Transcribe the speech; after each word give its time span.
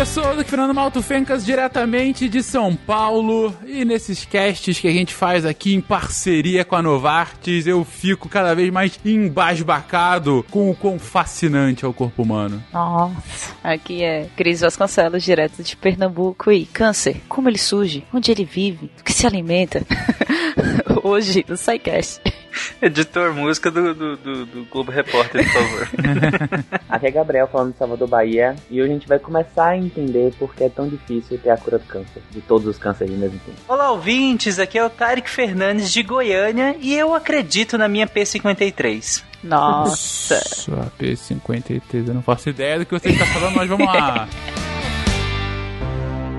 pessoas, 0.00 0.38
aqui 0.38 0.48
Fernando 0.48 0.72
Malto 0.72 1.02
Fencas, 1.02 1.44
diretamente 1.44 2.26
de 2.26 2.42
São 2.42 2.74
Paulo. 2.74 3.54
E 3.66 3.84
nesses 3.84 4.24
casts 4.24 4.80
que 4.80 4.88
a 4.88 4.90
gente 4.90 5.12
faz 5.12 5.44
aqui 5.44 5.74
em 5.74 5.80
parceria 5.82 6.64
com 6.64 6.74
a 6.74 6.80
Novartis, 6.80 7.66
eu 7.66 7.84
fico 7.84 8.26
cada 8.26 8.54
vez 8.54 8.72
mais 8.72 8.98
embasbacado 9.04 10.42
com 10.50 10.70
o 10.70 10.74
quão 10.74 10.98
fascinante 10.98 11.84
é 11.84 11.88
o 11.88 11.92
corpo 11.92 12.22
humano. 12.22 12.64
Nossa, 12.72 13.54
aqui 13.62 14.02
é 14.02 14.26
Cris 14.34 14.62
Vasconcelos, 14.62 15.22
direto 15.22 15.62
de 15.62 15.76
Pernambuco. 15.76 16.50
E 16.50 16.64
câncer, 16.64 17.20
como 17.28 17.50
ele 17.50 17.58
surge? 17.58 18.02
Onde 18.10 18.30
ele 18.30 18.46
vive? 18.46 18.90
Do 18.96 19.04
que 19.04 19.12
se 19.12 19.26
alimenta? 19.26 19.82
Hoje, 21.02 21.44
no 21.48 21.56
SciCast. 21.56 22.20
Editor, 22.82 23.32
música 23.32 23.70
do, 23.70 23.94
do, 23.94 24.16
do, 24.16 24.46
do 24.46 24.64
Globo 24.64 24.90
Repórter, 24.90 25.44
por 25.44 25.52
favor. 25.52 25.88
Aqui 26.88 27.06
é 27.06 27.10
Gabriel 27.10 27.46
falando 27.46 27.72
de 27.72 27.78
Salvador, 27.78 28.08
Bahia, 28.08 28.56
e 28.68 28.80
hoje 28.80 28.90
a 28.90 28.94
gente 28.94 29.08
vai 29.08 29.18
começar 29.18 29.68
a 29.68 29.76
entender 29.76 30.32
por 30.38 30.54
que 30.54 30.64
é 30.64 30.68
tão 30.68 30.88
difícil 30.88 31.38
ter 31.38 31.50
a 31.50 31.56
cura 31.56 31.78
do 31.78 31.84
câncer, 31.84 32.22
de 32.30 32.40
todos 32.40 32.66
os 32.66 32.78
cânceres 32.78 33.16
mesmo 33.16 33.38
tempo. 33.46 33.58
Olá, 33.68 33.90
ouvintes, 33.92 34.58
aqui 34.58 34.78
é 34.78 34.84
o 34.84 34.90
Tarek 34.90 35.30
Fernandes 35.30 35.92
de 35.92 36.02
Goiânia 36.02 36.76
e 36.80 36.94
eu 36.94 37.14
acredito 37.14 37.78
na 37.78 37.88
minha 37.88 38.06
P53. 38.06 39.22
Nossa. 39.42 40.40
Sua 40.44 40.92
P53, 40.98 42.08
eu 42.08 42.14
não 42.14 42.22
faço 42.22 42.50
ideia 42.50 42.78
do 42.78 42.86
que 42.86 42.92
você 42.92 43.10
está 43.10 43.26
falando, 43.26 43.56
mas 43.56 43.68
vamos 43.68 43.86
lá. 43.86 44.28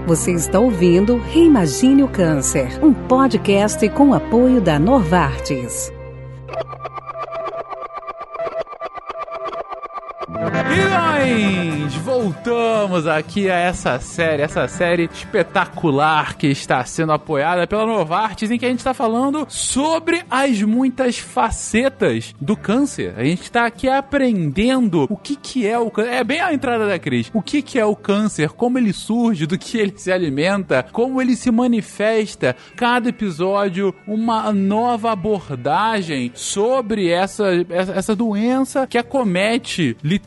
Você 0.08 0.32
está 0.32 0.60
ouvindo 0.60 1.18
Reimagine 1.18 2.02
o 2.02 2.08
Câncer, 2.08 2.84
um 2.84 2.92
podcast 2.92 3.88
com 3.90 4.16
apoio 4.16 4.60
da 4.60 4.80
Novartis. 4.80 5.94
E 10.34 10.90
nós 10.90 11.96
voltamos 11.96 13.06
aqui 13.06 13.50
a 13.50 13.56
essa 13.56 14.00
série, 14.00 14.42
essa 14.42 14.66
série 14.66 15.10
espetacular 15.12 16.38
que 16.38 16.48
está 16.48 16.84
sendo 16.86 17.12
apoiada 17.12 17.68
pela 17.68 17.86
Novartis, 17.86 18.50
em 18.50 18.58
que 18.58 18.66
a 18.66 18.70
gente 18.70 18.80
está 18.80 18.94
falando 18.94 19.46
sobre 19.50 20.24
as 20.30 20.62
muitas 20.62 21.18
facetas 21.18 22.34
do 22.40 22.56
câncer. 22.56 23.14
A 23.18 23.26
gente 23.26 23.42
está 23.42 23.66
aqui 23.66 23.90
aprendendo 23.90 25.06
o 25.10 25.18
que, 25.18 25.36
que 25.36 25.68
é 25.68 25.78
o 25.78 25.92
câncer. 25.92 26.14
É 26.14 26.24
bem 26.24 26.40
a 26.40 26.54
entrada 26.54 26.88
da 26.88 26.98
Cris. 26.98 27.30
O 27.34 27.42
que, 27.42 27.62
que 27.62 27.78
é 27.78 27.86
o 27.86 27.96
câncer, 27.96 28.52
como 28.52 28.78
ele 28.78 28.94
surge, 28.94 29.46
do 29.46 29.58
que 29.58 29.78
ele 29.78 29.94
se 29.98 30.12
alimenta, 30.12 30.86
como 30.94 31.22
ele 31.22 31.36
se 31.36 31.52
manifesta. 31.52 32.56
Cada 32.78 33.10
episódio, 33.10 33.94
uma 34.08 34.54
nova 34.54 35.12
abordagem 35.12 36.32
sobre 36.34 37.10
essa, 37.10 37.48
essa, 37.70 38.16
doença 38.16 38.88
que 38.88 38.98
acomete 38.98 39.98
literalmente 40.02 40.21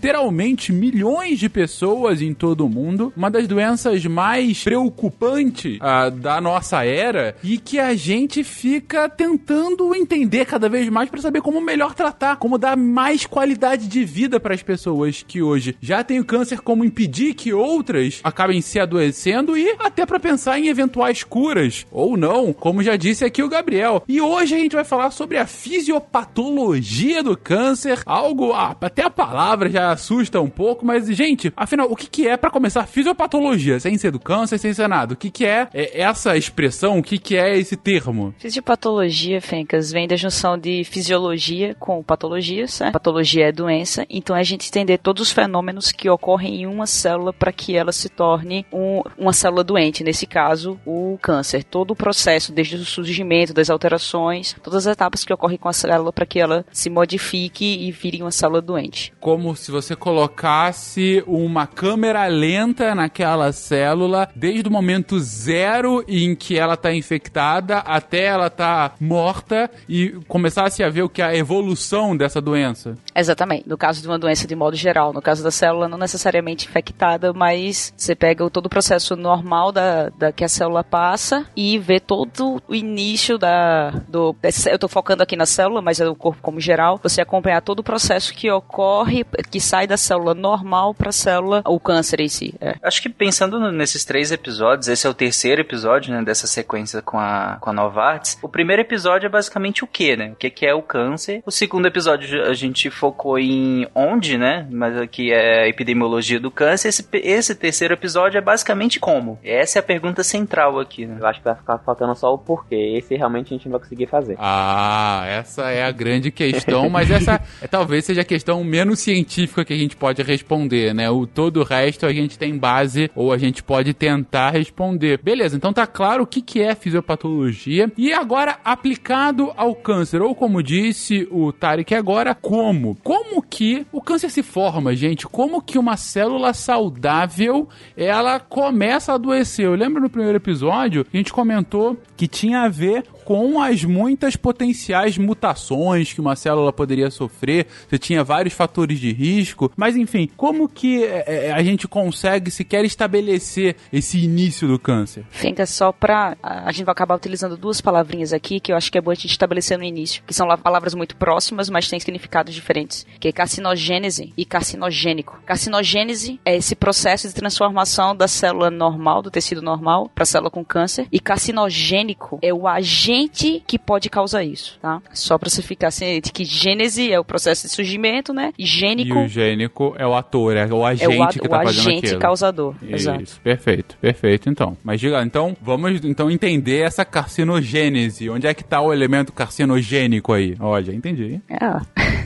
milhões 0.71 1.39
de 1.39 1.49
pessoas 1.49 2.21
em 2.21 2.35
todo 2.35 2.67
o 2.67 2.69
mundo, 2.69 3.13
uma 3.17 3.31
das 3.31 3.47
doenças 3.47 4.05
mais 4.07 4.63
preocupantes 4.63 5.79
ah, 5.81 6.11
da 6.11 6.41
nossa 6.41 6.85
era 6.85 7.37
e 7.43 7.59
que 7.59 7.79
a 7.79 7.95
gente 7.95 8.45
fica 8.45 9.09
tentando 9.09 9.95
entender 9.95 10.45
cada 10.45 10.69
vez 10.69 10.89
mais 10.89 11.09
para 11.09 11.21
saber 11.21 11.41
como 11.41 11.61
melhor 11.61 11.95
tratar, 11.95 12.37
como 12.37 12.59
dar 12.59 12.77
mais 12.77 13.27
qualidade 13.27 13.89
de 13.89 14.05
vida 14.05 14.39
para 14.39 14.55
as 14.55 14.63
pessoas 14.63 15.25
que 15.27 15.43
hoje 15.43 15.77
já 15.81 16.03
têm 16.05 16.21
o 16.21 16.25
câncer, 16.25 16.61
como 16.61 16.85
impedir 16.85 17.35
que 17.35 17.53
outras 17.53 18.21
acabem 18.23 18.61
se 18.61 18.79
adoecendo 18.79 19.57
e 19.57 19.75
até 19.79 20.05
para 20.07 20.21
pensar 20.21 20.59
em 20.59 20.69
eventuais 20.69 21.23
curas 21.23 21.87
ou 21.91 22.17
não, 22.17 22.53
como 22.53 22.83
já 22.83 22.97
disse 22.97 23.25
aqui 23.25 23.43
o 23.43 23.49
Gabriel. 23.49 24.03
E 24.09 24.21
hoje 24.21 24.55
a 24.55 24.59
gente 24.59 24.77
vai 24.77 24.85
falar 24.85 25.11
sobre 25.11 25.39
a 25.39 25.47
fisiopatologia 25.47 27.23
do 27.23 27.37
câncer, 27.37 28.03
algo 28.07 28.53
ah, 28.53 28.77
até 28.81 29.03
a 29.03 29.11
palavra 29.11 29.71
já 29.71 29.84
assusta 29.91 30.41
um 30.41 30.49
pouco, 30.49 30.85
mas 30.85 31.07
gente, 31.09 31.53
afinal, 31.57 31.91
o 31.91 31.97
que, 31.97 32.09
que 32.09 32.29
é 32.29 32.37
para 32.37 32.51
começar 32.51 32.87
fisiopatologia? 32.87 33.79
Sem 33.81 33.97
ser 33.99 34.11
do 34.11 34.21
câncer, 34.21 34.59
sem 34.59 34.73
ser 34.73 34.89
nada. 34.89 35.15
O 35.15 35.17
que, 35.17 35.31
que 35.31 35.45
é, 35.45 35.69
é 35.73 36.01
essa 36.01 36.37
expressão? 36.37 36.99
O 36.99 37.03
que, 37.03 37.19
que 37.19 37.37
é 37.37 37.57
esse 37.57 37.77
termo? 37.77 38.35
Fisiopatologia, 38.39 39.41
Fencas, 39.41 39.91
vem 39.93 40.09
da 40.09 40.17
junção 40.17 40.57
de 40.59 40.85
fisiologia 40.85 41.75
com 41.79 42.03
patologia, 42.03 42.67
certo? 42.67 42.93
Patologia 42.93 43.49
é 43.49 43.53
doença, 43.53 44.07
então 44.09 44.37
é 44.37 44.41
a 44.41 44.45
gente 44.45 44.69
entender 44.69 44.99
todos 44.99 45.23
os 45.23 45.33
fenômenos 45.33 45.93
que 45.93 46.09
ocorrem 46.09 46.63
em 46.63 46.67
uma 46.67 46.87
célula 46.87 47.33
para 47.33 47.53
que 47.53 47.77
ela 47.77 47.93
se 47.93 48.09
torne 48.09 48.67
um, 48.73 49.03
uma 49.19 49.33
célula 49.33 49.65
doente, 49.65 50.05
nesse 50.05 50.27
caso, 50.27 50.79
o 50.87 51.19
câncer. 51.21 51.65
Todo 51.65 51.93
o 51.93 51.97
processo, 51.97 52.53
desde 52.53 52.77
o 52.77 52.85
surgimento, 52.85 53.53
das 53.55 53.71
alterações, 53.71 54.55
todas 54.63 54.87
as 54.87 54.93
etapas 54.93 55.25
que 55.25 55.33
ocorrem 55.33 55.59
com 55.59 55.69
a 55.69 55.73
célula 55.73 56.13
para 56.13 56.27
que 56.27 56.39
ela 56.39 56.65
se 56.73 56.91
modifique 56.91 57.65
e 57.65 57.91
vire 57.91 58.23
uma 58.23 58.31
célula 58.31 58.61
doente. 58.61 59.13
Como 59.21 59.55
se 59.57 59.71
você 59.75 59.97
colocasse 59.97 61.23
uma 61.27 61.67
câmera 61.67 62.27
lenta 62.27 62.95
naquela 62.95 63.53
célula, 63.53 64.29
desde 64.35 64.69
o 64.69 64.73
momento 64.73 65.19
zero 65.19 66.05
em 66.07 66.35
que 66.35 66.57
ela 66.59 66.75
está 66.75 66.95
infectada 66.95 67.79
até 67.79 68.25
ela 68.25 68.49
tá 68.49 68.93
morta 69.01 69.71
e 69.89 70.11
começasse 70.29 70.83
a 70.83 70.89
ver 70.89 71.03
o 71.03 71.09
que 71.09 71.21
é 71.21 71.25
a 71.25 71.37
evolução 71.37 72.17
dessa 72.17 72.41
doença. 72.41 72.95
Exatamente. 73.15 73.69
No 73.69 73.77
caso 73.77 74.01
de 74.01 74.09
uma 74.09 74.19
doença 74.19 74.47
de 74.47 74.55
modo 74.55 74.77
geral, 74.77 75.13
no 75.13 75.21
caso 75.21 75.43
da 75.43 75.51
célula 75.51 75.89
não 75.89 75.99
necessariamente 75.99 76.67
infectada, 76.69 77.33
mas 77.33 77.93
você 77.97 78.15
pega 78.15 78.49
todo 78.51 78.67
o 78.67 78.71
processo 78.71 79.17
normal 79.17 79.73
da, 79.73 80.09
da 80.11 80.33
que 80.33 80.45
a 80.45 80.49
célula 80.49 80.85
passa 80.85 81.47
e 81.57 81.79
vê 81.79 81.99
todo 81.99 82.63
o 82.69 82.75
início 82.75 83.39
da 83.39 83.91
do 84.09 84.37
eu 84.67 84.75
estou 84.75 84.89
focando 84.89 85.23
aqui 85.23 85.37
na 85.37 85.47
célula, 85.47 85.83
mas 85.83 86.01
é 86.01 86.09
o 86.09 86.15
corpo 86.15 86.41
como 86.43 86.61
geral, 86.61 87.01
você 87.03 87.21
acompanhar 87.21 87.61
todo 87.63 87.81
o 87.81 87.85
processo 87.85 88.33
que 88.35 88.51
ocorre, 88.51 89.25
que 89.51 89.61
sai 89.65 89.87
da 89.87 89.97
célula 89.97 90.35
normal 90.35 90.95
para 90.95 91.09
a 91.09 91.13
célula 91.13 91.63
o 91.67 91.81
câncer 91.81 92.21
em 92.21 92.29
si. 92.29 92.55
É. 92.61 92.75
Acho 92.83 93.03
que 93.03 93.09
pensando 93.09 93.73
nesses 93.73 94.05
três 94.05 94.31
episódios, 94.31 94.89
esse 94.89 95.07
é 95.07 95.11
o 95.11 95.15
terceiro 95.15 95.61
episódio, 95.61 96.13
né, 96.13 96.23
dessa 96.23 96.47
sequência 96.47 97.01
com 97.03 97.19
a 97.19 97.57
com 97.61 97.71
a 97.71 97.73
Novartis. 97.73 98.39
O 98.43 98.49
primeiro 98.49 98.83
episódio 98.83 99.27
é 99.27 99.29
basicamente 99.29 99.85
o 99.85 99.87
que, 99.87 100.17
né? 100.17 100.31
O 100.33 100.37
que 100.37 100.51
que 100.51 100.67
é 100.67 100.75
o 100.75 100.83
câncer? 100.83 101.43
O 101.47 101.51
segundo 101.51 101.87
episódio 101.87 102.43
a 102.45 102.55
gente 102.55 102.91
focou 102.91 103.39
em 103.39 103.87
onde, 103.95 104.37
né? 104.37 104.67
Mas 104.71 104.97
aqui 104.97 105.33
é 105.33 105.65
a 105.65 105.69
epidemiologia 105.69 106.39
do 106.39 106.51
câncer. 106.51 106.89
Esse, 106.89 107.07
esse 107.13 107.55
terceiro 107.55 107.95
episódio 107.95 108.39
é 108.39 108.41
basicamente 108.41 109.01
como. 109.01 109.39
Essa 109.43 109.79
é 109.79 109.81
a 109.81 109.83
pergunta 109.83 110.23
central 110.23 110.79
aqui, 110.79 111.07
né? 111.07 111.17
Eu 111.21 111.27
acho 111.27 111.39
que 111.41 111.45
vai 111.45 111.55
ficar 111.55 111.79
faltando 111.79 112.15
só 112.15 112.33
o 112.33 112.39
porquê. 112.39 112.97
Esse 112.99 113.17
realmente 113.17 113.55
a 113.55 113.57
gente 113.57 113.67
não 113.67 113.73
vai 113.73 113.81
conseguir 113.81 114.07
fazer. 114.07 114.37
Ah, 114.39 115.25
essa 115.27 115.71
é 115.71 115.85
a 115.85 115.91
grande 115.91 116.31
questão, 116.31 116.89
mas 116.91 117.11
essa 117.11 117.41
é, 117.63 117.67
talvez 117.67 118.05
seja 118.05 118.23
a 118.23 118.25
questão 118.25 118.63
menos 118.65 119.01
científica 119.01 119.54
que 119.63 119.75
a 119.75 119.77
gente 119.77 119.95
pode 119.95 120.23
responder, 120.23 120.95
né? 120.95 121.11
O 121.11 121.27
todo 121.27 121.61
o 121.61 121.65
resto 121.65 122.07
a 122.07 122.13
gente 122.15 122.39
tem 122.39 122.57
base 122.57 123.11
ou 123.15 123.31
a 123.31 123.37
gente 123.37 123.63
pode 123.63 123.93
tentar 123.93 124.51
responder. 124.51 125.21
Beleza, 125.23 125.55
então 125.55 125.71
tá 125.71 125.87
claro 125.87 126.23
o 126.23 126.27
que, 126.27 126.41
que 126.41 126.63
é 126.63 126.75
fisiopatologia 126.75 127.93
e 127.99 128.11
agora 128.15 128.59
aplicado 128.65 129.53
ao 129.57 129.75
câncer, 129.75 130.23
ou 130.23 130.35
como 130.35 130.63
disse 130.63 131.29
o 131.31 131.53
Tarek 131.53 131.95
agora, 131.95 132.35
como? 132.35 132.97
Como 133.03 133.43
que 133.43 133.87
o 133.93 134.01
câncer 134.01 134.31
se 134.31 134.43
forma, 134.43 134.97
gente? 134.97 135.27
Como 135.27 135.61
que 135.61 135.79
uma 135.79 135.97
célula 135.97 136.55
saudável 136.55 137.69
ela 137.97 138.41
começa 138.41 139.13
a 139.13 139.17
adoecer? 139.17 139.67
Eu 139.67 139.75
lembro 139.75 140.01
no 140.01 140.09
primeiro 140.09 140.37
episódio, 140.37 141.07
a 141.13 141.17
gente 141.17 141.33
comentou 141.33 141.99
que 142.17 142.27
tinha 142.27 142.63
a 142.63 142.69
ver 142.69 143.05
com 143.25 143.61
as 143.61 143.83
muitas 143.85 144.37
potenciais 144.37 145.19
mutações 145.19 146.13
que 146.13 146.21
uma 146.21 146.37
célula 146.37 146.73
poderia 146.73 147.11
sofrer. 147.11 147.67
Você 147.89 147.99
tinha 147.99 148.23
vários 148.23 148.55
fatores 148.55 149.01
de 149.01 149.13
risco, 149.13 149.44
mas 149.77 149.97
enfim, 149.97 150.31
como 150.37 150.69
que 150.69 151.05
é, 151.05 151.53
a 151.53 151.63
gente 151.63 151.87
consegue 151.87 152.51
sequer 152.51 152.85
estabelecer 152.85 153.77
esse 153.93 154.19
início 154.19 154.67
do 154.67 154.79
câncer? 154.79 155.25
Fica 155.31 155.67
só 155.67 155.93
pra. 155.93 156.37
A 156.43 156.71
gente 156.73 156.85
vai 156.85 156.93
acabar 156.93 157.17
utilizando 157.17 157.57
duas 157.57 157.81
palavrinhas 157.81 158.33
aqui 158.33 158.61
que 158.61 158.73
eu 158.73 158.77
acho 158.77 158.91
que 158.91 158.99
é 158.99 159.01
bom 159.01 159.11
a 159.11 159.15
gente 159.15 159.27
estabelecer 159.27 159.79
no 159.79 159.85
início, 159.85 160.23
que 160.27 160.35
são 160.35 160.47
palavras 160.57 160.95
muito 160.95 161.17
próximas, 161.17 161.69
mas 161.69 161.89
têm 161.89 162.01
significados 162.01 162.55
diferentes, 162.55 163.07
que 163.19 163.29
é 163.29 163.33
carcinogênese 163.33 164.33
e 164.37 164.45
carcinogênico. 164.45 165.41
Carcinogênese 165.45 166.41
é 166.45 166.57
esse 166.57 166.75
processo 166.75 167.29
de 167.29 167.35
transformação 167.35 168.15
da 168.15 168.29
célula 168.29 168.71
normal, 168.71 169.23
do 169.23 169.31
tecido 169.31 169.63
normal, 169.63 170.11
para 170.15 170.25
célula 170.25 170.51
com 170.51 170.65
câncer, 170.65 171.07
e 171.11 171.21
carcinogênico 171.21 172.39
é 172.43 172.53
o 172.53 172.67
agente 172.67 173.63
que 173.67 173.79
pode 173.79 174.09
causar 174.09 174.45
isso, 174.45 174.79
tá? 174.81 175.03
Só 175.13 175.39
para 175.39 175.51
você 175.51 175.63
ficar 175.63 175.91
ciente 175.91 176.33
que 176.33 176.45
gênese 176.45 177.13
é 177.13 177.19
o 177.19 177.25
processo 177.25 177.67
de 177.67 177.73
surgimento, 177.73 178.33
né? 178.33 178.53
E 178.59 178.65
gênico 178.65 179.24
E 179.25 179.27
o 179.27 179.29
gênico 179.29 179.95
é 179.99 180.07
o 180.07 180.15
ator, 180.15 180.57
é 180.57 180.67
o 180.67 180.85
agente 180.85 181.05
é 181.05 181.25
o, 181.25 181.29
que 181.29 181.49
tá 181.49 181.61
o 181.61 181.65
fazendo 181.65 181.89
agente 181.89 182.07
aquilo. 182.07 182.21
causador. 182.21 182.75
Isso, 182.83 182.95
Exato. 182.95 183.41
perfeito, 183.43 183.97
perfeito 183.99 184.51
então. 184.51 184.77
Mas 184.83 185.01
diga, 185.01 185.23
então 185.23 185.57
vamos 185.63 186.05
então 186.05 186.31
entender 186.31 186.81
essa 186.81 187.05
carcinogênese. 187.05 188.29
Onde 188.29 188.47
é 188.47 188.55
que 188.55 188.65
tá 188.65 188.81
o 188.81 188.93
elemento 188.93 189.33
carcinogênico 189.33 190.33
aí? 190.33 190.57
Olha, 190.61 190.93
entendi. 190.93 191.41
É. 191.49 191.59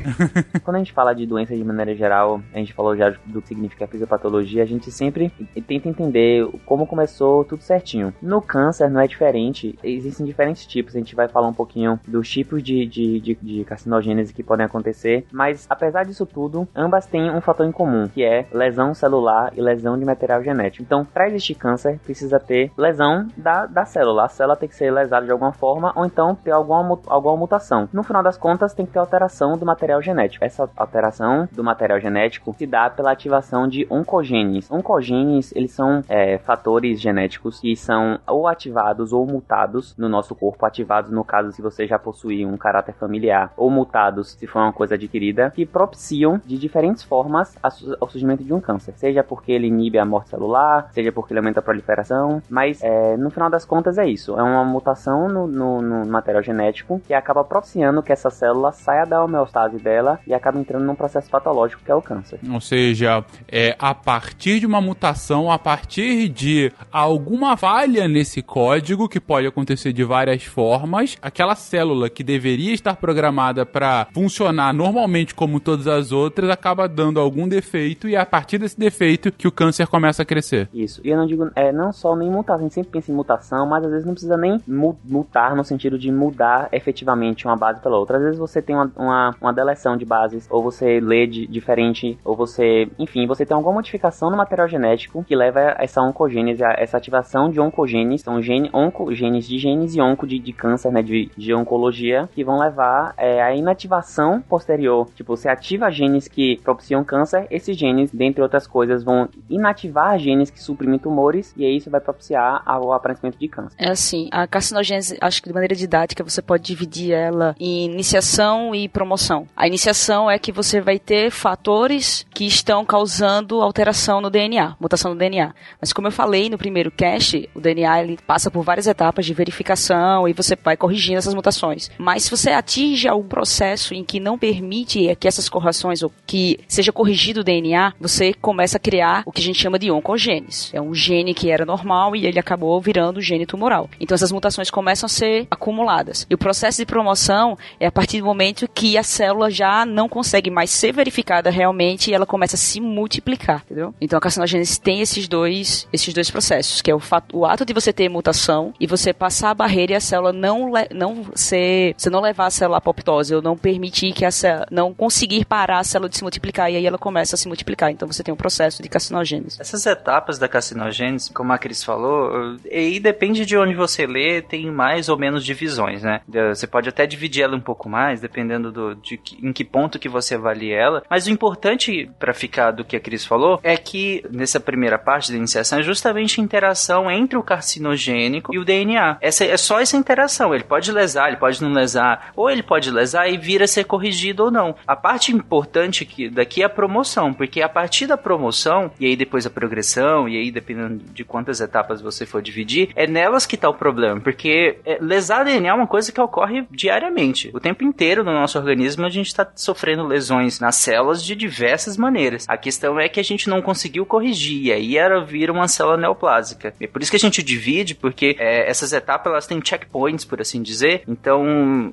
Quando 0.63 0.77
a 0.77 0.79
gente 0.79 0.93
fala 0.93 1.15
de 1.15 1.27
doença 1.27 1.55
de 1.55 1.63
maneira 1.63 1.95
geral, 1.95 2.41
a 2.55 2.59
gente 2.59 2.73
falou 2.73 2.97
já 2.97 3.11
do 3.27 3.43
que 3.43 3.49
significa 3.49 3.87
fisiopatologia, 3.87 4.63
a 4.63 4.67
gente 4.67 4.91
sempre 4.91 5.31
tenta 5.67 5.89
entender 5.89 6.47
como 6.65 6.87
começou 6.87 7.45
tudo 7.45 7.63
certinho. 7.63 8.13
No 8.23 8.41
câncer 8.41 8.91
não 8.91 9.01
é 9.01 9.07
diferente, 9.07 9.79
existem 9.83 10.25
diferentes 10.25 10.67
tipos 10.67 10.89
tipos, 10.89 10.97
a 10.97 10.99
gente 10.99 11.15
vai 11.15 11.29
falar 11.29 11.49
um 11.49 11.53
pouquinho 11.53 12.01
dos 12.07 12.29
tipos 12.29 12.63
de, 12.63 12.87
de, 12.87 13.21
de, 13.21 13.39
de 13.41 13.65
carcinogênese 13.65 14.33
que 14.33 14.43
podem 14.43 14.65
acontecer, 14.67 15.27
mas 15.31 15.67
apesar 15.69 16.05
disso 16.05 16.25
tudo, 16.25 16.69
ambas 16.89 17.05
têm 17.05 17.31
um 17.31 17.41
fator 17.43 17.67
em 17.67 17.73
comum, 17.73 18.09
que 18.09 18.25
é 18.25 18.47
lesão 18.51 18.95
celular 18.95 19.53
e 19.55 19.61
lesão 19.61 19.99
de 19.99 20.05
material 20.07 20.43
genético. 20.43 20.83
Então, 20.83 21.05
para 21.05 21.29
existir 21.29 21.55
câncer, 21.55 21.99
precisa 22.03 22.41
ter 22.41 22.73
lesão 22.79 23.29
da, 23.37 23.67
da 23.67 23.85
célula. 23.85 24.25
A 24.25 24.29
célula 24.29 24.57
tem 24.57 24.69
que 24.69 24.75
ser 24.75 24.91
lesada 24.91 25.27
de 25.27 25.31
alguma 25.33 25.53
forma, 25.53 25.93
ou 25.95 26.07
então 26.07 26.35
ter 26.35 26.51
alguma, 26.51 26.99
alguma 27.07 27.37
mutação. 27.37 27.89
No 27.93 28.03
final 28.03 28.23
das 28.23 28.39
contas, 28.39 28.73
tem 28.73 28.87
que 28.87 28.93
ter 28.93 28.99
alteração 28.99 29.59
do 29.59 29.67
material 29.67 30.01
genético. 30.01 30.45
Essa 30.45 30.69
alteração 30.77 31.47
do 31.53 31.63
material 31.63 32.01
genético 32.01 32.55
se 32.57 32.67
dá 32.67 32.89
pela 32.89 33.13
ativação 33.13 33.69
de 33.69 33.87
oncogenes. 33.91 34.71
Oncogenes, 34.71 35.53
eles 35.55 35.73
são 35.73 36.03
é, 36.09 36.39
fatores 36.39 36.99
genéticos 36.99 37.61
que 37.61 37.77
são 37.77 38.19
ou 38.27 38.49
ativados 38.49 39.13
ou 39.13 39.27
mutados 39.27 39.95
no 39.99 40.09
nosso 40.09 40.35
corpo. 40.35 40.65
Ativados, 40.65 41.11
no 41.11 41.23
caso, 41.23 41.53
se 41.53 41.61
você 41.61 41.87
já 41.87 41.99
possui 41.99 42.47
um 42.47 42.57
caráter 42.57 42.95
familiar, 42.95 43.53
ou 43.59 43.71
mutados, 43.71 44.33
se 44.33 44.47
for 44.47 44.61
uma 44.61 44.73
coisa 44.73 44.95
adquirida, 44.95 45.53
que 45.55 45.67
propiciam 45.67 46.41
de 46.47 46.57
diferentes 46.57 46.78
formas 47.03 47.57
ao 48.01 48.09
surgimento 48.09 48.45
de 48.45 48.53
um 48.53 48.61
câncer. 48.61 48.95
Seja 48.97 49.23
porque 49.23 49.53
ele 49.53 49.67
inibe 49.67 49.99
a 49.99 50.05
morte 50.05 50.31
celular, 50.31 50.89
seja 50.93 51.13
porque 51.13 51.33
ele 51.33 51.41
aumenta 51.41 51.61
a 51.61 51.63
proliferação, 51.63 52.43
mas 52.49 52.83
é, 52.83 53.17
no 53.17 53.31
final 53.31 53.51
das 53.51 53.65
contas 53.65 53.99
é 53.99 54.07
isso. 54.07 54.39
É 54.39 54.43
uma 54.43 54.65
mutação 54.65 55.29
no, 55.29 55.47
no, 55.47 55.81
no 55.81 56.07
material 56.07 56.43
genético 56.43 57.01
que 57.07 57.15
acaba 57.15 57.45
propiciando 57.45 58.03
que 58.03 58.13
essa 58.13 58.31
célula 58.31 58.73
saia 58.73 59.05
da 59.05 59.23
homeostase 59.23 59.79
dela 59.79 60.19
e 60.27 60.35
acaba 60.35 60.59
entrando 60.59 60.85
num 60.85 60.95
processo 60.95 61.31
patológico 61.31 61.83
que 61.85 61.91
é 61.91 61.95
o 61.95 62.03
câncer. 62.03 62.39
Ou 62.53 62.61
seja, 62.61 63.25
é 63.51 63.77
a 63.79 63.95
partir 63.95 64.61
de 64.61 64.67
uma 64.67 64.81
mutação, 64.81 65.51
a 65.51 65.59
partir 65.59 66.29
de 66.29 66.73
alguma 66.93 67.57
falha 67.57 68.07
nesse 68.09 68.43
código, 68.43 69.09
que 69.09 69.21
pode 69.21 69.47
acontecer 69.47 69.93
de 69.93 70.05
várias 70.05 70.45
formas, 70.45 71.17
aquela 71.21 71.55
célula 71.55 72.09
que 72.09 72.23
deveria 72.23 72.73
estar 72.73 72.97
programada 72.97 73.65
para 73.65 74.07
funcionar 74.13 74.73
normalmente 74.73 75.35
como 75.35 75.61
todas 75.61 75.87
as 75.87 76.13
outras 76.13 76.51
acaba 76.51 76.68
dando 76.87 77.21
algum 77.21 77.49
defeito 77.49 78.09
e 78.09 78.15
é 78.15 78.19
a 78.19 78.27
partir 78.27 78.59
desse 78.59 78.79
defeito 78.79 79.33
que 79.33 79.49
o 79.49 79.53
câncer 79.53 79.87
começa 79.87 80.23
a 80.23 80.25
crescer. 80.25 80.69
Isso. 80.73 81.01
E 81.05 81.11
eu 81.11 81.17
não 81.17 81.27
digo, 81.27 81.51
é, 81.55 81.73
não 81.73 81.93
só 81.93 82.15
nem 82.17 82.31
mutação, 82.31 82.61
a 82.61 82.63
gente 82.63 82.75
sempre 82.75 82.93
pensa 82.93 83.11
em 83.11 83.15
mutação, 83.15 83.67
mas 83.67 83.85
às 83.85 83.91
vezes 83.91 84.07
não 84.07 84.15
precisa 84.15 84.37
nem 84.37 84.61
mutar 84.67 85.55
no 85.55 85.65
sentido 85.65 85.99
de 85.99 86.11
mudar 86.11 86.69
efetivamente 86.73 87.47
uma 87.47 87.57
base 87.57 87.81
pela 87.81 87.99
outra. 87.99 88.17
Às 88.17 88.23
vezes 88.23 88.39
você 88.39 88.61
tem 88.61 88.75
uma, 88.75 88.91
uma, 88.97 89.35
uma 89.41 89.53
deleção 89.53 89.97
de 89.97 90.05
bases, 90.05 90.47
ou 90.51 90.63
você 90.63 91.01
lê 91.01 91.27
de, 91.27 91.47
diferente, 91.47 92.19
ou 92.25 92.37
você, 92.37 92.89
enfim, 92.99 93.27
você 93.27 93.45
tem 93.45 93.55
alguma 93.55 93.75
modificação 93.75 94.31
no 94.31 94.37
material 94.37 94.69
genético 94.69 95.25
que 95.25 95.37
leva 95.37 95.61
a 95.77 95.85
essa 95.85 96.03
oncogênese, 96.03 96.65
a 96.65 96.75
essa 96.77 96.97
ativação 96.97 97.51
de 97.51 97.61
oncogenes, 97.61 98.23
são 98.23 98.41
gene, 98.43 98.71
oncogenes 98.73 99.47
de 99.47 99.59
genes 99.59 99.95
e 99.95 100.01
onco 100.01 100.27
de, 100.27 100.39
de 100.39 100.53
câncer, 100.53 100.91
né, 100.91 101.03
de, 101.03 101.31
de 101.37 101.55
oncologia, 101.55 102.29
que 102.35 102.45
vão 102.45 102.59
levar 102.59 103.15
é, 103.17 103.43
a 103.43 103.55
inativação 103.55 104.41
posterior. 104.41 105.09
Tipo, 105.15 105.37
você 105.37 105.49
ativa 105.49 105.91
genes 105.91 106.29
que 106.29 106.58
propiciam 106.61 107.05
câncer, 107.05 107.47
esses 107.51 107.77
genes, 107.77 108.11
dentre 108.11 108.43
outras 108.43 108.67
coisas, 108.67 109.03
vão 109.03 109.29
inativar 109.49 110.19
genes 110.19 110.51
que 110.51 110.63
suprimem 110.63 110.99
tumores, 110.99 111.53
e 111.57 111.65
aí 111.65 111.77
isso 111.77 111.91
vai 111.91 112.01
propiciar 112.01 112.63
o 112.83 112.93
aparecimento 112.93 113.39
de 113.39 113.49
câncer. 113.49 113.77
É 113.79 113.91
assim, 113.91 114.29
a 114.31 114.47
carcinogênese, 114.47 115.17
acho 115.21 115.43
que 115.43 115.49
de 115.49 115.55
maneira 115.55 115.75
didática, 115.75 116.25
você 116.25 116.43
pode 116.43 116.65
dividir 116.65 117.13
ela 117.13 117.55
em 117.59 117.85
iniciação 117.85 118.75
e 118.75 118.89
promoção. 118.89 119.47
A 119.57 119.67
iniciação 119.67 120.31
é 120.31 120.39
que 120.39 120.53
você 120.53 120.81
vai 120.81 120.99
ter 120.99 121.31
fatores 121.31 122.27
que 122.35 122.47
estão 122.47 122.85
causando 122.85 123.61
alteração 123.61 124.21
no 124.21 124.31
DNA, 124.31 124.77
mutação 124.81 125.13
no 125.13 125.19
DNA. 125.19 125.55
Mas 125.81 125.93
como 125.93 126.07
eu 126.07 126.13
falei 126.13 126.49
no 126.49 126.59
primeiro 126.59 126.91
cast, 126.91 127.49
o 127.55 127.61
DNA 127.61 128.03
ele 128.03 128.19
passa 128.27 128.51
por 128.51 128.63
várias 128.63 128.87
etapas 128.87 129.27
de 129.27 129.35
verificação 129.35 130.27
e 130.29 130.33
você 130.33 130.57
vai 130.57 130.77
corrigindo 130.77 131.19
essas 131.19 131.35
mutações. 131.35 131.91
Mas 131.99 132.25
se 132.25 132.31
você 132.31 132.51
atinge 132.51 133.09
algum 133.09 133.29
processo 133.29 133.95
em 133.95 134.05
que 134.05 134.21
não 134.21 134.39
permite 134.39 135.15
que 135.17 135.29
essas 135.29 135.49
correções 135.49 136.03
ou 136.03 136.13
que 136.27 136.48
seja 136.67 136.93
corrigido 136.93 137.41
o 137.41 137.45
DNA, 137.45 137.95
você 138.01 138.33
começa 138.33 138.77
a 138.77 138.81
criar 138.81 139.23
o 139.27 139.33
que 139.33 139.41
a 139.41 139.45
gente 139.45 139.61
chama 139.61 139.79
de 139.79 139.91
oncogenes. 139.91 140.71
É 140.73 140.81
um 140.81 140.95
gene 140.95 141.35
que 141.35 141.51
era 141.51 141.65
normal 141.65 142.15
e 142.15 142.27
ele 142.27 142.39
acabou 142.39 142.81
virando 142.81 143.21
gene 143.21 143.47
tumoral. 143.47 143.91
Então 144.01 144.15
essas 144.15 144.33
mutações 144.33 144.71
começam 144.71 145.07
a 145.07 145.11
ser 145.11 145.47
acumuladas. 145.51 146.27
E 146.29 146.35
o 146.35 146.39
processo 146.39 146.79
de 146.79 146.87
promoção 146.87 147.57
é 147.81 147.87
a 147.87 147.93
partir 147.93 148.19
do 148.21 148.25
momento 148.25 148.69
que 148.73 148.97
a 148.97 149.03
célula 149.03 149.51
já 149.51 149.85
não 149.85 150.09
consegue 150.09 150.51
mais 150.51 150.71
ser 150.71 150.93
verificada 150.93 151.51
realmente 151.51 152.11
e 152.11 152.15
ela 152.15 152.27
começa 152.27 152.57
a 152.57 152.59
se 152.59 152.81
multiplicar, 152.81 153.63
entendeu? 153.65 153.95
Então 154.01 154.17
a 154.17 154.21
carcinogênese 154.21 154.81
tem 154.81 155.01
esses 155.01 155.29
dois, 155.29 155.87
esses 155.93 156.13
dois 156.15 156.31
processos, 156.31 156.81
que 156.83 156.91
é 156.91 156.95
o, 156.95 157.01
fato, 157.01 157.37
o 157.37 157.45
ato 157.45 157.65
de 157.65 157.73
você 157.73 157.93
ter 157.93 158.09
mutação 158.09 158.73
e 158.79 158.87
você 158.87 159.13
passar 159.13 159.51
a 159.51 159.55
barreira 159.55 159.93
e 159.93 159.97
a 159.97 160.01
célula 160.01 160.33
não, 160.33 160.71
não 160.95 161.27
ser, 161.35 161.95
você 161.97 162.11
não 162.11 162.21
levar 162.21 162.47
a 162.47 162.51
célula 162.51 162.77
à 162.77 162.79
apoptose, 162.79 163.35
ou 163.35 163.43
não 163.43 163.57
permitir 163.57 164.13
que 164.13 164.25
a 164.25 164.31
célula, 164.31 164.67
não 164.71 164.95
conseguir 164.95 165.45
parar 165.45 165.81
a 165.81 165.85
célula 165.85 166.09
de 166.09 166.17
se 166.17 166.23
multiplicar 166.23 166.38
e 166.71 166.77
aí 166.77 166.87
ela 166.87 166.99
começa 166.99 167.35
a 167.35 167.39
se 167.39 167.49
multiplicar. 167.49 167.91
Então 167.91 168.07
você 168.07 168.23
tem 168.23 168.33
um 168.33 168.37
processo 168.37 168.83
de 168.83 168.89
carcinogênese. 168.89 169.61
Essas 169.61 169.85
etapas 169.87 170.39
da 170.39 170.49
carcinogênese, 170.49 171.33
como 171.33 171.53
a 171.53 171.59
Cris 171.59 171.83
falou, 171.83 172.57
aí 172.71 172.99
depende 173.01 173.45
de 173.45 173.57
onde 173.57 173.75
você 173.75 174.07
lê, 174.07 174.43
tem 174.43 174.71
mais 174.71 175.09
ou 175.09 175.19
menos 175.19 175.45
divisões, 175.45 176.03
né? 176.03 176.21
Você 176.29 176.67
pode 176.67 176.89
até 176.89 177.07
dividir 177.07 177.43
ela 177.43 177.57
um 177.57 177.61
pouco 177.61 177.89
mais, 177.89 178.21
dependendo 178.21 178.71
do, 178.71 178.95
de 178.95 179.21
em 179.43 179.53
que 179.53 179.65
ponto 179.65 179.99
que 179.99 180.09
você 180.09 180.35
avalia 180.35 180.77
ela. 180.77 181.03
Mas 181.09 181.27
o 181.27 181.31
importante 181.31 182.11
para 182.19 182.33
ficar 182.35 182.71
do 182.71 182.85
que 182.85 182.97
a 182.97 183.01
Cris 183.01 183.25
falou 183.25 183.61
é 183.63 183.77
que 183.77 184.25
nessa 184.31 184.61
primeira 184.61 184.99
parte 184.99 185.31
da 185.31 185.39
iniciação 185.39 185.79
é 185.79 185.83
justamente 185.83 186.41
a 186.41 186.45
interação 186.45 187.11
entre 187.11 187.37
o 187.37 187.43
carcinogênico 187.43 188.55
e 188.55 188.59
o 188.59 188.65
DNA. 188.65 189.19
Essa 189.21 189.45
é 189.45 189.57
só 189.57 189.81
essa 189.81 189.97
interação. 189.97 190.55
Ele 190.55 190.65
pode 190.65 190.91
lesar, 190.93 191.29
ele 191.29 191.37
pode 191.37 191.63
não 191.63 191.73
lesar, 191.73 192.33
ou 192.37 192.51
ele 192.51 192.63
pode 192.63 192.91
lesar 192.91 193.29
e 193.29 193.37
vir 193.37 193.63
a 193.63 193.67
ser 193.67 193.85
corrigido 193.85 194.45
ou 194.45 194.51
não. 194.51 194.75
A 194.87 194.97
parte 194.97 195.33
importante 195.33 196.05
que 196.05 196.28
daqui 196.29 196.63
é 196.63 196.67
a 196.67 196.69
promoção, 196.69 197.33
porque 197.33 197.61
a 197.63 197.69
partir 197.69 198.07
da 198.07 198.17
promoção 198.17 198.91
e 198.99 199.07
aí 199.07 199.17
depois 199.17 199.47
a 199.47 199.51
progressão 199.51 200.29
e 200.29 200.37
aí 200.37 200.51
dependendo 200.51 201.03
de 201.13 201.25
quantas 201.25 201.61
etapas 201.61 202.01
você 202.01 202.27
for 202.27 202.43
dividir, 202.43 202.91
é 202.95 203.07
nelas 203.07 203.47
que 203.47 203.57
tá 203.57 203.69
o 203.69 203.75
problema, 203.75 204.21
porque 204.21 204.79
é, 204.85 204.99
lesar 205.01 205.45
DNA 205.45 205.71
é 205.71 205.75
uma 205.75 205.87
coisa 205.87 206.13
que 206.13 206.21
ocorre 206.21 206.67
diariamente. 206.71 207.51
O 207.55 207.61
tempo 207.61 207.85
inteiro 207.85 208.25
no 208.25 208.33
nosso 208.33 208.59
organismo 208.59 209.07
a 209.07 209.11
gente 209.11 209.27
está 209.27 209.49
sofrendo 209.55 210.07
lesões 210.07 210.61
nas 210.61 210.77
células 210.77 211.25
de 211.25 211.35
diversas 211.35 211.97
maneiras. 211.97 212.47
A 212.49 212.57
questão 212.57 212.99
é 212.99 213.09
que 213.09 213.21
a 213.21 213.25
gente 213.25 213.49
não 213.49 213.63
conseguiu 213.63 214.05
corrigir, 214.05 214.67
e 214.67 214.73
aí 214.73 214.97
era 214.97 215.25
vir 215.25 215.51
uma 215.51 215.69
célula 215.69 215.97
neoplásica. 215.97 216.75
É 216.81 216.87
por 216.87 217.03
isso 217.03 217.11
que 217.11 217.17
a 217.17 217.21
gente 217.21 217.43
divide, 217.43 217.95
porque 217.95 218.37
é, 218.39 218.69
essas 218.69 218.93
etapas 218.93 219.33
elas 219.33 219.47
têm 219.47 219.61
checkpoints, 219.65 220.25
por 220.25 220.41
assim 220.41 220.63
dizer. 220.63 221.03
Então, 221.07 221.45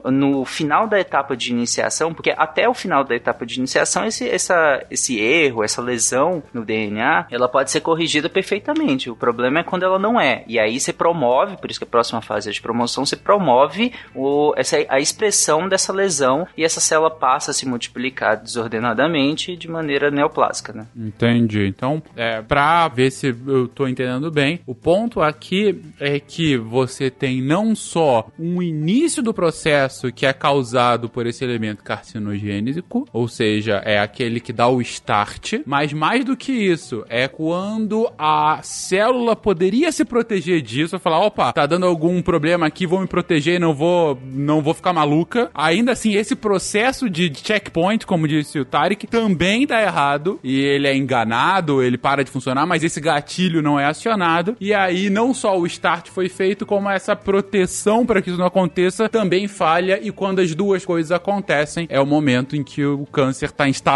no 0.04 0.46
final 0.46 0.88
da 0.88 1.00
etapa 1.00 1.36
de 1.36 1.52
iniciação, 1.52 2.14
porque 2.14 2.34
até 2.36 2.68
o 2.68 2.74
final 2.74 3.04
da 3.04 3.16
etapa 3.16 3.46
de 3.46 3.58
iniciação, 3.58 4.04
esse, 4.16 4.30
essa, 4.30 4.86
esse 4.90 5.20
erro, 5.20 5.64
essa 5.64 5.82
lesão 5.82 6.42
no 6.54 6.64
DNA, 6.64 7.28
ela 7.30 7.48
pode 7.48 7.72
ser 7.72 7.82
corrigida 7.82 8.30
perfeitamente. 8.30 9.10
O 9.10 9.16
problema 9.16 9.60
é 9.60 9.63
quando 9.63 9.84
ela 9.84 10.00
não 10.00 10.20
é. 10.20 10.44
E 10.48 10.58
aí 10.58 10.80
você 10.80 10.94
promove, 10.94 11.58
por 11.58 11.70
isso 11.70 11.80
que 11.80 11.84
a 11.84 11.88
próxima 11.88 12.22
fase 12.22 12.50
é 12.50 12.54
de 12.54 12.62
promoção, 12.62 13.06
você 13.06 13.16
promove 13.16 13.92
o, 14.13 14.54
essa, 14.56 14.78
a 14.89 15.00
expressão 15.00 15.68
dessa 15.68 15.92
lesão 15.92 16.48
e 16.58 16.63
essa 16.63 16.80
célula 16.80 17.12
passa 17.12 17.51
a 17.51 17.54
se 17.54 17.68
multiplicar 17.68 18.38
desordenadamente 18.38 19.56
de 19.56 19.70
maneira 19.70 20.10
neoplásica, 20.10 20.74
né? 20.74 20.88
Entendi. 20.96 21.66
Então, 21.68 22.01
é, 22.16 22.42
pra 22.42 22.88
ver 22.88 23.12
se 23.12 23.36
eu 23.46 23.68
tô 23.68 23.88
entendendo 23.88 24.32
bem, 24.32 24.60
o 24.66 24.74
ponto 24.74 25.22
aqui 25.22 25.82
é 26.00 26.20
que 26.20 26.58
você 26.58 27.10
tem 27.10 27.42
não 27.42 27.75
só 27.75 28.28
um 28.39 28.62
início 28.62 29.22
do 29.22 29.34
processo 29.34 30.12
que 30.12 30.25
é 30.25 30.34
causado 30.34 31.10
por 31.10 31.25
esse 31.25 31.44
elemento 31.44 31.84
carcinogênico, 31.84 33.08
ou 33.12 33.28
seja, 33.28 33.82
é 33.84 34.05
aquele 34.06 34.40
que 34.40 34.54
dá 34.54 34.68
o 34.68 34.82
start, 34.82 35.56
mas 35.66 35.94
mais 35.94 36.24
do 36.24 36.38
que 36.38 36.52
isso, 36.52 37.06
é 37.10 37.28
quando 37.28 38.10
a 38.18 38.60
célula 38.64 39.36
poderia 39.36 39.92
se 39.92 40.06
proteger 40.06 40.62
disso, 40.62 40.98
falar, 41.00 41.20
opa, 41.20 41.52
tá 41.52 41.66
dando 41.66 41.86
algum 41.86 42.22
problema 42.22 42.66
aqui, 42.68 42.88
vou 42.88 43.02
me 43.02 43.08
proteger, 43.08 43.60
não 43.60 43.74
vou, 43.74 44.18
não 44.26 44.62
vou 44.62 44.74
ficar 44.74 44.94
maluca. 44.94 45.50
Ainda 45.54 45.92
assim, 45.92 46.14
esse 46.16 46.36
processo 46.36 47.10
de 47.10 47.32
checkpoint, 47.36 48.06
como 48.06 48.28
disse 48.28 48.60
o 48.60 48.66
Tarek, 48.66 49.08
também 49.08 49.68
dá 49.68 49.82
errado 49.82 50.40
e 50.44 50.60
ele 50.60 50.88
é 50.88 50.96
enganado, 50.96 51.84
ele 51.84 51.98
para 51.98 52.24
de 52.24 52.32
funcionar, 52.32 52.66
mas 52.66 52.84
esse 52.84 53.02
gatilho 53.02 53.62
não 53.62 53.80
é 53.80 53.86
acionado 53.86 54.56
e 54.60 54.74
aí 54.74 55.10
não 55.10 55.34
só 55.34 55.58
o 55.58 55.66
start 55.66 56.10
foi 56.10 56.30
feito, 56.30 56.66
como 56.66 56.90
essa 56.90 57.16
proteção 57.16 58.06
para 58.06 58.22
que 58.22 58.30
isso 58.30 58.40
não 58.40 58.46
aconteça 58.46 59.10
também 59.10 59.48
falha 59.48 60.00
e 60.02 60.12
quando 60.12 60.40
as 60.40 60.54
duas 60.54 60.86
coisas 60.86 61.12
acontecem, 61.12 61.88
é 61.90 62.00
o 62.00 62.06
momento 62.06 62.56
em 62.56 62.64
que 62.64 62.86
o 62.86 63.06
câncer 63.06 63.48
está 63.48 63.68
instalado. 63.68 63.95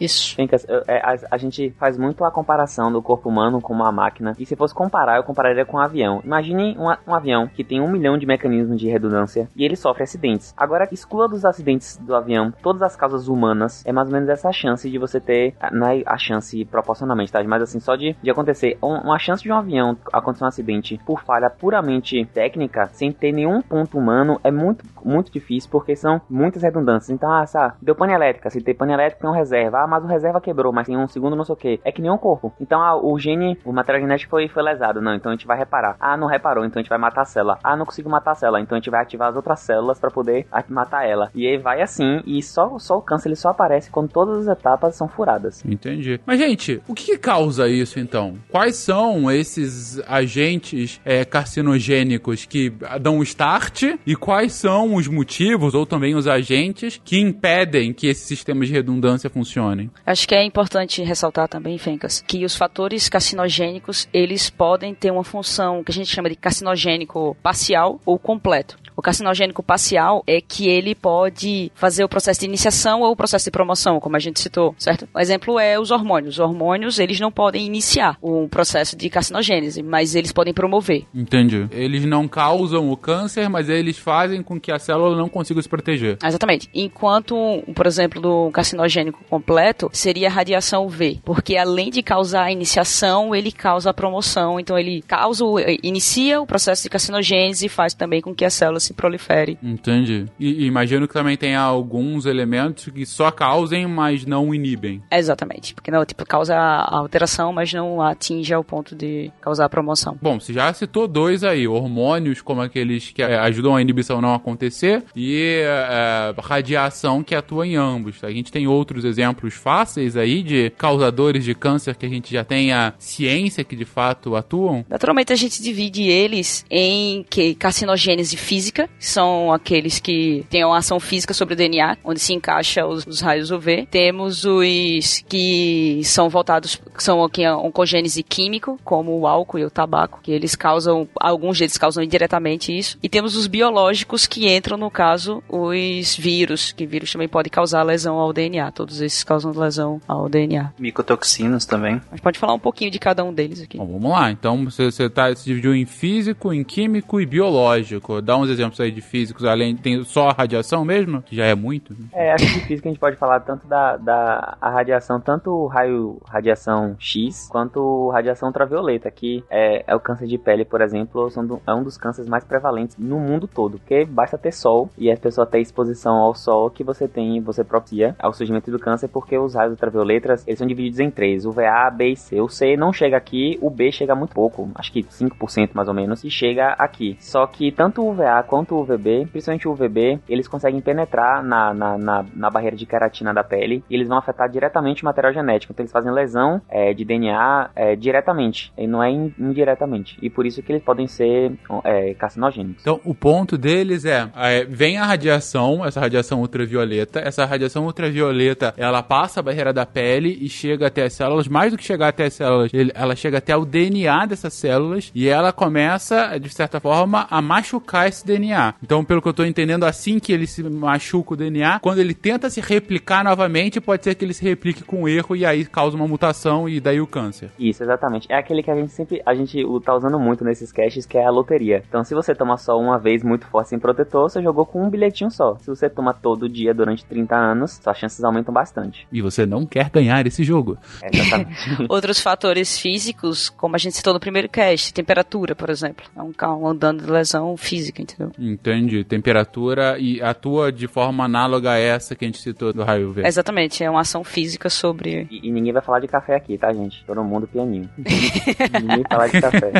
Isso. 0.00 0.34
Fencas, 0.34 0.66
é, 0.86 0.98
a, 0.98 1.16
a, 1.32 1.38
gente 1.38 1.70
faz 1.78 1.96
muito 1.96 2.24
a 2.24 2.30
comparação 2.30 2.92
do 2.92 3.02
corpo 3.02 3.28
humano 3.28 3.60
com 3.60 3.72
uma 3.72 3.90
máquina 3.92 4.34
e 4.38 4.46
se 4.46 4.56
fosse 4.56 4.74
comparar, 4.74 5.16
eu 5.16 5.22
compararia 5.22 5.64
com 5.64 5.76
um 5.76 5.80
avião. 5.80 6.20
Imagine 6.24 6.76
um, 6.78 7.10
um 7.10 7.14
avião 7.14 7.46
que 7.46 7.64
tem 7.64 7.80
um 7.80 7.88
milhão 7.88 8.18
de 8.18 8.26
mecanismos 8.26 8.78
de 8.78 8.88
redundância 8.88 9.48
e 9.54 9.64
ele 9.64 9.76
sofre 9.76 10.02
acidentes. 10.02 10.54
Agora, 10.56 10.88
exclua 10.90 11.28
dos 11.28 11.44
acidentes 11.44 11.96
do 11.96 12.14
avião 12.14 12.52
todas 12.62 12.82
as 12.82 12.96
causas 12.96 13.28
humanas, 13.28 13.84
é 13.86 13.92
mais 13.92 14.08
ou 14.08 14.14
menos 14.14 14.28
essa 14.28 14.52
chance 14.52 14.88
de 14.90 14.98
você 14.98 15.20
ter, 15.20 15.54
não 15.72 15.86
é 15.86 16.02
a 16.06 16.18
chance 16.18 16.64
proporcionalmente, 16.64 17.32
tá? 17.32 17.42
Mas 17.44 17.62
assim, 17.62 17.80
só 17.80 17.96
de, 17.96 18.16
de 18.22 18.30
acontecer, 18.30 18.78
uma 18.82 19.18
chance 19.18 19.42
de 19.42 19.50
um 19.50 19.56
avião 19.56 19.96
acontecer 20.12 20.44
um 20.44 20.48
acidente 20.48 21.00
por 21.06 21.22
falha 21.22 21.50
puramente 21.50 22.24
técnica, 22.26 22.88
sem 22.92 23.12
ter 23.12 23.32
nenhum 23.32 23.62
ponto 23.62 23.98
humano 23.98 24.40
é 24.42 24.50
muito, 24.50 24.84
muito 25.04 25.32
difícil, 25.32 25.70
porque 25.70 25.96
são 25.96 26.20
muitas 26.28 26.62
redundâncias. 26.62 27.10
Então, 27.10 27.30
ah, 27.30 27.46
sabe, 27.46 27.74
deu 27.80 27.94
pane 27.94 28.12
elétrica, 28.12 28.50
se 28.50 28.60
tem 28.60 28.74
pane 28.74 28.92
elétrica 28.92 29.20
tem 29.20 29.30
um 29.30 29.32
reserva. 29.38 29.78
Ah, 29.82 29.86
mas 29.86 30.04
o 30.04 30.06
reserva 30.06 30.40
quebrou, 30.40 30.72
mas 30.72 30.86
tem 30.86 30.96
um 30.96 31.08
segundo 31.08 31.36
não 31.36 31.44
sei 31.44 31.52
o 31.52 31.56
que. 31.56 31.80
É 31.84 31.92
que 31.92 32.02
nem 32.02 32.10
um 32.10 32.18
corpo. 32.18 32.52
Então, 32.60 32.80
ah, 32.80 32.96
o 32.96 33.18
gene, 33.18 33.58
o 33.64 33.72
material 33.72 34.02
genético 34.02 34.30
foi, 34.30 34.48
foi 34.48 34.62
lesado. 34.62 35.00
Não, 35.00 35.14
então 35.14 35.30
a 35.30 35.34
gente 35.34 35.46
vai 35.46 35.58
reparar. 35.58 35.96
Ah, 36.00 36.16
não 36.16 36.26
reparou, 36.26 36.64
então 36.64 36.80
a 36.80 36.82
gente 36.82 36.90
vai 36.90 36.98
matar 36.98 37.22
a 37.22 37.24
célula. 37.24 37.58
Ah, 37.62 37.76
não 37.76 37.86
consigo 37.86 38.10
matar 38.10 38.32
a 38.32 38.34
célula, 38.34 38.60
então 38.60 38.76
a 38.76 38.80
gente 38.80 38.90
vai 38.90 39.02
ativar 39.02 39.28
as 39.28 39.36
outras 39.36 39.60
células 39.60 39.98
para 39.98 40.10
poder 40.10 40.46
matar 40.68 41.06
ela. 41.06 41.30
E 41.34 41.46
aí 41.46 41.56
vai 41.56 41.80
assim, 41.80 42.22
e 42.26 42.42
só, 42.42 42.78
só 42.78 42.98
o 42.98 43.02
câncer 43.02 43.28
ele 43.28 43.36
só 43.36 43.50
aparece 43.50 43.90
quando 43.90 44.08
todas 44.08 44.48
as 44.48 44.58
etapas 44.58 44.94
são 44.94 45.08
furadas. 45.08 45.64
Entendi. 45.64 46.20
Mas, 46.26 46.38
gente, 46.38 46.82
o 46.88 46.94
que, 46.94 47.18
causa 47.18 47.68
isso 47.68 47.98
então? 47.98 48.36
Quais 48.48 48.76
são 48.76 49.30
esses 49.30 50.00
agentes 50.08 51.00
é, 51.04 51.24
carcinogênicos 51.24 52.44
que 52.44 52.70
dão 53.00 53.18
o 53.18 53.22
start 53.22 53.82
e 54.06 54.16
quais 54.16 54.52
são 54.52 54.94
os 54.94 55.08
motivos 55.08 55.74
ou 55.74 55.84
também 55.84 56.14
os 56.14 56.26
agentes 56.26 57.00
que 57.04 57.20
impedem 57.20 57.92
que 57.92 58.06
esses 58.06 58.26
sistemas 58.26 58.68
de 58.68 58.74
redundância 58.74 59.27
funcionem? 59.28 59.90
Acho 60.06 60.26
que 60.26 60.34
é 60.34 60.44
importante 60.44 61.02
ressaltar 61.02 61.48
também, 61.48 61.78
Fencas, 61.78 62.22
que 62.26 62.44
os 62.44 62.56
fatores 62.56 63.08
carcinogênicos 63.08 64.08
eles 64.12 64.50
podem 64.50 64.94
ter 64.94 65.10
uma 65.10 65.24
função 65.24 65.82
que 65.84 65.90
a 65.90 65.94
gente 65.94 66.10
chama 66.10 66.28
de 66.28 66.36
carcinogênico 66.36 67.36
parcial 67.42 68.00
ou 68.04 68.18
completo. 68.18 68.76
O 68.98 69.02
carcinogênico 69.02 69.62
parcial 69.62 70.24
é 70.26 70.40
que 70.40 70.68
ele 70.68 70.92
pode 70.92 71.70
fazer 71.72 72.02
o 72.02 72.08
processo 72.08 72.40
de 72.40 72.46
iniciação 72.46 73.02
ou 73.02 73.12
o 73.12 73.16
processo 73.16 73.44
de 73.44 73.50
promoção, 73.52 74.00
como 74.00 74.16
a 74.16 74.18
gente 74.18 74.40
citou, 74.40 74.74
certo? 74.76 75.08
O 75.14 75.20
exemplo 75.20 75.56
é 75.56 75.78
os 75.78 75.92
hormônios. 75.92 76.34
Os 76.34 76.40
hormônios, 76.40 76.98
eles 76.98 77.20
não 77.20 77.30
podem 77.30 77.64
iniciar 77.64 78.18
o 78.20 78.48
processo 78.48 78.96
de 78.96 79.08
carcinogênese, 79.08 79.84
mas 79.84 80.16
eles 80.16 80.32
podem 80.32 80.52
promover. 80.52 81.06
Entendi. 81.14 81.68
Eles 81.70 82.04
não 82.04 82.26
causam 82.26 82.90
o 82.90 82.96
câncer, 82.96 83.48
mas 83.48 83.68
eles 83.68 83.96
fazem 83.96 84.42
com 84.42 84.58
que 84.58 84.72
a 84.72 84.80
célula 84.80 85.16
não 85.16 85.28
consiga 85.28 85.62
se 85.62 85.68
proteger. 85.68 86.18
Exatamente. 86.20 86.68
Enquanto, 86.74 87.62
por 87.76 87.86
exemplo, 87.86 88.20
do 88.20 88.50
carcinogênico 88.50 89.17
completo 89.24 89.90
seria 89.92 90.28
a 90.28 90.30
radiação 90.30 90.86
UV, 90.86 91.20
porque 91.24 91.56
além 91.56 91.90
de 91.90 92.02
causar 92.02 92.44
a 92.44 92.52
iniciação, 92.52 93.34
ele 93.34 93.52
causa 93.52 93.90
a 93.90 93.94
promoção. 93.94 94.58
Então 94.58 94.78
ele 94.78 95.02
causa, 95.02 95.44
inicia 95.82 96.40
o 96.40 96.46
processo 96.46 96.82
de 96.82 96.88
carcinogênese 96.88 97.66
e 97.66 97.68
faz 97.68 97.94
também 97.94 98.20
com 98.20 98.34
que 98.34 98.44
a 98.44 98.50
célula 98.50 98.80
se 98.80 98.94
prolifere. 98.94 99.58
Entendi. 99.62 100.26
E, 100.38 100.66
imagino 100.66 101.06
que 101.06 101.14
também 101.14 101.36
tenha 101.36 101.60
alguns 101.60 102.26
elementos 102.26 102.88
que 102.88 103.04
só 103.06 103.30
causem, 103.30 103.86
mas 103.86 104.24
não 104.24 104.54
inibem. 104.54 105.02
Exatamente. 105.10 105.74
Porque 105.74 105.90
não, 105.90 106.04
tipo, 106.04 106.24
causa 106.24 106.56
a 106.56 106.98
alteração, 106.98 107.52
mas 107.52 107.72
não 107.72 108.00
atinge 108.02 108.52
ao 108.52 108.64
ponto 108.64 108.94
de 108.94 109.30
causar 109.40 109.66
a 109.66 109.68
promoção. 109.68 110.16
Bom, 110.20 110.40
você 110.40 110.52
já 110.52 110.72
citou 110.72 111.06
dois 111.06 111.44
aí, 111.44 111.66
hormônios 111.66 112.40
como 112.40 112.60
aqueles 112.60 113.10
que 113.10 113.22
é, 113.22 113.38
ajudam 113.38 113.76
a 113.76 113.82
inibição 113.82 114.20
não 114.20 114.34
acontecer 114.34 115.04
e 115.14 115.62
é, 115.64 116.34
radiação 116.38 117.22
que 117.22 117.34
atua 117.34 117.66
em 117.66 117.76
ambos. 117.76 118.22
A 118.22 118.30
gente 118.30 118.50
tem 118.50 118.66
outros 118.66 119.04
exemplos 119.08 119.54
fáceis 119.54 120.16
aí 120.16 120.42
de 120.42 120.70
causadores 120.70 121.44
de 121.44 121.54
câncer 121.54 121.96
que 121.96 122.06
a 122.06 122.08
gente 122.08 122.32
já 122.32 122.44
tem 122.44 122.72
a 122.72 122.94
ciência 122.98 123.64
que 123.64 123.76
de 123.76 123.84
fato 123.84 124.36
atuam? 124.36 124.84
Naturalmente 124.88 125.32
a 125.32 125.36
gente 125.36 125.62
divide 125.62 126.04
eles 126.04 126.64
em 126.70 127.24
que 127.28 127.54
carcinogênese 127.54 128.36
física 128.36 128.88
são 128.98 129.52
aqueles 129.52 129.98
que 129.98 130.44
têm 130.48 130.64
uma 130.64 130.78
ação 130.78 131.00
física 131.00 131.34
sobre 131.34 131.54
o 131.54 131.56
DNA, 131.56 131.96
onde 132.04 132.20
se 132.20 132.32
encaixa 132.32 132.86
os, 132.86 133.06
os 133.06 133.20
raios 133.20 133.50
UV. 133.50 133.86
Temos 133.90 134.44
os 134.44 135.24
que 135.28 136.00
são 136.04 136.28
voltados, 136.28 136.80
são 136.98 137.22
aqui 137.22 137.44
a 137.44 137.56
oncogênese 137.56 138.22
químico, 138.22 138.78
como 138.84 139.18
o 139.18 139.26
álcool 139.26 139.58
e 139.58 139.64
o 139.64 139.70
tabaco, 139.70 140.20
que 140.22 140.32
eles 140.32 140.54
causam, 140.54 141.08
alguns 141.20 141.58
deles 141.58 141.78
causam 141.78 142.02
indiretamente 142.02 142.76
isso. 142.76 142.98
E 143.02 143.08
temos 143.08 143.36
os 143.36 143.46
biológicos 143.46 144.26
que 144.26 144.54
entram, 144.54 144.76
no 144.76 144.90
caso, 144.90 145.42
os 145.48 146.16
vírus, 146.16 146.72
que 146.72 146.86
vírus 146.86 147.12
também 147.12 147.28
pode 147.28 147.50
causar 147.50 147.82
lesão 147.82 148.16
ao 148.16 148.32
DNA. 148.32 148.70
Todos 148.72 148.97
esses 149.00 149.24
causam 149.24 149.52
lesão 149.52 150.00
ao 150.06 150.28
DNA. 150.28 150.72
Micotoxinas 150.78 151.66
também. 151.66 152.00
Mas 152.10 152.20
pode 152.20 152.38
falar 152.38 152.54
um 152.54 152.58
pouquinho 152.58 152.90
de 152.90 152.98
cada 152.98 153.24
um 153.24 153.32
deles 153.32 153.62
aqui. 153.62 153.78
Bom, 153.78 153.86
vamos 153.86 154.10
lá. 154.10 154.30
Então 154.30 154.64
você, 154.64 154.90
você, 154.90 155.08
tá, 155.08 155.34
se 155.34 155.44
dividiu 155.44 155.74
em 155.74 155.86
físico, 155.86 156.52
em 156.52 156.64
químico 156.64 157.20
e 157.20 157.26
biológico. 157.26 158.20
Dá 158.20 158.36
uns 158.36 158.50
exemplos 158.50 158.80
aí 158.80 158.90
de 158.90 159.00
físicos, 159.00 159.44
além 159.44 159.76
tem 159.76 160.02
só 160.04 160.28
a 160.28 160.32
radiação 160.32 160.84
mesmo, 160.84 161.22
que 161.22 161.36
já 161.36 161.44
é 161.44 161.54
muito. 161.54 161.92
Né? 161.92 162.06
É, 162.12 162.32
acho 162.32 162.46
que 162.46 162.60
de 162.60 162.66
física 162.66 162.88
a 162.88 162.92
gente 162.92 163.00
pode 163.00 163.16
falar 163.16 163.40
tanto 163.40 163.66
da, 163.66 163.96
da 163.96 164.56
a 164.60 164.70
radiação, 164.70 165.20
tanto 165.20 165.50
o 165.50 165.66
raio 165.66 166.20
radiação 166.26 166.96
X, 166.98 167.48
quanto 167.50 168.08
radiação 168.10 168.48
ultravioleta, 168.48 169.10
que 169.10 169.44
é, 169.50 169.84
é 169.86 169.94
o 169.94 170.00
câncer 170.00 170.26
de 170.26 170.38
pele, 170.38 170.64
por 170.64 170.80
exemplo, 170.80 171.30
são 171.30 171.46
do, 171.46 171.60
é 171.66 171.74
um 171.74 171.82
dos 171.82 171.96
cânceres 171.96 172.28
mais 172.28 172.44
prevalentes 172.44 172.96
no 172.98 173.18
mundo 173.18 173.46
todo, 173.46 173.78
porque 173.78 174.04
basta 174.04 174.38
ter 174.38 174.52
sol 174.52 174.90
e 174.96 175.10
a 175.10 175.16
pessoa 175.16 175.46
ter 175.46 175.60
exposição 175.60 176.16
ao 176.16 176.34
sol 176.34 176.70
que 176.70 176.84
você 176.84 177.06
tem, 177.06 177.40
você 177.40 177.64
propicia 177.64 178.14
ao 178.18 178.32
surgimento 178.32 178.70
do 178.70 178.78
câncer, 178.78 178.87
porque 179.08 179.36
os 179.36 179.54
raios 179.54 179.72
ultravioletas, 179.72 180.46
eles 180.46 180.58
são 180.58 180.66
divididos 180.66 181.00
em 181.00 181.10
três, 181.10 181.44
o 181.44 181.52
VA, 181.52 181.90
B 181.90 182.12
e 182.12 182.16
C. 182.16 182.40
O 182.40 182.48
C 182.48 182.76
não 182.76 182.92
chega 182.92 183.16
aqui, 183.16 183.58
o 183.60 183.70
B 183.70 183.90
chega 183.90 184.14
muito 184.14 184.34
pouco, 184.34 184.70
acho 184.74 184.92
que 184.92 185.02
5% 185.02 185.70
mais 185.74 185.88
ou 185.88 185.94
menos, 185.94 186.24
e 186.24 186.30
chega 186.30 186.74
aqui. 186.78 187.16
Só 187.20 187.46
que 187.46 187.70
tanto 187.72 188.06
o 188.06 188.12
VA 188.12 188.42
quanto 188.42 188.74
o 188.74 188.82
UVB, 188.82 189.26
principalmente 189.30 189.68
o 189.68 189.72
UVB, 189.72 190.20
eles 190.28 190.48
conseguem 190.48 190.80
penetrar 190.80 191.42
na, 191.42 191.74
na, 191.74 191.98
na, 191.98 192.26
na, 192.34 192.50
barreira 192.50 192.76
de 192.76 192.86
queratina 192.86 193.32
da 193.32 193.44
pele 193.44 193.82
e 193.88 193.94
eles 193.94 194.08
vão 194.08 194.18
afetar 194.18 194.48
diretamente 194.48 195.02
o 195.02 195.06
material 195.06 195.32
genético. 195.32 195.72
Então 195.72 195.82
eles 195.82 195.92
fazem 195.92 196.12
lesão 196.12 196.60
é, 196.68 196.92
de 196.94 197.04
DNA 197.04 197.70
é, 197.74 197.96
diretamente, 197.96 198.72
e 198.76 198.86
não 198.86 199.02
é 199.02 199.10
indiretamente. 199.10 200.18
E 200.22 200.30
por 200.30 200.46
isso 200.46 200.62
que 200.62 200.72
eles 200.72 200.82
podem 200.82 201.06
ser 201.06 201.52
é, 201.84 202.14
carcinogênicos. 202.14 202.82
Então 202.82 203.00
o 203.04 203.14
ponto 203.14 203.56
deles 203.56 204.04
é, 204.04 204.28
é, 204.36 204.64
vem 204.64 204.98
a 204.98 205.04
radiação, 205.04 205.84
essa 205.84 206.00
radiação 206.00 206.40
ultravioleta, 206.40 207.20
essa 207.20 207.44
radiação 207.44 207.84
ultravioleta, 207.84 208.67
ela 208.76 209.02
passa 209.02 209.40
a 209.40 209.42
barreira 209.42 209.72
da 209.72 209.86
pele 209.86 210.38
e 210.40 210.48
chega 210.48 210.86
até 210.86 211.04
as 211.04 211.12
células, 211.12 211.48
mais 211.48 211.72
do 211.72 211.78
que 211.78 211.84
chegar 211.84 212.08
até 212.08 212.26
as 212.26 212.34
células, 212.34 212.70
ela 212.94 213.16
chega 213.16 213.38
até 213.38 213.56
o 213.56 213.64
DNA 213.64 214.26
dessas 214.26 214.54
células 214.54 215.10
e 215.14 215.28
ela 215.28 215.52
começa, 215.52 216.38
de 216.38 216.48
certa 216.50 216.80
forma, 216.80 217.26
a 217.30 217.40
machucar 217.40 218.08
esse 218.08 218.26
DNA. 218.26 218.74
Então, 218.82 219.04
pelo 219.04 219.22
que 219.22 219.28
eu 219.28 219.32
tô 219.32 219.44
entendendo, 219.44 219.84
assim 219.84 220.18
que 220.18 220.32
ele 220.32 220.46
se 220.46 220.62
machuca 220.62 221.34
o 221.34 221.36
DNA, 221.36 221.80
quando 221.80 221.98
ele 221.98 222.14
tenta 222.14 222.50
se 222.50 222.60
replicar 222.60 223.24
novamente, 223.24 223.80
pode 223.80 224.04
ser 224.04 224.14
que 224.14 224.24
ele 224.24 224.34
se 224.34 224.44
replique 224.44 224.82
com 224.82 225.08
erro 225.08 225.36
e 225.36 225.44
aí 225.44 225.64
causa 225.64 225.96
uma 225.96 226.06
mutação 226.06 226.68
e 226.68 226.80
daí 226.80 227.00
o 227.00 227.06
câncer. 227.06 227.50
Isso, 227.58 227.82
exatamente. 227.82 228.26
É 228.30 228.36
aquele 228.36 228.62
que 228.62 228.70
a 228.70 228.74
gente 228.74 228.92
sempre, 228.92 229.22
a 229.24 229.34
gente 229.34 229.64
tá 229.84 229.94
usando 229.94 230.18
muito 230.18 230.44
nesses 230.44 230.72
caches, 230.72 231.06
que 231.06 231.18
é 231.18 231.24
a 231.24 231.30
loteria. 231.30 231.82
Então, 231.88 232.04
se 232.04 232.14
você 232.14 232.34
toma 232.34 232.56
só 232.56 232.78
uma 232.78 232.98
vez 232.98 233.22
muito 233.22 233.46
forte 233.46 233.70
sem 233.70 233.78
protetor, 233.78 234.30
você 234.30 234.42
jogou 234.42 234.66
com 234.66 234.82
um 234.82 234.90
bilhetinho 234.90 235.30
só. 235.30 235.56
Se 235.58 235.68
você 235.68 235.88
toma 235.88 236.12
todo 236.14 236.48
dia 236.48 236.74
durante 236.74 237.04
30 237.04 237.36
anos, 237.36 237.80
suas 237.82 237.96
chances 237.96 238.22
aumentam 238.24 238.52
bastante. 238.58 239.06
E 239.12 239.22
você 239.22 239.46
não 239.46 239.64
quer 239.64 239.88
ganhar 239.90 240.26
esse 240.26 240.42
jogo. 240.42 240.76
É, 241.02 241.16
exatamente. 241.16 241.86
Outros 241.88 242.20
fatores 242.20 242.78
físicos, 242.78 243.48
como 243.48 243.76
a 243.76 243.78
gente 243.78 243.96
citou 243.96 244.12
no 244.12 244.20
primeiro 244.20 244.48
cast, 244.48 244.92
temperatura, 244.92 245.54
por 245.54 245.70
exemplo. 245.70 246.04
É 246.16 246.22
um, 246.22 246.32
um 246.68 246.74
dano 246.74 247.00
de 247.00 247.10
lesão 247.10 247.56
física, 247.56 248.02
entendeu? 248.02 248.32
Entendi 248.38 249.04
temperatura 249.04 249.96
e 249.98 250.20
atua 250.20 250.72
de 250.72 250.86
forma 250.86 251.24
análoga 251.24 251.72
a 251.72 251.78
essa 251.78 252.14
que 252.14 252.24
a 252.24 252.28
gente 252.28 252.38
citou 252.38 252.72
do 252.72 252.82
raio 252.82 253.10
UV. 253.10 253.26
Exatamente, 253.26 253.82
é 253.82 253.90
uma 253.90 254.00
ação 254.00 254.24
física 254.24 254.68
sobre. 254.68 255.26
E, 255.30 255.48
e 255.48 255.50
ninguém 255.52 255.72
vai 255.72 255.82
falar 255.82 256.00
de 256.00 256.08
café 256.08 256.34
aqui, 256.34 256.58
tá, 256.58 256.72
gente? 256.72 257.04
Todo 257.04 257.22
mundo 257.22 257.46
pianinho. 257.46 257.88
ninguém 257.98 259.04
fala 259.08 259.28
de 259.28 259.40
café. 259.40 259.72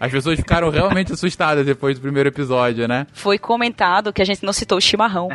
As 0.00 0.10
pessoas 0.10 0.38
ficaram 0.38 0.70
realmente 0.70 1.12
assustadas 1.12 1.64
depois 1.64 1.98
do 1.98 2.02
primeiro 2.02 2.28
episódio, 2.28 2.88
né? 2.88 3.06
Foi 3.12 3.38
comentado 3.38 4.12
que 4.12 4.22
a 4.22 4.24
gente 4.24 4.42
não 4.42 4.52
citou 4.52 4.78
o 4.78 4.80
chimarrão. 4.80 5.28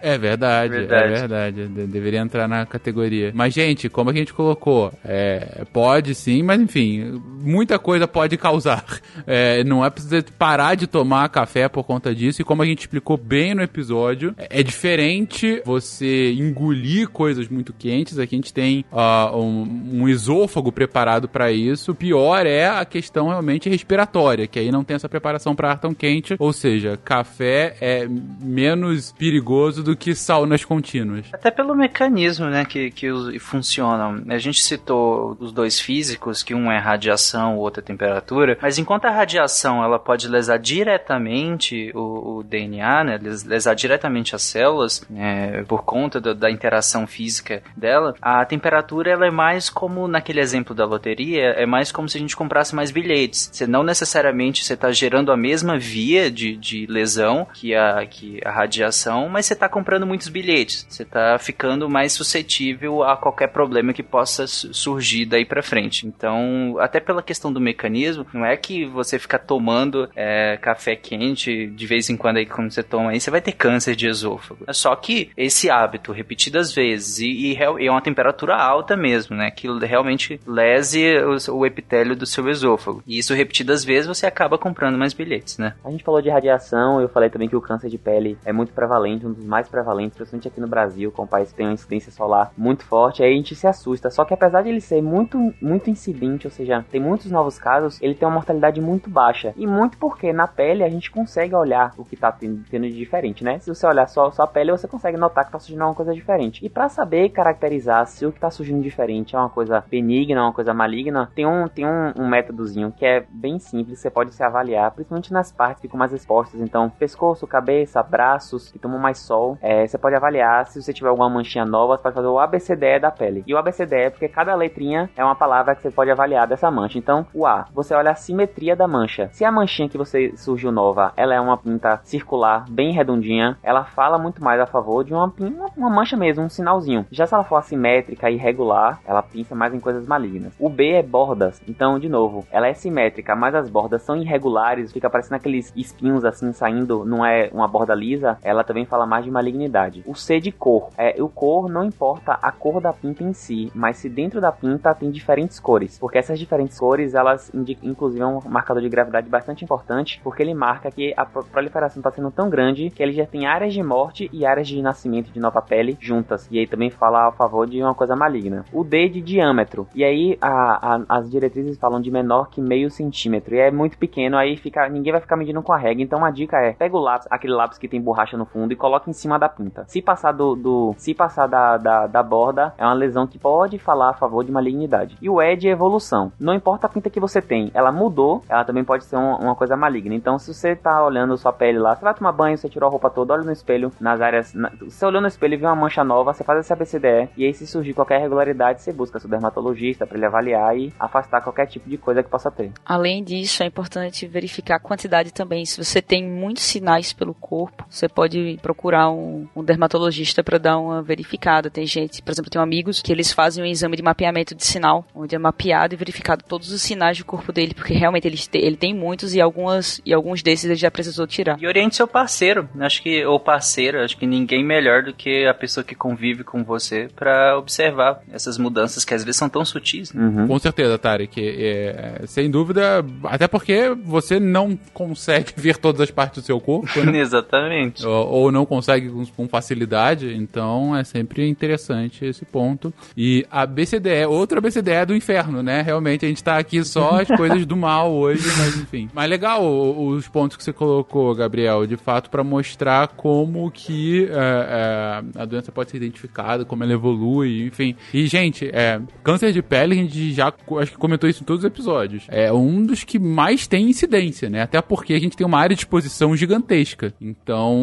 é 0.00 0.16
verdade, 0.16 0.72
verdade. 0.72 1.04
é 1.04 1.18
verdade. 1.18 1.68
De 1.68 1.86
deveria 1.86 2.22
entrar 2.30 2.48
na 2.48 2.64
categoria. 2.64 3.32
Mas, 3.34 3.52
gente, 3.52 3.88
como 3.88 4.10
a 4.10 4.12
gente 4.12 4.32
colocou, 4.32 4.92
é, 5.04 5.64
pode 5.72 6.14
sim, 6.14 6.42
mas 6.42 6.60
enfim, 6.60 7.20
muita 7.42 7.78
coisa 7.78 8.06
pode 8.06 8.36
causar. 8.36 8.84
É, 9.26 9.64
não 9.64 9.84
é 9.84 9.90
preciso 9.90 10.24
parar 10.38 10.74
de 10.74 10.86
tomar 10.86 11.28
café 11.28 11.68
por 11.68 11.84
conta 11.84 12.14
disso, 12.14 12.40
e 12.40 12.44
como 12.44 12.62
a 12.62 12.66
gente 12.66 12.80
explicou 12.80 13.16
bem 13.16 13.54
no 13.54 13.62
episódio. 13.62 14.34
É 14.38 14.62
diferente 14.62 15.62
você 15.64 16.32
engolir 16.32 17.08
coisas 17.08 17.48
muito 17.48 17.72
quentes. 17.72 18.18
Aqui 18.18 18.34
a 18.34 18.38
gente 18.38 18.52
tem 18.52 18.84
uh, 18.92 19.36
um, 19.36 20.02
um, 20.02 20.08
esôfago 20.08 20.70
preparado 20.70 21.28
para 21.28 21.50
isso. 21.50 21.92
O 21.92 21.94
pior 21.94 22.46
é 22.46 22.68
a 22.68 22.84
questão 22.84 23.28
realmente 23.28 23.68
respiratória, 23.68 24.46
que 24.46 24.58
aí 24.58 24.70
não 24.70 24.84
tem 24.84 24.94
essa 24.94 25.08
preparação 25.08 25.54
para 25.54 25.72
ar 25.72 25.78
tão 25.78 25.92
quente. 25.92 26.36
Ou 26.38 26.52
seja, 26.52 26.98
café 27.04 27.76
é 27.80 28.08
menos 28.08 29.12
perigoso 29.12 29.82
do 29.82 29.96
que 29.96 30.14
saunas 30.14 30.64
contínuas. 30.64 31.26
Até 31.32 31.50
pelo 31.50 31.74
mecanismo, 31.74 32.19
né, 32.48 32.64
que, 32.64 32.90
que 32.90 33.08
funcionam. 33.38 34.22
A 34.28 34.38
gente 34.38 34.62
citou 34.62 35.36
os 35.38 35.52
dois 35.52 35.80
físicos, 35.80 36.42
que 36.42 36.54
um 36.54 36.70
é 36.70 36.78
radiação, 36.78 37.56
o 37.56 37.60
outro 37.60 37.80
é 37.80 37.84
temperatura. 37.84 38.58
Mas 38.60 38.78
enquanto 38.78 39.06
a 39.06 39.10
radiação 39.10 39.82
ela 39.82 39.98
pode 39.98 40.28
lesar 40.28 40.58
diretamente 40.58 41.90
o, 41.94 42.38
o 42.38 42.42
DNA 42.42 43.04
né, 43.04 43.18
lesar 43.46 43.74
diretamente 43.74 44.34
as 44.34 44.42
células, 44.42 45.02
é, 45.14 45.62
por 45.62 45.84
conta 45.84 46.20
do, 46.20 46.34
da 46.34 46.50
interação 46.50 47.06
física 47.06 47.62
dela, 47.76 48.14
a 48.20 48.44
temperatura 48.44 49.10
ela 49.10 49.26
é 49.26 49.30
mais 49.30 49.70
como, 49.70 50.08
naquele 50.08 50.40
exemplo 50.40 50.74
da 50.74 50.84
loteria, 50.84 51.50
é 51.56 51.66
mais 51.66 51.92
como 51.92 52.08
se 52.08 52.16
a 52.16 52.20
gente 52.20 52.36
comprasse 52.36 52.74
mais 52.74 52.90
bilhetes. 52.90 53.50
Você 53.52 53.66
não 53.66 53.82
necessariamente 53.82 54.64
você 54.64 54.74
está 54.74 54.90
gerando 54.92 55.32
a 55.32 55.36
mesma 55.36 55.78
via 55.78 56.30
de, 56.30 56.56
de 56.56 56.86
lesão, 56.86 57.46
que 57.52 57.74
a, 57.74 58.06
que 58.06 58.40
a 58.44 58.50
radiação, 58.50 59.28
mas 59.28 59.46
você 59.46 59.54
tá 59.54 59.68
comprando 59.68 60.06
muitos 60.06 60.28
bilhetes. 60.28 60.86
Você 60.88 61.04
tá 61.04 61.38
ficando 61.38 61.88
mais 61.88 62.09
suscetível 62.10 63.02
a 63.02 63.16
qualquer 63.16 63.48
problema 63.48 63.92
que 63.92 64.02
possa 64.02 64.46
surgir 64.46 65.26
daí 65.26 65.44
para 65.44 65.62
frente. 65.62 66.06
Então, 66.06 66.76
até 66.78 67.00
pela 67.00 67.22
questão 67.22 67.52
do 67.52 67.60
mecanismo, 67.60 68.26
não 68.32 68.44
é 68.44 68.56
que 68.56 68.84
você 68.86 69.18
fica 69.18 69.38
tomando 69.38 70.08
é, 70.14 70.56
café 70.56 70.96
quente 70.96 71.66
de 71.66 71.86
vez 71.86 72.10
em 72.10 72.16
quando 72.16 72.38
aí 72.38 72.46
quando 72.46 72.70
você 72.70 72.82
toma 72.82 73.10
aí, 73.10 73.20
você 73.20 73.30
vai 73.30 73.40
ter 73.40 73.52
câncer 73.52 73.94
de 73.94 74.06
esôfago. 74.06 74.64
É 74.66 74.72
só 74.72 74.94
que 74.96 75.30
esse 75.36 75.70
hábito 75.70 76.12
repetidas 76.12 76.72
vezes 76.72 77.18
e, 77.18 77.52
e, 77.52 77.56
é 77.56 77.90
uma 77.90 78.00
temperatura 78.00 78.56
alta 78.56 78.96
mesmo, 78.96 79.36
né? 79.36 79.50
Que 79.50 79.68
realmente 79.84 80.40
lese 80.46 81.04
o, 81.18 81.58
o 81.58 81.66
epitélio 81.66 82.16
do 82.16 82.26
seu 82.26 82.48
esôfago. 82.48 83.02
E 83.06 83.18
isso 83.18 83.34
repetidas 83.34 83.84
vezes 83.84 84.06
você 84.06 84.26
acaba 84.26 84.58
comprando 84.58 84.98
mais 84.98 85.12
bilhetes, 85.12 85.58
né? 85.58 85.74
A 85.84 85.90
gente 85.90 86.04
falou 86.04 86.22
de 86.22 86.28
radiação, 86.28 87.00
eu 87.00 87.08
falei 87.08 87.30
também 87.30 87.48
que 87.48 87.56
o 87.56 87.60
câncer 87.60 87.88
de 87.88 87.98
pele 87.98 88.38
é 88.44 88.52
muito 88.52 88.72
prevalente, 88.72 89.26
um 89.26 89.32
dos 89.32 89.44
mais 89.44 89.68
prevalentes, 89.68 90.16
principalmente 90.16 90.48
aqui 90.48 90.60
no 90.60 90.68
Brasil, 90.68 91.10
com 91.12 91.24
um 91.24 91.26
país 91.26 91.50
que 91.50 91.56
tem 91.56 91.66
uma 91.66 91.74
incidência 91.74 91.99
solar 92.08 92.52
muito 92.56 92.84
forte, 92.84 93.22
aí 93.22 93.32
a 93.32 93.36
gente 93.36 93.56
se 93.56 93.66
assusta. 93.66 94.10
Só 94.10 94.24
que 94.24 94.34
apesar 94.34 94.62
de 94.62 94.68
ele 94.68 94.80
ser 94.80 95.02
muito, 95.02 95.52
muito 95.60 95.90
incidente, 95.90 96.46
ou 96.46 96.50
seja, 96.50 96.84
tem 96.90 97.00
muitos 97.00 97.30
novos 97.30 97.58
casos, 97.58 98.00
ele 98.00 98.14
tem 98.14 98.26
uma 98.26 98.34
mortalidade 98.34 98.80
muito 98.80 99.10
baixa. 99.10 99.52
E 99.56 99.66
muito 99.66 99.98
porque 99.98 100.32
na 100.32 100.46
pele 100.46 100.84
a 100.84 100.88
gente 100.88 101.10
consegue 101.10 101.54
olhar 101.54 101.92
o 101.96 102.04
que 102.04 102.16
tá 102.16 102.30
tendo, 102.30 102.62
de 102.62 102.90
diferente, 102.92 103.42
né? 103.42 103.58
Se 103.58 103.68
você 103.68 103.86
olhar 103.86 104.06
só, 104.06 104.30
só 104.30 104.42
a 104.44 104.46
pele, 104.46 104.70
você 104.70 104.86
consegue 104.86 105.16
notar 105.16 105.44
que 105.44 105.52
tá 105.52 105.58
surgindo 105.58 105.84
uma 105.84 105.94
coisa 105.94 106.14
diferente. 106.14 106.64
E 106.64 106.68
para 106.68 106.88
saber 106.88 107.30
caracterizar 107.30 108.06
se 108.06 108.24
o 108.24 108.32
que 108.32 108.40
tá 108.40 108.50
surgindo 108.50 108.82
diferente 108.82 109.34
é 109.34 109.38
uma 109.38 109.48
coisa 109.50 109.84
benigna, 109.88 110.42
uma 110.42 110.52
coisa 110.52 110.72
maligna, 110.72 111.30
tem 111.34 111.46
um, 111.46 111.66
tem 111.68 111.86
um, 111.86 112.12
um 112.16 112.28
métodozinho 112.28 112.92
que 112.92 113.04
é 113.04 113.24
bem 113.28 113.58
simples, 113.58 113.98
você 113.98 114.10
pode 114.10 114.34
se 114.34 114.42
avaliar, 114.42 114.90
principalmente 114.92 115.32
nas 115.32 115.50
partes 115.50 115.80
que 115.80 115.88
ficam 115.88 115.98
mais 115.98 116.12
expostas. 116.12 116.60
Então, 116.60 116.90
pescoço, 116.90 117.46
cabeça, 117.46 118.02
braços, 118.02 118.70
que 118.70 118.78
tomam 118.78 118.98
mais 118.98 119.18
sol. 119.18 119.58
É, 119.60 119.86
você 119.86 119.98
pode 119.98 120.14
avaliar 120.14 120.66
se 120.66 120.80
você 120.80 120.92
tiver 120.92 121.08
alguma 121.08 121.28
manchinha 121.28 121.64
nova, 121.64 121.89
você 121.96 122.02
pode 122.02 122.14
fazer 122.14 122.26
o 122.26 122.38
ABCDE 122.38 123.00
da 123.00 123.10
pele. 123.10 123.44
E 123.46 123.54
o 123.54 123.58
ABCDE 123.58 123.94
é 123.94 124.10
porque 124.10 124.28
cada 124.28 124.54
letrinha 124.54 125.10
é 125.16 125.24
uma 125.24 125.34
palavra 125.34 125.74
que 125.74 125.82
você 125.82 125.90
pode 125.90 126.10
avaliar 126.10 126.46
dessa 126.46 126.70
mancha. 126.70 126.98
Então, 126.98 127.26
o 127.34 127.46
A, 127.46 127.66
você 127.72 127.94
olha 127.94 128.10
a 128.10 128.14
simetria 128.14 128.76
da 128.76 128.88
mancha. 128.88 129.28
Se 129.32 129.44
a 129.44 129.52
manchinha 129.52 129.88
que 129.88 129.98
você 129.98 130.32
surgiu 130.36 130.72
nova, 130.72 131.12
ela 131.16 131.34
é 131.34 131.40
uma 131.40 131.56
pinta 131.56 132.00
circular, 132.04 132.64
bem 132.68 132.92
redondinha, 132.92 133.58
ela 133.62 133.84
fala 133.84 134.18
muito 134.18 134.42
mais 134.42 134.60
a 134.60 134.66
favor 134.66 135.04
de 135.04 135.12
uma, 135.12 135.32
uma, 135.38 135.70
uma 135.76 135.90
mancha 135.90 136.16
mesmo, 136.16 136.44
um 136.44 136.48
sinalzinho. 136.48 137.06
Já 137.10 137.26
se 137.26 137.34
ela 137.34 137.44
for 137.44 137.56
assimétrica 137.56 138.30
irregular, 138.30 139.00
ela 139.04 139.22
pinta 139.22 139.54
mais 139.54 139.74
em 139.74 139.80
coisas 139.80 140.06
malignas. 140.06 140.54
O 140.58 140.68
B 140.68 140.92
é 140.92 141.02
bordas. 141.02 141.60
Então, 141.68 141.98
de 141.98 142.08
novo, 142.08 142.46
ela 142.50 142.68
é 142.68 142.74
simétrica, 142.74 143.34
mas 143.34 143.54
as 143.54 143.68
bordas 143.68 144.02
são 144.02 144.16
irregulares, 144.16 144.92
fica 144.92 145.10
parecendo 145.10 145.36
aqueles 145.36 145.72
espinhos 145.76 146.24
assim 146.24 146.52
saindo, 146.52 147.04
não 147.04 147.24
é 147.24 147.50
uma 147.52 147.68
borda 147.68 147.94
lisa, 147.94 148.38
ela 148.42 148.64
também 148.64 148.84
fala 148.84 149.06
mais 149.06 149.24
de 149.24 149.30
malignidade. 149.30 150.02
O 150.06 150.14
C 150.14 150.40
de 150.40 150.52
cor. 150.52 150.90
É, 150.96 151.20
o 151.22 151.28
cor 151.28 151.68
não 151.68 151.79
importa 151.84 152.38
a 152.40 152.52
cor 152.52 152.80
da 152.80 152.92
pinta 152.92 153.22
em 153.22 153.32
si, 153.32 153.70
mas 153.74 153.96
se 153.96 154.08
dentro 154.08 154.40
da 154.40 154.52
pinta 154.52 154.94
tem 154.94 155.10
diferentes 155.10 155.58
cores, 155.58 155.98
porque 155.98 156.18
essas 156.18 156.38
diferentes 156.38 156.78
cores, 156.78 157.14
elas 157.14 157.52
indicam, 157.54 157.88
inclusive, 157.88 158.22
é 158.22 158.26
um 158.26 158.40
marcador 158.48 158.82
de 158.82 158.88
gravidade 158.88 159.28
bastante 159.28 159.64
importante, 159.64 160.20
porque 160.22 160.42
ele 160.42 160.54
marca 160.54 160.90
que 160.90 161.14
a 161.16 161.24
proliferação 161.24 162.00
está 162.00 162.10
sendo 162.10 162.30
tão 162.30 162.48
grande 162.48 162.90
que 162.90 163.02
ele 163.02 163.12
já 163.12 163.26
tem 163.26 163.46
áreas 163.46 163.72
de 163.72 163.82
morte 163.82 164.28
e 164.32 164.44
áreas 164.44 164.68
de 164.68 164.80
nascimento 164.82 165.30
de 165.30 165.40
nova 165.40 165.62
pele 165.62 165.96
juntas. 166.00 166.48
E 166.50 166.58
aí 166.58 166.66
também 166.66 166.90
fala 166.90 167.28
a 167.28 167.32
favor 167.32 167.66
de 167.66 167.82
uma 167.82 167.94
coisa 167.94 168.16
maligna. 168.16 168.64
O 168.72 168.84
D 168.84 169.08
de 169.08 169.20
diâmetro. 169.20 169.86
E 169.94 170.04
aí 170.04 170.38
a, 170.40 170.96
a, 170.96 171.02
as 171.08 171.30
diretrizes 171.30 171.78
falam 171.78 172.00
de 172.00 172.10
menor 172.10 172.50
que 172.50 172.60
meio 172.60 172.90
centímetro. 172.90 173.54
E 173.54 173.58
é 173.58 173.70
muito 173.70 173.98
pequeno, 173.98 174.36
aí 174.36 174.56
fica, 174.56 174.88
ninguém 174.88 175.12
vai 175.12 175.20
ficar 175.20 175.36
medindo 175.36 175.62
com 175.62 175.72
a 175.72 175.78
regra. 175.78 176.02
Então 176.02 176.24
a 176.24 176.30
dica 176.30 176.56
é: 176.58 176.72
pega 176.72 176.96
o 176.96 177.00
lápis, 177.00 177.26
aquele 177.30 177.54
lápis 177.54 177.78
que 177.78 177.88
tem 177.88 178.00
borracha 178.00 178.36
no 178.36 178.46
fundo 178.46 178.72
e 178.72 178.76
coloca 178.76 179.08
em 179.08 179.12
cima 179.12 179.38
da 179.38 179.48
pinta. 179.48 179.84
Se 179.86 180.00
passar 180.02 180.32
do, 180.32 180.54
do 180.54 180.94
se 180.96 181.14
passar 181.14 181.46
da, 181.46 181.59
da, 181.76 182.06
da, 182.06 182.22
borda, 182.22 182.74
é 182.78 182.84
uma 182.84 182.94
lesão 182.94 183.26
que 183.26 183.38
pode 183.38 183.78
falar 183.78 184.10
a 184.10 184.14
favor 184.14 184.44
de 184.44 184.52
malignidade. 184.52 185.16
E 185.20 185.28
o 185.28 185.40
E 185.40 185.56
de 185.56 185.68
evolução. 185.68 186.32
Não 186.38 186.54
importa 186.54 186.86
a 186.86 186.90
pinta 186.90 187.10
que 187.10 187.20
você 187.20 187.40
tem, 187.40 187.70
ela 187.74 187.92
mudou, 187.92 188.42
ela 188.48 188.64
também 188.64 188.84
pode 188.84 189.04
ser 189.04 189.16
um, 189.16 189.36
uma 189.36 189.54
coisa 189.54 189.76
maligna. 189.76 190.14
Então, 190.14 190.38
se 190.38 190.52
você 190.52 190.74
tá 190.74 191.04
olhando 191.04 191.36
sua 191.36 191.52
pele 191.52 191.78
lá, 191.78 191.94
você 191.94 192.04
vai 192.04 192.14
tomar 192.14 192.32
banho, 192.32 192.56
você 192.56 192.68
tirou 192.68 192.88
a 192.88 192.90
roupa 192.90 193.10
toda, 193.10 193.34
olha 193.34 193.44
no 193.44 193.52
espelho, 193.52 193.92
nas 194.00 194.20
áreas. 194.20 194.54
Na, 194.54 194.70
você 194.80 195.04
olhou 195.04 195.20
no 195.20 195.28
espelho 195.28 195.54
e 195.54 195.56
viu 195.56 195.68
uma 195.68 195.76
mancha 195.76 196.04
nova, 196.04 196.32
você 196.32 196.44
faz 196.44 196.60
esse 196.60 196.72
ABCDE, 196.72 197.30
e 197.36 197.44
aí 197.44 197.54
se 197.54 197.66
surgir 197.66 197.94
qualquer 197.94 198.18
irregularidade, 198.18 198.82
você 198.82 198.92
busca 198.92 199.18
seu 199.18 199.28
dermatologista 199.28 200.06
para 200.06 200.16
ele 200.16 200.26
avaliar 200.26 200.76
e 200.76 200.92
afastar 200.98 201.40
qualquer 201.40 201.66
tipo 201.66 201.88
de 201.88 201.96
coisa 201.96 202.22
que 202.22 202.30
possa 202.30 202.50
ter. 202.50 202.72
Além 202.84 203.22
disso, 203.22 203.62
é 203.62 203.66
importante 203.66 204.26
verificar 204.26 204.76
a 204.76 204.80
quantidade 204.80 205.32
também. 205.32 205.64
Se 205.64 205.82
você 205.82 206.00
tem 206.00 206.28
muitos 206.28 206.64
sinais 206.64 207.12
pelo 207.12 207.34
corpo, 207.34 207.84
você 207.88 208.08
pode 208.08 208.58
procurar 208.62 209.10
um, 209.10 209.46
um 209.54 209.64
dermatologista 209.64 210.42
para 210.42 210.58
dar 210.58 210.78
uma 210.78 211.02
verificada. 211.02 211.49
Tem 211.70 211.86
gente, 211.86 212.22
por 212.22 212.30
exemplo, 212.30 212.50
tem 212.50 212.60
amigos 212.60 213.02
que 213.02 213.12
eles 213.12 213.32
fazem 213.32 213.62
um 213.62 213.66
exame 213.66 213.96
de 213.96 214.02
mapeamento 214.02 214.54
de 214.54 214.64
sinal, 214.64 215.04
onde 215.14 215.34
é 215.34 215.38
mapeado 215.38 215.94
e 215.94 215.96
verificado 215.96 216.44
todos 216.46 216.70
os 216.70 216.80
sinais 216.80 217.18
do 217.18 217.24
corpo 217.24 217.52
dele, 217.52 217.74
porque 217.74 217.94
realmente 217.94 218.26
ele, 218.26 218.38
ele 218.54 218.76
tem 218.76 218.94
muitos 218.94 219.34
e 219.34 219.40
algumas 219.40 220.00
e 220.04 220.12
alguns 220.12 220.42
desses 220.42 220.64
ele 220.66 220.76
já 220.76 220.90
precisou 220.90 221.26
tirar. 221.26 221.56
E 221.60 221.66
oriente 221.66 221.96
seu 221.96 222.06
parceiro, 222.06 222.68
acho 222.78 223.02
que 223.02 223.24
ou 223.24 223.38
parceiro, 223.40 224.02
acho 224.02 224.16
que 224.16 224.26
ninguém 224.26 224.64
melhor 224.64 225.02
do 225.02 225.12
que 225.12 225.46
a 225.46 225.54
pessoa 225.54 225.82
que 225.82 225.94
convive 225.94 226.44
com 226.44 226.62
você 226.62 227.08
para 227.14 227.58
observar 227.58 228.20
essas 228.32 228.56
mudanças 228.58 229.04
que 229.04 229.14
às 229.14 229.24
vezes 229.24 229.36
são 229.36 229.48
tão 229.48 229.64
sutis. 229.64 230.12
Né? 230.12 230.22
Uhum. 230.22 230.46
Com 230.46 230.58
certeza, 230.58 230.98
Tarek. 230.98 231.40
É, 231.40 232.22
sem 232.26 232.50
dúvida, 232.50 233.04
até 233.24 233.48
porque 233.48 233.90
você 234.04 234.38
não 234.38 234.78
consegue 234.92 235.52
ver 235.56 235.76
todas 235.76 236.00
as 236.00 236.10
partes 236.10 236.42
do 236.42 236.46
seu 236.46 236.60
corpo, 236.60 237.00
né? 237.00 237.18
Exatamente. 237.20 238.06
Ou, 238.06 238.28
ou, 238.28 238.52
não 238.52 238.64
consegue 238.66 239.10
com, 239.36 239.48
facilidade, 239.48 240.34
então 240.34 240.96
é 240.96 241.02
sempre 241.02 241.39
interessante 241.48 242.24
esse 242.24 242.44
ponto. 242.44 242.92
E 243.16 243.46
a 243.50 243.66
BCDE, 243.66 244.26
outra 244.26 244.60
BCDE 244.60 245.06
do 245.06 245.14
inferno, 245.14 245.62
né? 245.62 245.82
Realmente 245.82 246.24
a 246.24 246.28
gente 246.28 246.42
tá 246.42 246.58
aqui 246.58 246.82
só 246.84 247.20
as 247.20 247.28
coisas 247.36 247.64
do 247.66 247.76
mal 247.76 248.12
hoje, 248.12 248.46
mas 248.58 248.76
enfim. 248.76 249.08
Mas 249.12 249.28
legal 249.30 249.62
os 249.64 250.28
pontos 250.28 250.56
que 250.56 250.64
você 250.64 250.72
colocou, 250.72 251.34
Gabriel, 251.34 251.86
de 251.86 251.96
fato, 251.96 252.30
para 252.30 252.42
mostrar 252.42 253.08
como 253.08 253.70
que 253.70 254.26
é, 254.26 255.22
é, 255.34 255.40
a 255.40 255.44
doença 255.44 255.72
pode 255.72 255.90
ser 255.90 255.96
identificada, 255.98 256.64
como 256.64 256.82
ela 256.82 256.92
evolui, 256.92 257.66
enfim. 257.66 257.94
E, 258.12 258.26
gente, 258.26 258.68
é, 258.72 259.00
câncer 259.22 259.52
de 259.52 259.62
pele, 259.62 259.94
a 259.94 259.96
gente 259.96 260.32
já 260.32 260.52
acho 260.80 260.92
que 260.92 260.98
comentou 260.98 261.28
isso 261.28 261.42
em 261.42 261.46
todos 261.46 261.64
os 261.64 261.66
episódios. 261.66 262.24
É 262.28 262.52
um 262.52 262.84
dos 262.84 263.04
que 263.04 263.18
mais 263.18 263.66
tem 263.66 263.88
incidência, 263.88 264.48
né? 264.48 264.62
Até 264.62 264.80
porque 264.80 265.14
a 265.14 265.18
gente 265.18 265.36
tem 265.36 265.46
uma 265.46 265.58
área 265.58 265.74
de 265.74 265.82
exposição 265.82 266.36
gigantesca. 266.36 267.14
Então, 267.20 267.78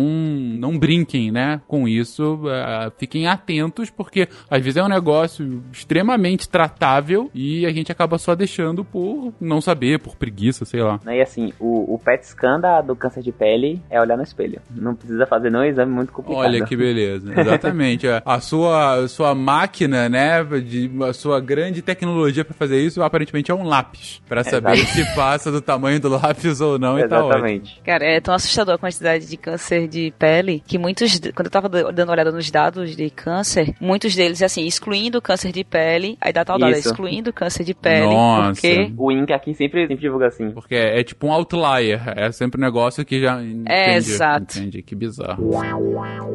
não 0.59 0.77
brinquem, 0.77 1.31
né, 1.31 1.61
com 1.67 1.87
isso. 1.87 2.41
É, 2.47 2.91
fiquem 2.97 3.27
atentos, 3.27 3.46
porque 3.95 4.27
às 4.49 4.61
vezes 4.61 4.77
é 4.77 4.83
um 4.83 4.87
negócio 4.87 5.63
extremamente 5.71 6.49
tratável 6.49 7.29
e 7.33 7.65
a 7.65 7.71
gente 7.71 7.91
acaba 7.91 8.17
só 8.17 8.35
deixando 8.35 8.83
por 8.83 9.33
não 9.39 9.61
saber, 9.61 9.99
por 9.99 10.15
preguiça, 10.15 10.65
sei 10.65 10.81
lá. 10.81 10.99
E 11.07 11.21
assim, 11.21 11.53
o, 11.59 11.95
o 11.95 11.99
PET 11.99 12.27
scan 12.27 12.59
da, 12.59 12.81
do 12.81 12.95
câncer 12.95 13.21
de 13.21 13.31
pele 13.31 13.81
é 13.89 13.99
olhar 13.99 14.17
no 14.17 14.23
espelho. 14.23 14.61
Não 14.69 14.95
precisa 14.95 15.25
fazer 15.25 15.49
nenhum 15.49 15.63
exame 15.63 15.91
muito 15.91 16.11
complicado. 16.11 16.43
Olha 16.43 16.65
que 16.65 16.75
beleza. 16.75 17.33
Exatamente. 17.39 18.07
a 18.07 18.39
sua, 18.39 19.07
sua 19.07 19.33
máquina, 19.33 20.09
né, 20.09 20.43
de, 20.43 20.91
a 21.07 21.13
sua 21.13 21.39
grande 21.39 21.81
tecnologia 21.81 22.43
para 22.43 22.53
fazer 22.53 22.79
isso, 22.81 23.01
aparentemente 23.01 23.51
é 23.51 23.53
um 23.55 23.63
lápis. 23.63 24.21
para 24.27 24.43
saber 24.43 24.73
Exato. 24.73 24.91
se 24.91 25.15
passa 25.15 25.51
do 25.51 25.61
tamanho 25.61 25.99
do 25.99 26.09
lápis 26.09 26.61
ou 26.61 26.77
não 26.77 26.97
Exatamente. 26.97 27.73
e 27.73 27.75
tá 27.77 27.81
Cara, 27.85 28.05
é 28.05 28.19
tão 28.19 28.33
assustador 28.33 28.75
a 28.75 28.77
quantidade 28.77 29.27
de 29.27 29.37
câncer 29.37 29.87
de 29.87 30.13
pele 30.17 30.61
que 30.65 30.77
muitos, 30.77 31.19
quando 31.35 31.47
eu 31.47 31.51
tava 31.51 31.69
dando 31.69 32.03
uma 32.03 32.13
olhada 32.13 32.31
nos 32.31 32.49
dados 32.49 32.95
de 32.95 33.09
câncer, 33.09 33.36
muitos 33.79 34.15
deles, 34.15 34.41
assim, 34.41 34.65
excluindo 34.65 35.17
o 35.17 35.21
câncer 35.21 35.51
de 35.51 35.63
pele, 35.63 36.17
aí 36.21 36.31
dá 36.31 36.43
tal 36.43 36.57
dado, 36.57 36.73
excluindo 36.73 37.29
o 37.29 37.33
câncer 37.33 37.63
de 37.63 37.73
pele. 37.73 38.05
Nossa. 38.05 38.53
Porque... 38.53 38.93
O 38.97 39.11
INC 39.11 39.31
aqui 39.33 39.53
sempre, 39.53 39.81
sempre 39.81 40.01
divulga 40.01 40.27
assim. 40.27 40.51
Porque 40.51 40.75
é, 40.75 40.99
é, 40.99 41.03
tipo 41.03 41.27
um 41.27 41.31
outlier, 41.31 42.01
é 42.15 42.31
sempre 42.31 42.59
um 42.59 42.63
negócio 42.63 43.05
que 43.05 43.21
já... 43.21 43.41
Entendi, 43.41 43.63
é, 43.67 43.95
exato. 43.95 44.57
Entendi, 44.57 44.81
que 44.81 44.95
bizarro. 44.95 45.51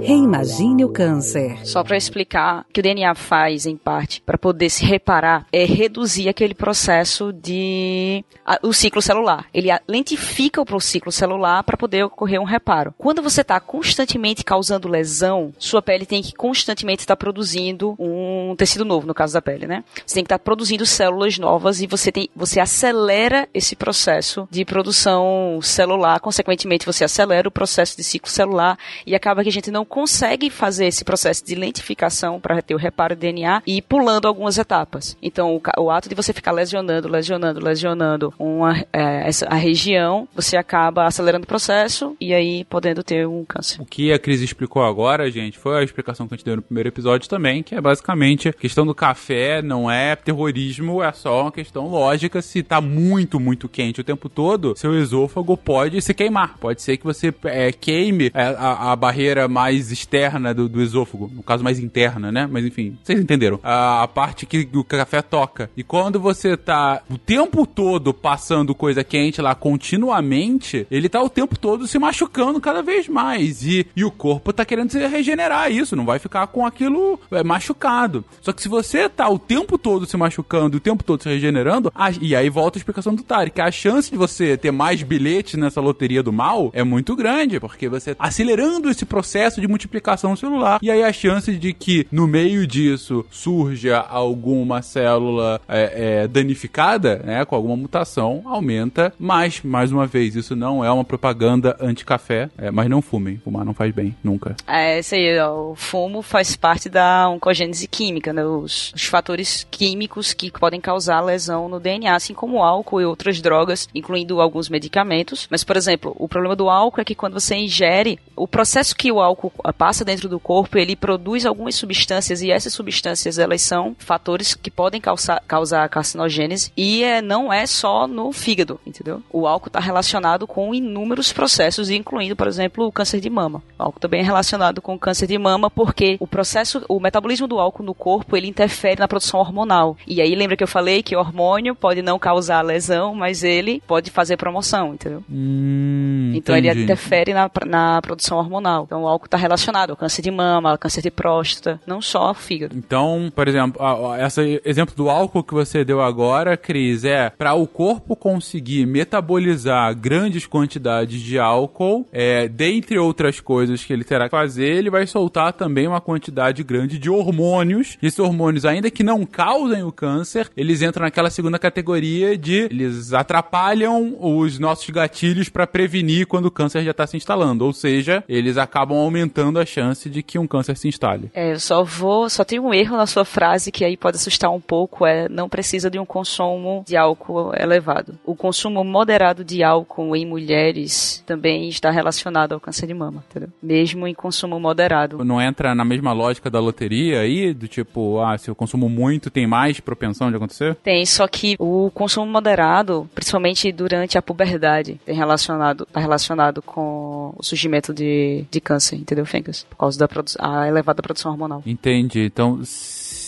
Reimagine 0.00 0.84
o 0.84 0.88
câncer. 0.88 1.58
Só 1.64 1.82
para 1.82 1.96
explicar 1.96 2.66
o 2.68 2.72
que 2.72 2.80
o 2.80 2.82
DNA 2.82 3.14
faz, 3.14 3.66
em 3.66 3.76
parte, 3.76 4.20
para 4.22 4.38
poder 4.38 4.70
se 4.70 4.84
reparar, 4.84 5.46
é 5.52 5.64
reduzir 5.64 6.28
aquele 6.28 6.54
processo 6.54 7.32
de... 7.32 8.24
A, 8.44 8.58
o 8.62 8.72
ciclo 8.72 9.00
celular. 9.00 9.46
Ele 9.54 9.68
lentifica 9.88 10.60
o 10.60 10.80
ciclo 10.80 11.12
celular 11.12 11.62
para 11.62 11.76
poder 11.76 12.04
ocorrer 12.04 12.40
um 12.40 12.44
reparo. 12.44 12.94
Quando 12.98 13.22
você 13.22 13.40
está 13.40 13.58
constantemente 13.60 14.44
causando 14.44 14.88
lesão, 14.88 15.52
sua 15.58 15.80
pele 15.80 16.04
tem 16.04 16.22
que 16.22 16.34
constantemente 16.34 16.91
estar 17.00 17.16
tá 17.16 17.18
produzindo 17.18 17.96
um 17.98 18.54
tecido 18.56 18.84
novo, 18.84 19.06
no 19.06 19.14
caso 19.14 19.32
da 19.32 19.42
pele, 19.42 19.66
né? 19.66 19.82
Você 20.06 20.14
tem 20.14 20.24
que 20.24 20.26
estar 20.26 20.38
tá 20.38 20.44
produzindo 20.44 20.84
células 20.84 21.38
novas 21.38 21.80
e 21.80 21.86
você 21.86 22.12
tem, 22.12 22.28
você 22.36 22.60
acelera 22.60 23.48
esse 23.54 23.74
processo 23.74 24.46
de 24.50 24.64
produção 24.64 25.58
celular, 25.62 26.20
consequentemente 26.20 26.86
você 26.86 27.04
acelera 27.04 27.48
o 27.48 27.50
processo 27.50 27.96
de 27.96 28.04
ciclo 28.04 28.30
celular 28.30 28.78
e 29.06 29.14
acaba 29.14 29.42
que 29.42 29.48
a 29.48 29.52
gente 29.52 29.70
não 29.70 29.84
consegue 29.84 30.50
fazer 30.50 30.86
esse 30.86 31.04
processo 31.04 31.44
de 31.44 31.54
lentificação 31.54 32.40
para 32.40 32.60
ter 32.62 32.74
o 32.74 32.78
reparo 32.78 33.14
de 33.14 33.22
DNA 33.22 33.62
e 33.66 33.78
ir 33.78 33.82
pulando 33.82 34.26
algumas 34.26 34.58
etapas. 34.58 35.16
Então, 35.22 35.56
o, 35.56 35.82
o 35.82 35.90
ato 35.90 36.08
de 36.08 36.14
você 36.14 36.32
ficar 36.32 36.52
lesionando, 36.52 37.08
lesionando, 37.08 37.60
lesionando 37.60 38.34
uma, 38.38 38.84
é, 38.92 39.28
essa, 39.28 39.46
a 39.46 39.54
região, 39.54 40.28
você 40.34 40.56
acaba 40.56 41.06
acelerando 41.06 41.44
o 41.44 41.48
processo 41.48 42.16
e 42.20 42.34
aí 42.34 42.64
podendo 42.64 43.02
ter 43.02 43.26
um 43.26 43.44
câncer. 43.44 43.80
O 43.80 43.86
que 43.86 44.12
a 44.12 44.18
Cris 44.18 44.40
explicou 44.40 44.82
agora, 44.82 45.30
gente, 45.30 45.58
foi 45.58 45.78
a 45.78 45.82
explicação 45.82 46.26
que 46.26 46.34
a 46.34 46.36
gente 46.36 46.44
deu 46.44 46.56
no 46.56 46.62
primeiro 46.62 46.81
episódio 46.88 47.28
também, 47.28 47.62
que 47.62 47.74
é 47.74 47.80
basicamente 47.80 48.48
a 48.48 48.52
questão 48.52 48.86
do 48.86 48.94
café 48.94 49.62
não 49.62 49.90
é 49.90 50.16
terrorismo, 50.16 51.02
é 51.02 51.12
só 51.12 51.42
uma 51.42 51.52
questão 51.52 51.88
lógica. 51.88 52.42
Se 52.42 52.62
tá 52.62 52.80
muito, 52.80 53.38
muito 53.40 53.68
quente 53.68 54.00
o 54.00 54.04
tempo 54.04 54.28
todo, 54.28 54.74
seu 54.76 54.94
esôfago 54.98 55.56
pode 55.56 56.00
se 56.00 56.14
queimar. 56.14 56.56
Pode 56.58 56.82
ser 56.82 56.96
que 56.96 57.04
você 57.04 57.34
é, 57.44 57.72
queime 57.72 58.30
a, 58.34 58.42
a, 58.42 58.92
a, 58.92 58.96
barreira 58.96 59.48
mais 59.48 59.90
externa 59.90 60.54
do, 60.54 60.68
do, 60.68 60.82
esôfago, 60.82 61.30
no 61.34 61.42
caso 61.42 61.64
mais 61.64 61.78
interna, 61.78 62.30
né? 62.30 62.48
Mas 62.50 62.64
enfim, 62.64 62.96
vocês 63.02 63.20
entenderam. 63.20 63.58
A, 63.62 64.02
a 64.02 64.08
parte 64.08 64.46
que 64.46 64.68
o 64.74 64.84
café 64.84 65.22
toca. 65.22 65.70
E 65.76 65.82
quando 65.82 66.20
você 66.20 66.56
tá 66.56 67.02
o 67.10 67.18
tempo 67.18 67.66
todo 67.66 68.12
passando 68.12 68.74
coisa 68.74 69.04
quente 69.04 69.40
lá 69.40 69.54
continuamente, 69.54 70.86
ele 70.90 71.08
tá 71.08 71.22
o 71.22 71.30
tempo 71.30 71.58
todo 71.58 71.86
se 71.86 71.98
machucando 71.98 72.60
cada 72.60 72.82
vez 72.82 73.08
mais. 73.08 73.64
E, 73.64 73.86
e 73.96 74.04
o 74.04 74.10
corpo 74.10 74.52
tá 74.52 74.64
querendo 74.64 74.90
se 74.90 75.06
regenerar 75.06 75.70
isso, 75.70 75.96
não 75.96 76.04
vai 76.04 76.18
ficar 76.18 76.46
com 76.48 76.66
aquilo 76.72 77.20
é, 77.30 77.44
machucado. 77.44 78.24
Só 78.40 78.52
que 78.52 78.62
se 78.62 78.68
você 78.68 79.08
tá 79.08 79.28
o 79.28 79.38
tempo 79.38 79.76
todo 79.78 80.06
se 80.06 80.16
machucando, 80.16 80.78
o 80.78 80.80
tempo 80.80 81.04
todo 81.04 81.22
se 81.22 81.28
regenerando, 81.28 81.92
a, 81.94 82.10
e 82.20 82.34
aí 82.34 82.48
volta 82.48 82.78
a 82.78 82.80
explicação 82.80 83.14
do 83.14 83.22
Tarek, 83.22 83.60
a 83.60 83.70
chance 83.70 84.10
de 84.10 84.16
você 84.16 84.56
ter 84.56 84.70
mais 84.70 85.02
bilhetes 85.02 85.54
nessa 85.54 85.80
loteria 85.80 86.22
do 86.22 86.32
mal 86.32 86.70
é 86.74 86.82
muito 86.82 87.14
grande, 87.14 87.60
porque 87.60 87.88
você 87.88 88.14
tá 88.14 88.24
acelerando 88.24 88.90
esse 88.90 89.04
processo 89.04 89.60
de 89.60 89.68
multiplicação 89.68 90.34
celular. 90.34 90.78
E 90.82 90.90
aí 90.90 91.02
a 91.02 91.12
chance 91.12 91.52
de 91.54 91.72
que 91.72 92.06
no 92.10 92.26
meio 92.26 92.66
disso 92.66 93.24
surja 93.30 93.98
alguma 93.98 94.82
célula 94.82 95.60
é, 95.68 96.22
é, 96.22 96.28
danificada, 96.28 97.16
né, 97.24 97.44
com 97.44 97.54
alguma 97.54 97.76
mutação, 97.76 98.42
aumenta. 98.44 99.12
Mas, 99.18 99.60
mais 99.62 99.92
uma 99.92 100.06
vez, 100.06 100.34
isso 100.34 100.56
não 100.56 100.84
é 100.84 100.90
uma 100.90 101.04
propaganda 101.04 101.76
anti-café, 101.80 102.48
é, 102.56 102.70
mas 102.70 102.88
não 102.88 103.02
fumem. 103.02 103.38
Fumar 103.38 103.64
não 103.64 103.74
faz 103.74 103.92
bem, 103.92 104.14
nunca. 104.22 104.56
É, 104.66 105.00
isso 105.00 105.14
aí, 105.14 105.38
ó, 105.38 105.70
o 105.72 105.74
fumo 105.74 106.22
faz 106.22 106.51
parte 106.56 106.88
da 106.88 107.28
oncogênese 107.28 107.86
química, 107.86 108.32
né, 108.32 108.44
os, 108.44 108.92
os 108.94 109.04
fatores 109.04 109.66
químicos 109.70 110.32
que 110.32 110.50
podem 110.50 110.80
causar 110.80 111.20
lesão 111.20 111.68
no 111.68 111.80
DNA, 111.80 112.14
assim 112.14 112.34
como 112.34 112.62
álcool 112.62 113.00
e 113.00 113.04
outras 113.04 113.40
drogas, 113.40 113.88
incluindo 113.94 114.40
alguns 114.40 114.68
medicamentos. 114.68 115.46
Mas, 115.50 115.64
por 115.64 115.76
exemplo, 115.76 116.14
o 116.18 116.28
problema 116.28 116.56
do 116.56 116.68
álcool 116.68 117.00
é 117.00 117.04
que 117.04 117.14
quando 117.14 117.38
você 117.38 117.54
ingere, 117.54 118.18
o 118.36 118.48
processo 118.48 118.96
que 118.96 119.12
o 119.12 119.20
álcool 119.20 119.52
passa 119.76 120.04
dentro 120.04 120.28
do 120.28 120.40
corpo, 120.40 120.78
ele 120.78 120.96
produz 120.96 121.44
algumas 121.46 121.74
substâncias 121.74 122.42
e 122.42 122.50
essas 122.50 122.72
substâncias, 122.72 123.38
elas 123.38 123.62
são 123.62 123.94
fatores 123.98 124.54
que 124.54 124.70
podem 124.70 125.00
causar, 125.00 125.42
causar 125.46 125.88
carcinogênese 125.88 126.72
e 126.76 127.02
é, 127.04 127.20
não 127.20 127.52
é 127.52 127.66
só 127.66 128.06
no 128.06 128.32
fígado, 128.32 128.80
entendeu? 128.86 129.22
O 129.30 129.46
álcool 129.46 129.68
está 129.68 129.80
relacionado 129.80 130.46
com 130.46 130.74
inúmeros 130.74 131.32
processos, 131.32 131.90
incluindo, 131.90 132.36
por 132.36 132.46
exemplo, 132.46 132.86
o 132.86 132.92
câncer 132.92 133.20
de 133.20 133.30
mama. 133.30 133.62
O 133.78 133.82
álcool 133.84 134.00
também 134.00 134.20
é 134.20 134.24
relacionado 134.24 134.80
com 134.80 134.94
o 134.94 134.98
câncer 134.98 135.26
de 135.26 135.38
mama 135.38 135.70
porque 135.70 136.16
o 136.20 136.26
processo, 136.26 136.84
o 136.88 137.00
metabolismo 137.00 137.46
do 137.46 137.58
álcool 137.58 137.82
no 137.82 137.94
corpo, 137.94 138.36
ele 138.36 138.48
interfere 138.48 139.00
na 139.00 139.08
produção 139.08 139.40
hormonal. 139.40 139.96
E 140.06 140.20
aí 140.20 140.34
lembra 140.34 140.56
que 140.56 140.64
eu 140.64 140.68
falei 140.68 141.02
que 141.02 141.14
o 141.14 141.18
hormônio 141.18 141.74
pode 141.74 142.02
não 142.02 142.18
causar 142.18 142.62
lesão, 142.62 143.14
mas 143.14 143.42
ele 143.42 143.82
pode 143.86 144.10
fazer 144.10 144.36
promoção, 144.36 144.94
entendeu? 144.94 145.22
Hum, 145.30 146.32
então 146.34 146.56
entendi. 146.56 146.68
ele 146.68 146.82
interfere 146.84 147.34
na, 147.34 147.50
na 147.66 148.00
produção 148.02 148.21
hormonal. 148.30 148.84
Então 148.84 149.02
o 149.02 149.08
álcool 149.08 149.26
está 149.26 149.36
relacionado 149.36 149.90
ao 149.90 149.96
câncer 149.96 150.22
de 150.22 150.30
mama, 150.30 150.70
ao 150.70 150.78
câncer 150.78 151.02
de 151.02 151.10
próstata, 151.10 151.80
não 151.86 152.00
só 152.00 152.28
ao 152.28 152.34
fígado. 152.34 152.76
Então, 152.76 153.32
por 153.34 153.48
exemplo, 153.48 153.80
esse 154.24 154.60
exemplo 154.64 154.94
do 154.94 155.08
álcool 155.08 155.42
que 155.42 155.54
você 155.54 155.84
deu 155.84 156.00
agora, 156.00 156.56
Cris, 156.56 157.04
é 157.04 157.30
para 157.30 157.54
o 157.54 157.66
corpo 157.66 158.14
conseguir 158.14 158.86
metabolizar 158.86 159.94
grandes 159.96 160.46
quantidades 160.46 161.20
de 161.20 161.38
álcool, 161.38 162.06
é, 162.12 162.48
dentre 162.48 162.98
outras 162.98 163.40
coisas 163.40 163.84
que 163.84 163.92
ele 163.92 164.04
terá 164.04 164.26
que 164.26 164.30
fazer, 164.30 164.76
ele 164.76 164.90
vai 164.90 165.06
soltar 165.06 165.52
também 165.52 165.86
uma 165.86 166.00
quantidade 166.00 166.62
grande 166.62 166.98
de 166.98 167.10
hormônios. 167.10 167.96
Esses 168.02 168.18
hormônios, 168.18 168.64
ainda 168.64 168.90
que 168.90 169.02
não 169.02 169.24
causem 169.24 169.82
o 169.82 169.92
câncer, 169.92 170.50
eles 170.56 170.82
entram 170.82 171.04
naquela 171.04 171.30
segunda 171.30 171.58
categoria 171.58 172.36
de 172.36 172.68
eles 172.70 173.12
atrapalham 173.12 174.16
os 174.20 174.58
nossos 174.58 174.88
gatilhos 174.90 175.48
para 175.48 175.66
prevenir 175.66 176.26
quando 176.26 176.46
o 176.46 176.50
câncer 176.50 176.84
já 176.84 176.90
está 176.90 177.06
se 177.06 177.16
instalando. 177.16 177.64
Ou 177.64 177.72
seja, 177.72 178.11
eles 178.28 178.56
acabam 178.56 178.98
aumentando 178.98 179.58
a 179.58 179.66
chance 179.66 180.08
de 180.10 180.22
que 180.22 180.38
um 180.38 180.46
câncer 180.46 180.76
se 180.76 180.88
instale. 180.88 181.30
É, 181.34 181.52
eu 181.52 181.60
só 181.60 181.82
vou, 181.84 182.28
só 182.28 182.44
tem 182.44 182.58
um 182.58 182.74
erro 182.74 182.96
na 182.96 183.06
sua 183.06 183.24
frase 183.24 183.70
que 183.70 183.84
aí 183.84 183.96
pode 183.96 184.16
assustar 184.16 184.50
um 184.50 184.60
pouco, 184.60 185.06
é 185.06 185.28
não 185.28 185.48
precisa 185.48 185.90
de 185.90 185.98
um 185.98 186.04
consumo 186.04 186.84
de 186.86 186.96
álcool 186.96 187.52
elevado. 187.54 188.18
O 188.24 188.34
consumo 188.34 188.84
moderado 188.84 189.44
de 189.44 189.62
álcool 189.62 190.14
em 190.16 190.26
mulheres 190.26 191.22
também 191.26 191.68
está 191.68 191.90
relacionado 191.90 192.52
ao 192.52 192.60
câncer 192.60 192.86
de 192.86 192.94
mama, 192.94 193.24
entendeu? 193.30 193.48
Mesmo 193.62 194.06
em 194.06 194.14
consumo 194.14 194.58
moderado. 194.58 195.24
Não 195.24 195.40
entra 195.40 195.74
na 195.74 195.84
mesma 195.84 196.12
lógica 196.12 196.50
da 196.50 196.60
loteria 196.60 197.20
aí, 197.20 197.52
do 197.54 197.68
tipo, 197.68 198.20
ah, 198.20 198.36
se 198.36 198.48
eu 198.50 198.54
consumo 198.54 198.88
muito, 198.88 199.30
tem 199.30 199.46
mais 199.46 199.80
propensão 199.80 200.30
de 200.30 200.36
acontecer? 200.36 200.74
Tem, 200.76 201.04
só 201.06 201.26
que 201.26 201.56
o 201.58 201.90
consumo 201.94 202.26
moderado, 202.26 203.08
principalmente 203.14 203.70
durante 203.72 204.18
a 204.18 204.22
puberdade, 204.22 205.00
tem 205.04 205.14
relacionado, 205.14 205.86
tá 205.86 206.00
relacionado 206.00 206.62
com 206.62 207.34
o 207.36 207.42
surgimento 207.42 207.92
de, 207.92 208.01
de 208.50 208.60
câncer, 208.60 208.96
entendeu, 208.96 209.24
Fencas? 209.26 209.66
Por 209.68 209.76
causa 209.76 209.98
da 209.98 210.08
a 210.38 210.68
elevada 210.68 211.02
produção 211.02 211.32
hormonal. 211.32 211.62
Entendi. 211.66 212.20
Então, 212.20 212.60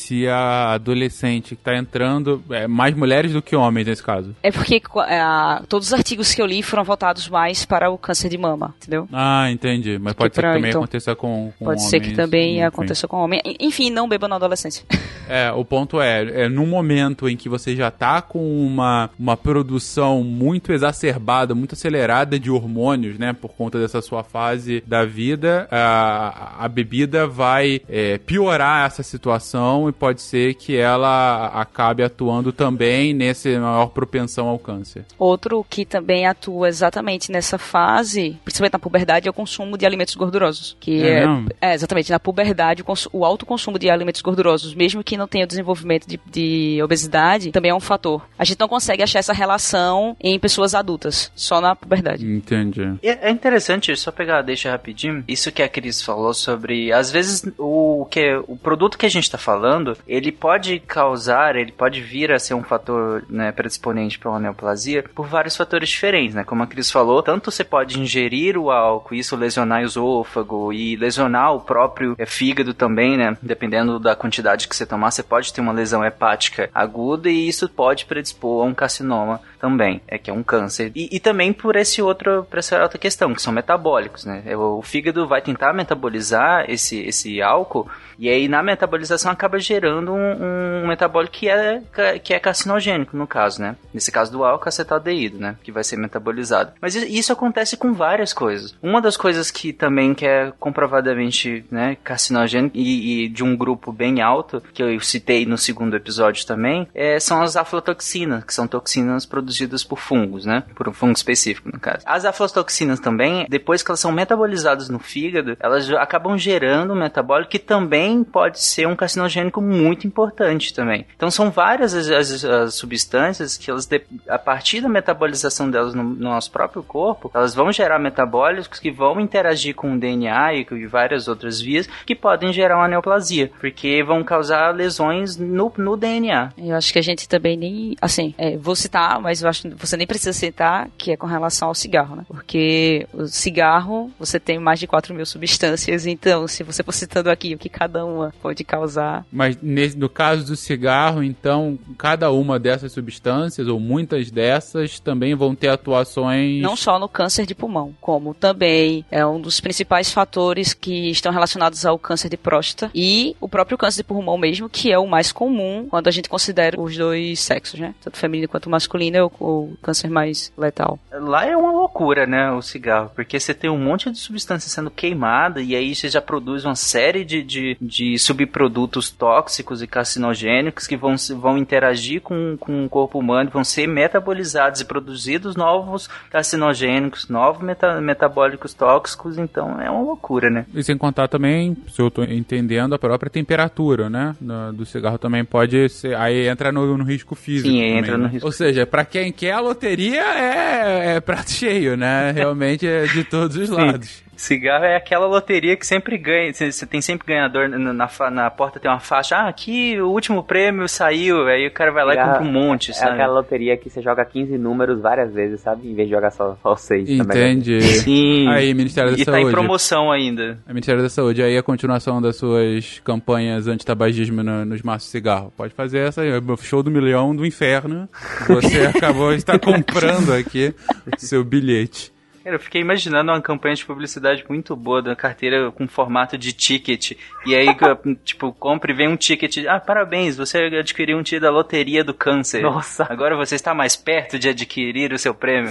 se 0.05 0.29
a 0.29 0.73
adolescente 0.73 1.57
que 1.57 1.63
tá 1.63 1.77
entrando, 1.77 2.43
é 2.51 2.67
mais 2.67 2.95
mulheres 2.95 3.33
do 3.33 3.41
que 3.41 3.57
homens 3.57 3.87
nesse 3.87 4.03
caso? 4.03 4.35
É 4.43 4.51
porque 4.51 4.83
é, 5.09 5.63
todos 5.67 5.89
os 5.89 5.93
artigos 5.95 6.35
que 6.35 6.43
eu 6.43 6.47
li 6.47 6.63
foram 6.63 6.85
voltados 6.85 7.29
mais 7.29 7.65
para 7.65 7.91
o 7.91 7.97
câncer 7.97 8.29
de 8.29 8.37
mama, 8.37 8.75
entendeu? 8.77 9.09
Ah, 9.13 9.51
entendi. 9.51 9.99
Mas 9.99 10.13
pode 10.13 10.35
ser 10.35 10.43
que 10.43 10.53
também 10.53 10.71
então, 10.71 10.83
aconteça 10.83 11.17
com, 11.17 11.53
com 11.59 11.65
Pode 11.65 11.79
homens, 11.79 11.91
ser 11.91 12.01
que 12.01 12.13
também 12.13 12.57
enfim. 12.57 12.63
aconteça 12.63 13.09
com 13.09 13.17
homem. 13.17 13.41
Enfim, 13.59 13.89
não 13.91 14.07
beba 14.07 14.29
na 14.29 14.37
adolescência. 14.37 14.85
É, 15.27 15.51
o 15.51 15.65
ponto 15.65 16.03
é, 16.03 16.45
é 16.45 16.49
num 16.51 16.67
momento 16.67 17.27
em 17.27 17.35
que 17.35 17.49
você 17.49 17.75
já 17.75 17.91
tá 17.91 18.21
com 18.21 18.67
uma, 18.67 19.09
uma 19.19 19.39
produção 19.39 20.23
muito 20.23 20.71
exacerbada, 20.71 21.55
muito 21.55 21.75
acelerada 21.75 22.39
de 22.39 22.51
hormônios, 22.51 23.19
né, 23.19 23.33
por 23.33 23.55
conta 23.55 23.81
dessa 23.81 24.03
sua 24.03 24.23
fase 24.23 24.83
da 24.87 25.07
vida, 25.07 25.67
a, 25.71 26.65
a 26.65 26.69
bebida 26.69 27.27
vai 27.27 27.81
é, 27.89 28.19
piorar 28.19 28.87
essa 28.87 29.03
situação 29.03 29.89
e 29.89 29.93
pode 30.05 30.21
ser 30.21 30.53
que 30.53 30.77
ela 30.77 31.47
acabe 31.47 32.03
atuando 32.03 32.53
também 32.53 33.15
nesse 33.15 33.57
maior 33.57 33.87
propensão 33.87 34.49
ao 34.49 34.59
câncer. 34.59 35.07
Outro 35.19 35.65
que 35.65 35.87
também 35.87 36.27
atua 36.27 36.69
exatamente 36.69 37.33
nessa 37.33 37.57
fase, 37.57 38.37
principalmente 38.45 38.75
na 38.75 38.79
puberdade, 38.79 39.27
é 39.27 39.31
o 39.31 39.33
consumo 39.33 39.79
de 39.79 39.87
alimentos 39.87 40.15
gordurosos. 40.15 40.77
Que 40.79 41.03
é, 41.03 41.25
é, 41.25 41.71
é 41.71 41.75
exatamente, 41.75 42.11
na 42.11 42.21
puberdade, 42.21 42.83
o, 42.83 43.19
o, 43.19 43.25
alto 43.25 43.47
consumo 43.47 43.79
de 43.79 43.89
alimentos 43.89 44.21
gordurosos, 44.21 44.75
mesmo 44.75 45.03
que 45.03 45.17
não 45.17 45.27
tenha 45.27 45.47
o 45.47 45.49
desenvolvimento 45.49 46.07
de, 46.07 46.21
de 46.31 46.83
obesidade, 46.83 47.51
também 47.51 47.71
é 47.71 47.75
um 47.75 47.81
fator. 47.81 48.29
A 48.39 48.45
gente 48.45 48.61
não 48.61 48.69
consegue 48.69 49.03
achar 49.03 49.21
essa 49.21 49.33
relação 49.33 50.15
em 50.21 50.39
pessoas 50.39 50.75
adultas, 50.75 51.33
só 51.35 51.63
na 51.63 51.75
puberdade. 51.75 52.27
Entendi. 52.27 52.99
É 53.03 53.31
interessante, 53.31 53.97
só 53.97 54.13
pegar, 54.13 54.43
deixa 54.43 54.71
rapidinho, 54.71 55.25
isso 55.27 55.51
que 55.51 55.63
a 55.63 55.69
Cris 55.69 56.03
falou 56.03 56.35
sobre, 56.35 56.93
às 56.93 57.11
vezes, 57.11 57.43
o, 57.57 58.07
que, 58.11 58.37
o 58.47 58.55
produto 58.55 58.99
que 58.99 59.07
a 59.07 59.11
gente 59.11 59.25
está 59.25 59.39
falando 59.39 59.84
falando, 59.85 59.99
ele 60.07 60.33
pode 60.33 60.81
causar, 60.81 61.57
ele 61.57 61.73
pode 61.73 62.01
vir 62.01 62.33
a 62.33 62.39
ser 62.39 62.55
um 62.55 62.63
fator 62.63 63.25
né, 63.29 63.53
predisponente 63.53 64.19
para 64.19 64.31
uma 64.31 64.41
neoplasia 64.41 65.05
por 65.15 65.27
vários 65.27 65.57
fatores 65.57 65.91
diferentes, 65.91 66.35
né? 66.35 66.45
Como 66.45 66.63
a 66.63 66.67
Cris 66.67 66.91
falou, 66.91 67.23
tanto 67.23 67.51
você 67.51 67.63
pode 67.63 68.01
ingerir 68.01 68.57
o 68.57 68.71
álcool, 68.71 69.15
isso 69.15 69.37
lesionar 69.37 69.83
o 69.83 69.85
esôfago 69.85 70.73
e 70.73 70.97
lesionar 70.97 71.53
o 71.53 71.61
próprio 71.61 72.15
é, 72.19 72.25
fígado 72.25 72.73
também, 72.73 73.17
né? 73.17 73.37
Dependendo 73.43 73.99
da 73.99 74.17
quantidade 74.17 74.67
que 74.67 74.75
você 74.75 74.87
tomar, 74.87 75.11
você 75.11 75.23
pode 75.23 75.53
ter 75.53 75.61
uma 75.61 75.73
lesão 75.73 76.05
hepática 76.05 76.71
aguda 76.75 77.29
e 77.29 77.49
isso 77.49 77.69
pode 77.69 78.07
predispor 78.07 78.65
a 78.65 78.69
um 78.69 78.75
carcinoma 78.75 79.41
também, 79.65 80.03
é 80.07 80.19
que 80.19 80.29
é 80.29 80.33
um 80.33 80.43
câncer. 80.43 80.93
E, 80.95 81.09
e 81.11 81.19
também 81.19 81.51
por 81.51 81.75
esse 81.75 82.03
outro, 82.03 82.45
por 82.45 82.59
essa 82.59 82.83
outra 82.83 82.99
questão, 82.99 83.33
que 83.33 83.41
são 83.41 83.51
metabólicos, 83.51 84.27
né? 84.27 84.43
O, 84.55 84.81
o 84.81 84.83
fígado 84.83 85.27
vai 85.27 85.41
tentar 85.41 85.73
metabolizar 85.73 86.67
esse, 86.69 87.01
esse 87.01 87.41
álcool 87.41 87.89
e 88.19 88.29
aí 88.29 88.47
na 88.47 88.63
metabolização 88.63 89.33
acaba 89.33 89.59
gerando 89.59 90.13
um, 90.13 90.83
um 90.83 90.87
metabólico 90.87 91.33
que 91.33 91.49
é, 91.49 91.83
que 92.23 92.35
é 92.35 92.39
carcinogênico, 92.39 93.17
no 93.17 93.27
caso, 93.27 93.63
né? 93.63 93.75
Nesse 93.93 94.13
caso 94.13 94.31
do 94.31 94.45
álcool 94.45 94.69
acetaldeído, 94.69 95.39
né? 95.39 95.57
Que 95.63 95.73
vai 95.73 95.83
ser 95.83 95.97
metabolizado. 95.97 96.73
Mas 96.79 96.95
isso 96.95 97.33
acontece 97.33 97.75
com 97.75 97.95
várias 97.95 98.35
coisas. 98.35 98.77
Uma 98.83 99.01
das 99.01 99.17
coisas 99.17 99.51
que 99.51 99.73
também 99.73 100.15
que 100.15 100.27
é 100.27 100.53
comprovadamente 100.61 101.65
né, 101.71 101.97
carcinogênico 102.05 102.77
e, 102.77 103.25
e 103.25 103.29
de 103.31 103.43
um 103.43 103.57
grupo 103.57 103.91
bem 103.91 104.21
alto, 104.21 104.63
que 104.75 104.83
eu 104.83 105.01
citei 105.01 105.47
no 105.47 105.57
segundo 105.57 105.97
episódio 105.97 106.47
também, 106.47 106.87
é, 106.95 107.19
são 107.19 107.41
as 107.41 107.57
aflatoxinas, 107.57 108.45
que 108.45 108.53
são 108.53 108.69
toxinas 108.69 109.25
produzidas 109.25 109.54
produzidas 109.55 109.85
por 109.85 109.99
fungos, 109.99 110.45
né? 110.45 110.65
Por 110.75 110.89
um 110.89 110.93
fungo 110.93 111.13
específico, 111.13 111.71
no 111.73 111.79
caso. 111.79 112.05
As 112.05 112.25
aflatoxinas 112.25 112.99
também, 112.99 113.47
depois 113.49 113.83
que 113.83 113.91
elas 113.91 114.01
são 114.01 114.11
metabolizadas 114.11 114.89
no 114.89 114.99
fígado, 114.99 115.57
elas 115.61 115.89
acabam 115.91 116.37
gerando 116.37 116.93
um 116.93 116.97
metabólico 116.97 117.51
que 117.51 117.59
também 117.59 118.25
pode 118.25 118.61
ser 118.61 118.89
um 118.89 118.97
carcinogênico 118.97 119.61
muito 119.61 120.07
importante 120.07 120.75
também. 120.75 121.07
Então 121.15 121.31
são 121.31 121.51
várias 121.51 121.95
as, 121.95 122.09
as, 122.11 122.45
as 122.45 122.75
substâncias 122.75 123.57
que 123.57 123.71
elas, 123.71 123.89
a 124.29 124.39
partir 124.39 124.81
da 124.81 124.89
metabolização 124.89 125.71
delas 125.71 125.95
no, 125.95 126.03
no, 126.03 126.31
nosso 126.35 126.51
próprio 126.51 126.83
corpo, 126.83 127.31
elas 127.35 127.55
vão 127.55 127.71
gerar 127.71 127.99
metabólicos 127.99 128.81
que 128.81 128.91
vão 128.91 129.21
interagir 129.21 129.75
com 129.75 129.95
o 129.95 129.99
DNA 129.99 130.55
e, 130.55 130.67
e 130.71 130.87
várias 130.87 131.29
outras 131.29 131.61
vias 131.61 131.89
que 132.05 132.15
podem 132.15 132.53
gerar 132.53 132.79
uma 132.79 132.89
neoplasia, 132.89 133.51
porque 133.61 134.03
vão 134.03 134.25
causar 134.25 134.75
lesões 134.75 135.37
no, 135.37 135.73
no 135.77 135.97
DNA. 135.97 136.53
Eu 136.59 136.77
acho 136.77 136.93
que 136.93 136.99
a 136.99 137.03
gente 137.03 137.29
também 137.29 137.57
nem, 137.57 137.97
assim, 138.01 138.35
é, 138.37 138.57
vou 138.57 138.75
citar, 138.75 139.21
mas 139.21 139.44
eu 139.45 139.51
acho 139.51 139.63
que 139.63 139.75
você 139.75 139.97
nem 139.97 140.07
precisa 140.07 140.33
citar 140.33 140.89
que 140.97 141.13
é 141.13 141.17
com 141.17 141.27
relação 141.27 141.69
ao 141.69 141.75
cigarro, 141.75 142.17
né? 142.17 142.25
Porque 142.27 143.07
o 143.13 143.27
cigarro, 143.27 144.11
você 144.19 144.41
tem 144.41 144.59
mais 144.59 144.81
de 144.81 144.87
4 144.87 145.15
mil 145.15 145.27
substâncias, 145.27 146.07
então 146.07 146.47
se 146.49 146.63
você 146.63 146.83
for 146.83 146.93
citando 146.93 147.31
aqui 147.31 147.55
o 147.55 147.59
que 147.59 147.69
cada 147.69 148.05
uma 148.05 148.33
pode 148.43 148.65
causar. 148.65 149.25
Mas 149.31 149.57
nesse, 149.61 149.97
no 149.97 150.09
caso 150.09 150.47
do 150.47 150.57
cigarro, 150.57 151.23
então, 151.23 151.79
cada 151.99 152.31
uma 152.31 152.59
dessas 152.59 152.93
substâncias, 152.93 153.67
ou 153.69 153.79
muitas 153.79 154.31
dessas, 154.31 154.99
também 155.01 155.35
vão 155.35 155.55
ter 155.55 155.69
atuações. 155.69 156.63
Não 156.63 156.77
só 156.77 156.99
no 156.99 157.09
câncer 157.09 157.47
de 157.47 157.55
pulmão, 157.55 157.95
como 158.01 158.35
também 158.35 159.05
é 159.11 159.25
um 159.27 159.41
dos 159.41 159.61
principais 159.61 160.13
fatores 160.13 160.73
que 160.73 161.11
estão 161.11 161.33
relacionados 161.33 161.85
ao 161.85 161.99
câncer 161.99 162.29
de 162.29 162.37
próstata 162.37 162.91
e 162.95 163.37
o 163.41 163.49
próprio 163.49 163.79
câncer 163.79 163.99
de 163.99 164.05
pulmão 164.05 164.39
mesmo, 164.39 164.69
que 164.69 164.93
é 164.93 164.99
o 164.99 165.07
mais 165.07 165.33
comum 165.33 165.87
quando 165.89 166.09
a 166.09 166.11
gente 166.11 166.29
considera 166.29 166.81
os 166.81 166.97
dois 166.97 167.41
sexos, 167.41 167.81
né? 167.81 167.95
Tanto 168.03 168.19
feminino 168.19 168.49
quanto 168.49 168.71
masculino 168.71 169.24
é 169.25 169.45
o, 169.45 169.45
o 169.45 169.77
câncer 169.83 170.11
mais 170.11 170.53
letal. 170.57 170.99
Lá 171.13 171.47
é 171.47 171.57
uma 171.57 171.73
loucura, 171.73 172.27
né, 172.27 172.51
o 172.53 172.63
cigarro, 172.63 173.11
porque 173.15 173.39
você 173.39 173.55
tem 173.55 173.71
um 173.71 173.79
monte 173.79 174.11
de 174.11 174.19
substância 174.19 174.69
sendo 174.69 174.91
queimada 174.91 175.61
e 175.61 175.75
aí 175.75 175.95
você 175.95 176.09
já 176.09 176.21
produz 176.21 176.65
uma 176.65 176.75
série 176.75 177.25
de, 177.25 177.43
de, 177.43 177.77
de 177.81 178.19
subprodutos 178.19 179.11
tóxicos 179.11 179.83
e 179.83 179.87
carcinogênicos 179.87 180.87
que 180.87 180.97
vão, 180.97 181.15
vão 181.37 181.59
interagir 181.59 182.21
com, 182.21 182.57
com 182.59 182.85
o 182.85 182.89
corpo 182.89 183.19
humano, 183.19 183.51
vão 183.51 183.65
ser 183.65 183.87
metabolizados 183.87 184.81
e 184.81 184.85
produzidos 184.85 185.57
novos 185.57 186.09
carcinogênicos, 186.31 187.29
novos 187.29 187.63
meta, 187.63 188.01
metabólicos 188.01 188.75
tóxicos, 188.75 189.39
então 189.39 189.81
é 189.81 189.91
uma 189.91 190.03
loucura, 190.03 190.51
né? 190.51 190.67
E 190.75 190.83
sem 190.83 190.97
contar 190.97 191.29
também, 191.29 191.77
se 191.89 192.01
eu 192.01 192.09
estou 192.09 192.25
entendendo, 192.25 192.95
a 192.95 192.99
própria 192.99 193.31
temperatura, 193.31 194.09
né, 194.11 194.35
do 194.75 194.85
cigarro 194.85 195.19
também 195.19 195.45
pode 195.45 195.89
ser, 195.89 196.17
aí 196.17 196.49
entra 196.49 196.73
no, 196.73 196.97
no 196.97 197.05
risco 197.05 197.35
físico. 197.35 197.69
Sim, 197.69 197.79
também, 197.79 197.99
entra 197.99 198.17
no 198.17 198.25
né? 198.25 198.31
risco 198.31 198.47
Ou 198.47 198.53
seja, 198.53 198.87
para 198.87 199.05
quem 199.15 199.31
quer 199.31 199.53
a 199.53 199.61
loteria 199.61 200.23
é, 200.23 201.15
é 201.15 201.21
prato 201.21 201.49
cheio, 201.53 201.97
né? 201.97 202.33
Realmente 202.33 202.85
é 202.85 203.07
de 203.07 203.23
todos 203.23 203.57
os 203.57 203.69
lados. 203.69 204.24
Cigarro 204.37 204.85
é 204.85 204.97
aquela 204.97 205.27
loteria 205.27 205.77
que 205.77 205.87
sempre 205.87 206.17
ganha. 206.17 206.53
Você 206.53 206.87
tem 206.87 207.01
sempre 207.01 207.27
ganhador 207.27 207.69
na, 207.69 207.93
na, 207.93 208.31
na, 208.31 208.51
porta, 208.51 208.81
tem 208.81 208.91
uma 208.91 209.01
faixa. 209.01 209.37
Ah, 209.37 209.49
aqui 209.49 210.01
o 210.01 210.11
último 210.11 210.43
prêmio 210.43 210.89
saiu. 210.89 211.47
Aí 211.47 211.67
o 211.67 211.71
cara 211.71 211.93
vai 211.93 212.05
lá 212.05 212.15
e 212.15 212.17
compra 212.17 212.43
um 212.43 212.53
monte. 212.53 212.91
É 212.91 212.95
sabe? 212.95 213.13
aquela 213.13 213.35
loteria 213.35 213.77
que 213.77 213.91
você 213.91 214.01
joga 214.03 214.25
15 214.25 214.57
números 214.59 215.01
várias 215.01 215.33
vezes, 215.33 215.61
sabe? 215.61 215.89
Em 215.89 215.95
vez 215.95 216.09
de 216.09 216.15
jogar 216.15 216.31
só, 216.31 216.57
só 216.63 216.77
6. 216.77 217.11
Entendi. 217.11 217.81
Sim. 218.05 218.49
Aí, 218.49 218.73
Ministério 218.75 219.11
da 219.11 219.17
e 219.17 219.25
Saúde. 219.25 219.41
E 219.41 219.45
tá 219.45 219.49
em 219.49 219.53
promoção 219.53 220.11
ainda. 220.11 220.59
A 220.67 220.73
Ministério 220.73 221.03
da 221.03 221.09
Saúde. 221.09 221.43
Aí 221.43 221.57
a 221.57 221.63
continuação 221.63 222.21
das 222.21 222.37
suas 222.37 223.01
campanhas 223.05 223.67
antitabagismo 223.67 224.43
no, 224.43 224.65
nos 224.65 224.83
maços 224.83 225.07
de 225.07 225.13
cigarro. 225.13 225.53
Pode 225.57 225.75
fazer 225.75 225.99
essa 225.99 226.23
aí. 226.23 226.31
Show 226.63 226.83
do 226.83 226.91
milhão 226.91 227.35
do 227.35 227.45
inferno. 227.45 228.09
Você 228.49 228.87
acabou 228.95 229.31
de 229.31 229.37
estar 229.37 229.59
comprando 229.59 230.33
aqui 230.33 230.75
seu 231.19 231.45
bilhete. 231.45 232.14
Cara, 232.45 232.57
eu 232.57 232.61
fiquei 232.61 232.83
imaginando 232.83 233.33
uma 233.33 233.41
campanha 233.41 233.75
de 233.75 233.87
publicidade 233.87 234.45
muito 234.47 234.77
boa 234.77 235.01
da 235.01 235.17
carteira 235.17 235.73
com 235.73 235.89
formato 235.89 236.37
de 236.37 236.53
ticket. 236.53 237.13
E 237.47 237.55
aí, 237.55 237.69
tipo, 238.23 238.53
compra 238.53 238.93
e 238.93 238.95
vem 238.95 239.09
um 239.09 239.17
ticket. 239.17 239.65
Ah, 239.67 239.81
parabéns, 239.81 240.37
você 240.37 240.59
adquiriu 240.59 241.17
um 241.17 241.23
ticket 241.23 241.41
da 241.41 241.51
loteria 241.51 242.05
do 242.05 242.13
câncer. 242.13 242.61
Nossa. 242.61 243.07
Agora 243.09 243.35
você 243.35 243.55
está 243.55 243.73
mais 243.73 243.97
perto 243.97 244.39
de 244.39 244.51
adquirir 244.51 245.11
o 245.15 245.19
seu 245.19 245.35
prêmio. 245.35 245.71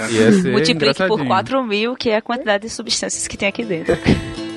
Multiplique 0.51 1.07
por 1.07 1.23
4 1.23 1.63
mil, 1.63 1.95
que 1.95 2.09
é 2.09 2.15
a 2.15 2.21
quantidade 2.23 2.63
de 2.63 2.71
substâncias 2.71 3.27
que 3.27 3.37
tem 3.37 3.49
aqui 3.49 3.63
dentro. 3.63 3.95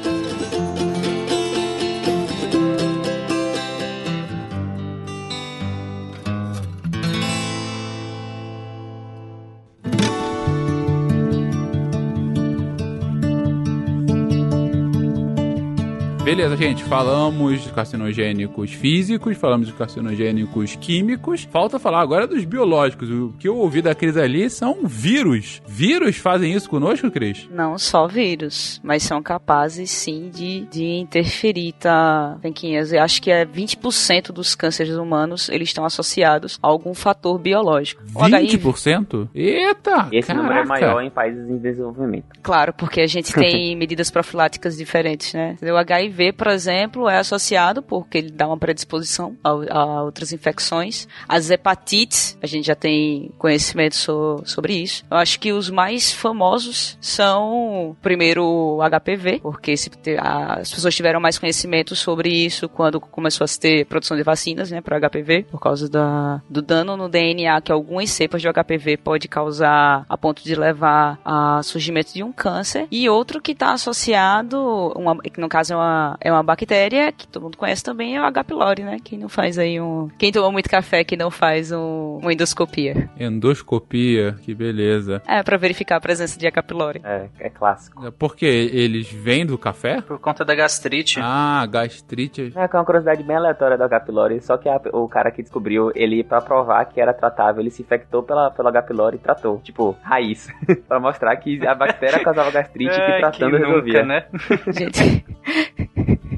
Beleza, 16.26 16.56
gente, 16.56 16.82
falamos 16.82 17.62
de 17.62 17.70
carcinogênicos 17.70 18.72
físicos, 18.72 19.36
falamos 19.36 19.68
de 19.68 19.72
carcinogênicos 19.72 20.74
químicos. 20.74 21.44
Falta 21.44 21.78
falar 21.78 22.00
agora 22.00 22.26
dos 22.26 22.44
biológicos. 22.44 23.08
O 23.08 23.32
que 23.38 23.46
eu 23.46 23.56
ouvi 23.56 23.80
da 23.80 23.94
Cris 23.94 24.16
ali 24.16 24.50
são 24.50 24.78
vírus. 24.82 25.62
Vírus 25.68 26.16
fazem 26.16 26.52
isso 26.52 26.68
conosco, 26.68 27.12
Cris? 27.12 27.48
Não 27.48 27.78
só 27.78 28.08
vírus, 28.08 28.80
mas 28.82 29.04
são 29.04 29.22
capazes 29.22 29.88
sim 29.88 30.28
de, 30.28 30.62
de 30.62 30.84
interferir, 30.98 31.74
tá, 31.74 32.36
Venquinhas? 32.42 32.92
Eu 32.92 33.04
acho 33.04 33.22
que 33.22 33.30
é 33.30 33.46
20% 33.46 34.32
dos 34.32 34.56
cânceres 34.56 34.96
humanos 34.96 35.48
eles 35.48 35.68
estão 35.68 35.84
associados 35.84 36.58
a 36.60 36.66
algum 36.66 36.92
fator 36.92 37.38
biológico. 37.38 38.02
20%? 38.02 39.28
Eita! 39.32 40.08
Esse 40.10 40.26
caraca. 40.26 40.42
número 40.42 40.58
é 40.58 40.64
maior 40.64 41.00
em 41.02 41.10
países 41.10 41.48
em 41.48 41.56
desenvolvimento. 41.56 42.26
Claro, 42.42 42.72
porque 42.72 43.00
a 43.00 43.06
gente 43.06 43.30
tem 43.38 43.76
medidas 43.76 44.10
profiláticas 44.10 44.76
diferentes, 44.76 45.32
né? 45.32 45.56
O 45.62 45.76
HIV 45.76 46.15
HIV, 46.16 46.32
por 46.32 46.46
exemplo, 46.48 47.08
é 47.08 47.18
associado 47.18 47.82
porque 47.82 48.18
ele 48.18 48.30
dá 48.30 48.46
uma 48.46 48.56
predisposição 48.56 49.36
a, 49.44 49.50
a 49.50 50.02
outras 50.02 50.32
infecções. 50.32 51.06
As 51.28 51.50
hepatites, 51.50 52.38
a 52.42 52.46
gente 52.46 52.66
já 52.66 52.74
tem 52.74 53.30
conhecimento 53.38 53.94
so, 53.94 54.42
sobre 54.44 54.74
isso. 54.74 55.04
Eu 55.10 55.18
acho 55.18 55.38
que 55.38 55.52
os 55.52 55.68
mais 55.68 56.12
famosos 56.12 56.96
são, 57.00 57.94
primeiro, 58.00 58.44
o 58.44 58.78
HPV, 58.80 59.40
porque 59.42 59.76
se, 59.76 59.90
a, 60.18 60.60
as 60.60 60.72
pessoas 60.72 60.94
tiveram 60.94 61.20
mais 61.20 61.38
conhecimento 61.38 61.94
sobre 61.94 62.30
isso 62.30 62.68
quando 62.68 63.00
começou 63.00 63.44
a 63.44 63.48
ter 63.60 63.84
produção 63.86 64.16
de 64.16 64.22
vacinas, 64.22 64.70
né, 64.70 64.80
para 64.80 64.98
HPV, 64.98 65.46
por 65.50 65.60
causa 65.60 65.88
da, 65.88 66.40
do 66.48 66.62
dano 66.62 66.96
no 66.96 67.08
DNA 67.08 67.60
que 67.60 67.72
algumas 67.72 68.10
cepas 68.10 68.40
de 68.40 68.48
HPV 68.48 68.96
pode 68.98 69.28
causar 69.28 70.04
a 70.08 70.16
ponto 70.16 70.42
de 70.42 70.54
levar 70.54 71.18
a 71.24 71.62
surgimento 71.62 72.12
de 72.14 72.22
um 72.22 72.32
câncer. 72.32 72.86
E 72.90 73.08
outro 73.08 73.40
que 73.40 73.52
está 73.52 73.72
associado, 73.72 74.92
uma, 74.96 75.18
que 75.18 75.40
no 75.40 75.48
caso 75.48 75.72
é 75.72 75.76
uma 75.76 76.05
é 76.20 76.30
uma 76.30 76.42
bactéria 76.42 77.10
que 77.10 77.26
todo 77.26 77.44
mundo 77.44 77.56
conhece 77.56 77.82
também, 77.82 78.16
é 78.16 78.20
o 78.20 78.24
H. 78.24 78.44
pylori, 78.44 78.82
né? 78.82 78.98
Quem 79.02 79.18
não 79.18 79.28
faz 79.28 79.58
aí 79.58 79.80
um... 79.80 80.08
Quem 80.18 80.30
toma 80.30 80.50
muito 80.52 80.68
café 80.68 81.02
que 81.02 81.16
não 81.16 81.30
faz 81.30 81.72
um, 81.72 82.18
uma 82.22 82.32
endoscopia. 82.32 83.08
Endoscopia, 83.18 84.36
que 84.42 84.54
beleza. 84.54 85.22
É, 85.26 85.42
pra 85.42 85.56
verificar 85.56 85.96
a 85.96 86.00
presença 86.00 86.38
de 86.38 86.46
H. 86.46 86.62
pylori. 86.62 87.00
É, 87.04 87.26
é 87.40 87.50
clássico. 87.50 88.12
Porque 88.12 88.44
eles 88.46 89.10
vêm 89.10 89.44
do 89.46 89.56
café? 89.58 90.00
Por 90.00 90.18
conta 90.18 90.44
da 90.44 90.54
gastrite. 90.54 91.18
Ah, 91.22 91.66
gastrite. 91.68 92.52
É, 92.54 92.68
que 92.68 92.76
é 92.76 92.78
uma 92.78 92.84
curiosidade 92.84 93.22
bem 93.22 93.36
aleatória 93.36 93.76
do 93.76 93.84
H. 93.84 94.00
pylori, 94.00 94.40
só 94.40 94.56
que 94.56 94.68
a, 94.68 94.80
o 94.92 95.08
cara 95.08 95.30
que 95.30 95.42
descobriu, 95.42 95.90
ele, 95.94 96.22
pra 96.22 96.40
provar 96.40 96.84
que 96.86 97.00
era 97.00 97.12
tratável, 97.14 97.62
ele 97.62 97.70
se 97.70 97.82
infectou 97.82 98.22
pela, 98.22 98.50
pelo 98.50 98.68
H. 98.68 98.82
pylori 98.82 99.16
e 99.16 99.20
tratou. 99.20 99.60
Tipo, 99.62 99.96
raiz. 100.02 100.48
pra 100.86 101.00
mostrar 101.00 101.36
que 101.36 101.66
a 101.66 101.74
bactéria 101.74 102.22
causava 102.22 102.50
gastrite 102.50 102.94
e 102.94 103.00
que 103.00 103.18
tratando 103.18 103.52
que 103.52 103.58
nunca, 103.58 103.66
resolvia. 103.66 104.04
né? 104.04 104.26
Gente... 104.72 105.24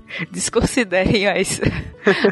desconsiderem 0.31 1.27
as, 1.27 1.61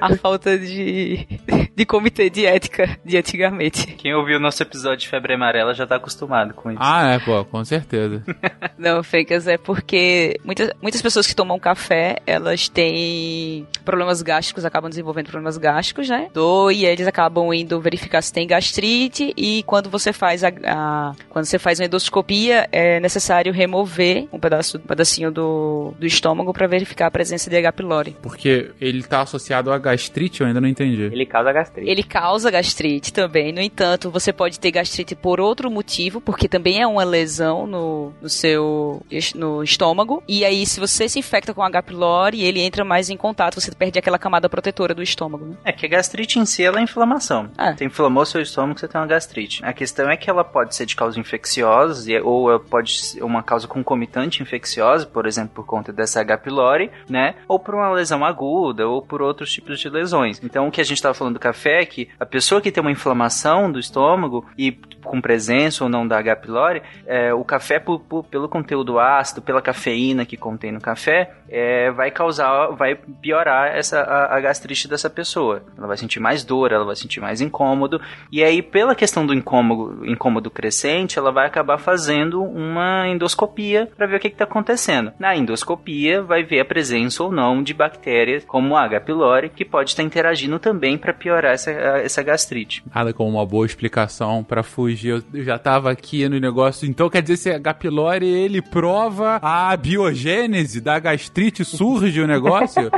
a 0.00 0.16
falta 0.16 0.58
de, 0.58 1.26
de 1.74 1.86
comitê 1.86 2.30
de 2.30 2.46
ética 2.46 2.98
de 3.04 3.16
antigamente. 3.16 3.86
Quem 3.94 4.14
ouviu 4.14 4.38
o 4.38 4.40
nosso 4.40 4.62
episódio 4.62 4.98
de 4.98 5.08
febre 5.08 5.34
amarela 5.34 5.74
já 5.74 5.86
tá 5.86 5.96
acostumado 5.96 6.54
com 6.54 6.70
isso. 6.70 6.80
Ah, 6.82 7.14
é, 7.14 7.18
pô, 7.18 7.44
com 7.44 7.64
certeza. 7.64 8.22
Não, 8.78 9.02
Fencas, 9.02 9.46
é 9.46 9.56
porque 9.56 10.38
muitas, 10.44 10.70
muitas 10.80 11.02
pessoas 11.02 11.26
que 11.26 11.34
tomam 11.34 11.58
café, 11.58 12.16
elas 12.26 12.68
têm 12.68 13.66
problemas 13.84 14.22
gástricos, 14.22 14.64
acabam 14.64 14.88
desenvolvendo 14.88 15.26
problemas 15.26 15.58
gástricos, 15.58 16.08
né? 16.08 16.28
Do, 16.32 16.70
e 16.70 16.84
eles 16.84 17.06
acabam 17.06 17.52
indo 17.52 17.80
verificar 17.80 18.22
se 18.22 18.32
tem 18.32 18.46
gastrite 18.46 19.32
e 19.36 19.62
quando 19.64 19.90
você 19.90 20.12
faz 20.12 20.42
a, 20.44 20.48
a 20.64 21.12
quando 21.28 21.44
você 21.44 21.58
faz 21.58 21.78
uma 21.78 21.86
endoscopia, 21.86 22.68
é 22.72 23.00
necessário 23.00 23.52
remover 23.52 24.28
um 24.32 24.38
pedaço, 24.38 24.78
um 24.78 24.80
pedacinho 24.80 25.30
do, 25.30 25.94
do 25.98 26.06
estômago 26.06 26.52
para 26.52 26.66
verificar 26.66 27.06
a 27.06 27.10
presença 27.10 27.50
de 27.50 27.56
H. 27.66 27.72
pylori. 27.72 28.16
Porque 28.22 28.70
ele 28.80 29.02
tá 29.02 29.22
associado 29.22 29.72
a 29.72 29.78
gastrite, 29.78 30.40
eu 30.40 30.46
ainda 30.46 30.60
não 30.60 30.68
entendi. 30.68 31.02
Ele 31.02 31.26
causa 31.26 31.52
gastrite. 31.52 31.90
Ele 31.90 32.02
causa 32.02 32.50
gastrite 32.50 33.12
também. 33.12 33.52
No 33.52 33.60
entanto, 33.60 34.10
você 34.10 34.32
pode 34.32 34.58
ter 34.60 34.70
gastrite 34.70 35.14
por 35.14 35.40
outro 35.40 35.70
motivo, 35.70 36.20
porque 36.20 36.48
também 36.48 36.80
é 36.80 36.86
uma 36.86 37.04
lesão 37.04 37.66
no, 37.66 38.12
no 38.20 38.28
seu 38.28 39.02
no 39.34 39.62
estômago. 39.62 40.22
E 40.28 40.44
aí, 40.44 40.64
se 40.66 40.78
você 40.80 41.08
se 41.08 41.18
infecta 41.18 41.52
com 41.54 41.62
H. 41.62 41.82
pylori, 41.82 42.42
ele 42.42 42.60
entra 42.60 42.84
mais 42.84 43.10
em 43.10 43.16
contato, 43.16 43.60
você 43.60 43.70
perde 43.74 43.98
aquela 43.98 44.18
camada 44.18 44.48
protetora 44.48 44.94
do 44.94 45.02
estômago. 45.02 45.46
Né? 45.46 45.56
É 45.64 45.72
que 45.72 45.86
a 45.86 45.88
gastrite 45.88 46.38
em 46.38 46.46
si 46.46 46.62
ela 46.62 46.78
é 46.78 46.82
inflamação. 46.82 47.50
É. 47.58 47.74
Você 47.74 47.84
inflamou 47.84 48.24
seu 48.24 48.40
estômago, 48.40 48.78
você 48.78 48.88
tem 48.88 49.00
uma 49.00 49.06
gastrite. 49.06 49.64
A 49.64 49.72
questão 49.72 50.08
é 50.10 50.16
que 50.16 50.28
ela 50.30 50.44
pode 50.44 50.74
ser 50.74 50.86
de 50.86 50.94
causa 50.96 51.18
infecciosa, 51.18 52.10
e- 52.12 52.20
ou 52.20 52.50
ela 52.50 52.60
pode 52.60 52.98
ser 52.98 53.22
uma 53.22 53.42
causa 53.42 53.66
concomitante 53.66 54.42
infecciosa, 54.42 55.06
por 55.06 55.26
exemplo, 55.26 55.50
por 55.54 55.66
conta 55.66 55.92
dessa 55.92 56.20
H. 56.20 56.38
pylori, 56.38 56.90
né? 57.08 57.34
Ou 57.48 57.55
por 57.58 57.74
uma 57.74 57.90
lesão 57.90 58.24
aguda, 58.24 58.86
ou 58.88 59.00
por 59.02 59.22
outros 59.22 59.52
tipos 59.52 59.78
de 59.80 59.88
lesões. 59.88 60.40
Então, 60.42 60.68
o 60.68 60.70
que 60.70 60.80
a 60.80 60.84
gente 60.84 60.96
estava 60.96 61.14
falando 61.14 61.34
do 61.34 61.40
café 61.40 61.82
é 61.82 61.86
que 61.86 62.08
a 62.18 62.26
pessoa 62.26 62.60
que 62.60 62.70
tem 62.72 62.80
uma 62.80 62.90
inflamação 62.92 63.70
do 63.70 63.78
estômago 63.78 64.44
e 64.56 64.72
com 65.04 65.20
presença 65.20 65.84
ou 65.84 65.90
não 65.90 66.06
da 66.06 66.18
H. 66.18 66.34
pylori, 66.36 66.82
é, 67.06 67.32
o 67.32 67.44
café, 67.44 67.78
por- 67.78 68.00
por- 68.00 68.24
pelo 68.24 68.48
conteúdo 68.48 68.98
ácido, 68.98 69.40
pela 69.40 69.62
cafeína 69.62 70.26
que 70.26 70.36
contém 70.36 70.72
no 70.72 70.80
café, 70.80 71.32
é, 71.48 71.92
vai 71.92 72.10
causar, 72.10 72.68
vai 72.72 72.96
piorar 73.22 73.68
essa, 73.76 74.00
a, 74.00 74.36
a 74.36 74.40
gastrite 74.40 74.88
dessa 74.88 75.08
pessoa. 75.08 75.62
Ela 75.78 75.86
vai 75.86 75.96
sentir 75.96 76.18
mais 76.18 76.42
dor, 76.42 76.72
ela 76.72 76.84
vai 76.84 76.96
sentir 76.96 77.20
mais 77.20 77.40
incômodo. 77.40 78.00
E 78.32 78.42
aí, 78.42 78.60
pela 78.60 78.96
questão 78.96 79.24
do 79.24 79.32
incômodo, 79.32 80.04
incômodo 80.04 80.50
crescente, 80.50 81.18
ela 81.20 81.30
vai 81.30 81.46
acabar 81.46 81.78
fazendo 81.78 82.42
uma 82.42 83.06
endoscopia 83.06 83.88
para 83.96 84.06
ver 84.08 84.16
o 84.16 84.20
que 84.20 84.26
está 84.26 84.42
acontecendo. 84.44 85.12
Na 85.20 85.36
endoscopia, 85.36 86.20
vai 86.20 86.42
ver 86.42 86.58
a 86.60 86.64
presença 86.64 87.22
ou 87.22 87.30
não 87.30 87.45
de 87.62 87.74
bactérias 87.74 88.44
como 88.44 88.76
a 88.76 88.82
H. 88.84 89.00
pylori, 89.00 89.48
que 89.48 89.64
pode 89.64 89.90
estar 89.90 90.02
interagindo 90.02 90.58
também 90.58 90.96
para 90.96 91.12
piorar 91.12 91.54
essa, 91.54 91.70
essa 91.70 92.22
gastrite. 92.22 92.82
Nada 92.94 93.12
como 93.12 93.30
uma 93.30 93.46
boa 93.46 93.66
explicação 93.66 94.42
pra 94.42 94.62
fugir. 94.62 95.22
Eu 95.32 95.44
já 95.44 95.58
tava 95.58 95.90
aqui 95.90 96.28
no 96.28 96.38
negócio. 96.38 96.88
Então 96.88 97.10
quer 97.10 97.22
dizer, 97.22 97.36
se 97.36 97.50
H. 97.50 97.74
pylori 97.74 98.26
ele 98.26 98.62
prova 98.62 99.38
a 99.42 99.76
biogênese 99.76 100.80
da 100.80 100.98
gastrite, 100.98 101.64
surge 101.64 102.20
o 102.20 102.26
negócio? 102.26 102.90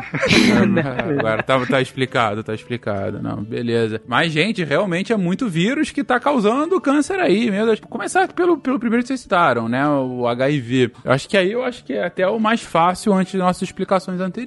Ah, 0.78 1.18
Agora 1.18 1.42
tá, 1.42 1.66
tá 1.66 1.80
explicado, 1.80 2.42
tá 2.42 2.54
explicado. 2.54 3.20
Não, 3.22 3.42
beleza. 3.42 4.00
Mas, 4.06 4.32
gente, 4.32 4.62
realmente 4.64 5.12
é 5.12 5.16
muito 5.16 5.48
vírus 5.48 5.90
que 5.90 6.04
tá 6.04 6.18
causando 6.20 6.80
câncer 6.80 7.18
aí, 7.18 7.50
meu 7.50 7.66
Deus. 7.66 7.80
Começar 7.80 8.28
pelo, 8.32 8.58
pelo 8.58 8.78
primeiro 8.78 9.02
que 9.02 9.08
vocês 9.08 9.20
citaram, 9.20 9.68
né? 9.68 9.86
O 9.88 10.26
HIV. 10.26 10.92
Eu 11.04 11.12
acho 11.12 11.28
que 11.28 11.36
aí 11.36 11.52
eu 11.52 11.62
acho 11.62 11.84
que 11.84 11.92
é 11.92 12.04
até 12.04 12.26
o 12.28 12.38
mais 12.38 12.62
fácil 12.62 13.12
antes 13.12 13.34
das 13.34 13.42
nossas 13.42 13.62
explicações 13.62 14.20
anteriores. 14.20 14.37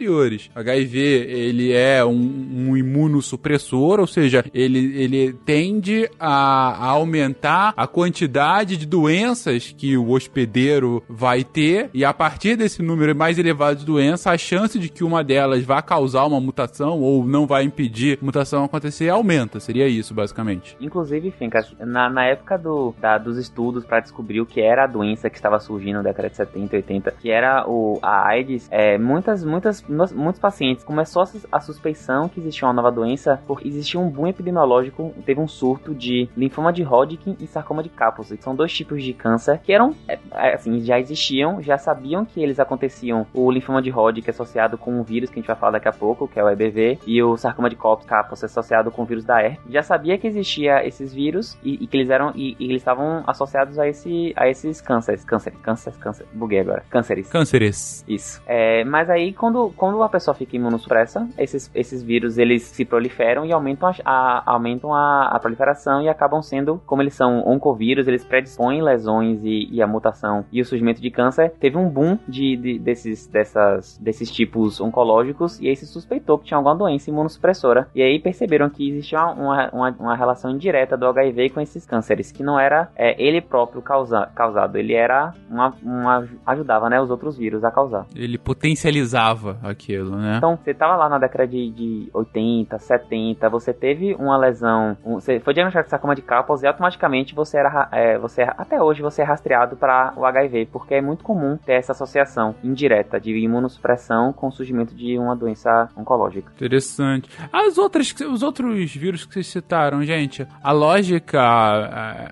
HIV, 0.55 0.97
ele 0.99 1.71
é 1.71 2.03
um, 2.05 2.69
um 2.69 2.77
imunossupressor, 2.77 3.99
ou 3.99 4.07
seja, 4.07 4.43
ele, 4.53 4.93
ele 5.01 5.33
tende 5.45 6.09
a, 6.19 6.29
a 6.29 6.85
aumentar 6.89 7.73
a 7.75 7.87
quantidade 7.87 8.77
de 8.77 8.85
doenças 8.85 9.73
que 9.77 9.97
o 9.97 10.09
hospedeiro 10.11 11.03
vai 11.07 11.43
ter, 11.43 11.89
e 11.93 12.03
a 12.05 12.13
partir 12.13 12.55
desse 12.55 12.81
número 12.81 13.15
mais 13.15 13.37
elevado 13.37 13.79
de 13.79 13.85
doenças, 13.85 14.27
a 14.27 14.37
chance 14.37 14.77
de 14.79 14.89
que 14.89 15.03
uma 15.03 15.23
delas 15.23 15.63
vá 15.63 15.81
causar 15.81 16.25
uma 16.25 16.39
mutação 16.39 16.99
ou 17.01 17.25
não 17.25 17.45
vai 17.45 17.63
impedir 17.63 18.17
mutação 18.21 18.63
acontecer 18.63 19.09
aumenta. 19.09 19.59
Seria 19.59 19.87
isso, 19.87 20.13
basicamente. 20.13 20.75
Inclusive, 20.79 21.31
Fencas, 21.31 21.73
na, 21.79 22.09
na 22.09 22.25
época 22.25 22.57
do, 22.57 22.93
da- 22.99 23.17
dos 23.17 23.37
estudos 23.37 23.85
para 23.85 23.99
descobrir 23.99 24.41
o 24.41 24.45
que 24.45 24.61
era 24.61 24.83
a 24.83 24.87
doença 24.87 25.29
que 25.29 25.35
estava 25.35 25.59
surgindo 25.59 25.95
na 25.97 26.01
década 26.03 26.29
de 26.29 26.35
70 26.35 26.75
e 26.75 26.77
80, 26.77 27.11
que 27.19 27.29
era 27.29 27.65
o, 27.67 27.99
a 28.01 28.27
AIDS, 28.27 28.67
é, 28.71 28.97
muitas, 28.97 29.43
muitas, 29.43 29.80
nos- 29.87 30.11
muitos 30.11 30.39
pacientes 30.39 30.83
começou 30.83 31.21
a, 31.21 31.25
sus- 31.25 31.45
a 31.51 31.59
suspeição 31.59 32.27
que 32.29 32.39
existia 32.39 32.67
uma 32.67 32.73
nova 32.73 32.91
doença 32.91 33.41
porque 33.47 33.67
existia 33.67 33.99
um 33.99 34.09
boom 34.09 34.27
epidemiológico, 34.27 35.13
teve 35.25 35.39
um 35.39 35.47
surto 35.47 35.93
de 35.93 36.29
linfoma 36.35 36.71
de 36.73 36.83
Hodgkin 36.83 37.35
e 37.39 37.47
sarcoma 37.47 37.81
de 37.83 37.89
Kaposi, 37.89 38.37
que 38.37 38.43
são 38.43 38.55
dois 38.55 38.71
tipos 38.73 39.03
de 39.03 39.13
câncer 39.13 39.59
que 39.59 39.71
eram, 39.73 39.95
é, 40.07 40.19
é, 40.33 40.53
assim, 40.55 40.79
já 40.81 40.99
existiam, 40.99 41.61
já 41.61 41.77
sabiam 41.77 42.25
que 42.25 42.41
eles 42.41 42.59
aconteciam. 42.59 43.25
O 43.33 43.51
linfoma 43.51 43.81
de 43.81 43.89
Hodgkin 43.89 44.27
é 44.27 44.31
associado 44.31 44.77
com 44.77 44.91
um 44.99 45.03
vírus 45.03 45.29
que 45.29 45.39
a 45.39 45.41
gente 45.41 45.47
vai 45.47 45.55
falar 45.55 45.73
daqui 45.73 45.87
a 45.87 45.93
pouco, 45.93 46.27
que 46.27 46.39
é 46.39 46.43
o 46.43 46.49
EBV, 46.49 46.99
e 47.05 47.21
o 47.23 47.37
sarcoma 47.37 47.69
de 47.69 47.75
Kaposi 47.75 48.45
associado 48.45 48.91
com 48.91 49.03
o 49.03 49.05
vírus 49.05 49.23
da 49.25 49.41
herpes. 49.41 49.61
Já 49.71 49.83
sabia 49.83 50.17
que 50.17 50.27
existia 50.27 50.85
esses 50.85 51.13
vírus 51.13 51.57
e, 51.63 51.83
e 51.83 51.87
que 51.87 51.97
eles 51.97 52.09
eram 52.09 52.31
e, 52.35 52.55
e 52.59 52.65
eles 52.65 52.81
estavam 52.81 53.23
associados 53.27 53.77
a 53.79 53.87
esse 53.87 54.33
a 54.35 54.47
esses 54.49 54.81
cânceres, 54.81 55.23
câncer, 55.23 55.53
câncer, 55.61 55.93
câncer, 55.99 56.25
buguei 56.33 56.59
agora, 56.59 56.83
cânceres. 56.89 57.29
Cânceres. 57.29 58.03
Isso. 58.07 58.41
É, 58.45 58.83
mas 58.83 59.09
aí, 59.09 59.33
quando, 59.33 59.70
quando 59.75 60.01
a 60.03 60.09
pessoa 60.09 60.33
fica 60.35 60.55
imunossupressa, 60.55 61.27
esses, 61.37 61.69
esses 61.73 62.01
vírus 62.03 62.37
eles 62.37 62.63
se 62.63 62.85
proliferam 62.85 63.45
e 63.45 63.51
aumentam, 63.51 63.89
a, 63.89 63.93
a- 64.05 64.43
aumentam 64.45 64.93
a, 64.93 65.27
a 65.27 65.39
proliferação 65.39 66.01
e 66.01 66.09
acabam 66.09 66.41
sendo, 66.41 66.81
como 66.85 67.01
eles 67.01 67.13
são 67.13 67.43
oncovírus, 67.47 68.07
eles 68.07 68.23
predispõem 68.23 68.81
lesões 68.81 69.39
e, 69.43 69.67
e 69.71 69.81
a 69.81 69.87
mutação 69.87 70.45
e 70.51 70.61
o 70.61 70.65
surgimento 70.65 71.01
de 71.01 71.09
câncer. 71.11 71.51
Teve 71.59 71.77
um 71.77 71.89
boom 71.89 72.17
de, 72.27 72.55
de- 72.57 72.79
desses, 72.79 73.27
dessas, 73.27 73.97
desses 73.97 74.29
tipos 74.31 74.79
oncológicos 74.79 75.59
e 75.59 75.67
aí 75.67 75.75
se 75.75 75.85
suspeitou 75.85 76.37
que 76.37 76.45
tinha 76.45 76.57
alguma 76.57 76.75
doença 76.75 77.09
imunossupressora. 77.09 77.87
E 77.95 78.01
aí 78.01 78.19
perceberam 78.19 78.69
que 78.69 78.89
existia 78.89 79.23
uma, 79.25 79.69
uma, 79.71 79.95
uma 79.99 80.15
relação 80.15 80.51
indireta 80.51 80.97
do 80.97 81.05
HIV 81.07 81.49
com 81.51 81.61
esses 81.61 81.85
cânceres, 81.85 82.31
que 82.31 82.43
não 82.43 82.59
era 82.59 82.89
é, 82.95 83.15
ele 83.21 83.41
próprio 83.41 83.81
causa, 83.81 84.29
causado, 84.35 84.77
ele 84.77 84.93
era 84.93 85.33
uma, 85.49 85.73
uma. 85.83 86.27
ajudava 86.45 86.89
né, 86.89 86.99
os 87.01 87.09
outros 87.09 87.37
vírus 87.37 87.63
a 87.63 87.71
causar. 87.71 88.05
Ele 88.15 88.37
potencializava 88.37 89.57
aquilo, 89.63 90.15
né? 90.17 90.35
Então, 90.37 90.57
você 90.57 90.73
tava 90.73 90.95
lá 90.95 91.07
na 91.09 91.17
década 91.17 91.47
de, 91.47 91.69
de 91.71 92.09
80, 92.13 92.77
70, 92.79 93.49
você 93.49 93.73
teve 93.73 94.13
uma 94.15 94.37
lesão, 94.37 94.97
um- 95.05 95.15
você 95.19 95.39
foi 95.39 95.53
diagnosticado 95.53 95.85
com 95.85 95.89
sarcoma 95.89 96.15
de 96.15 96.21
Kaposi 96.21 96.65
e 96.65 96.67
automaticamente 96.67 97.35
você 97.35 97.57
era, 97.57 97.69
ra- 97.69 97.89
é, 97.91 98.17
você, 98.17 98.41
até 98.43 98.81
hoje 98.81 99.01
você 99.01 99.21
é 99.21 99.25
rastreado 99.25 99.75
para 99.75 100.13
o 100.17 100.25
HIV, 100.25 100.67
porque 100.71 100.95
é 100.95 101.01
muito 101.01 101.23
comum 101.23 101.57
ter 101.57 101.73
essa 101.73 101.91
associação 101.91 102.55
indireta 102.63 103.19
de 103.19 103.31
imunossupressão 103.37 104.33
com 104.33 104.47
o 104.47 104.51
surgimento 104.51 104.95
de 104.95 105.17
uma 105.17 105.35
doença 105.35 105.89
oncológica. 105.95 106.51
Interessante. 106.55 107.29
As 107.51 107.77
outras, 107.77 108.13
os 108.29 108.43
outros 108.43 108.93
vírus 108.95 109.25
que 109.25 109.33
vocês 109.33 109.47
citaram, 109.47 110.03
gente, 110.03 110.47
a 110.63 110.71
lógica 110.71 111.39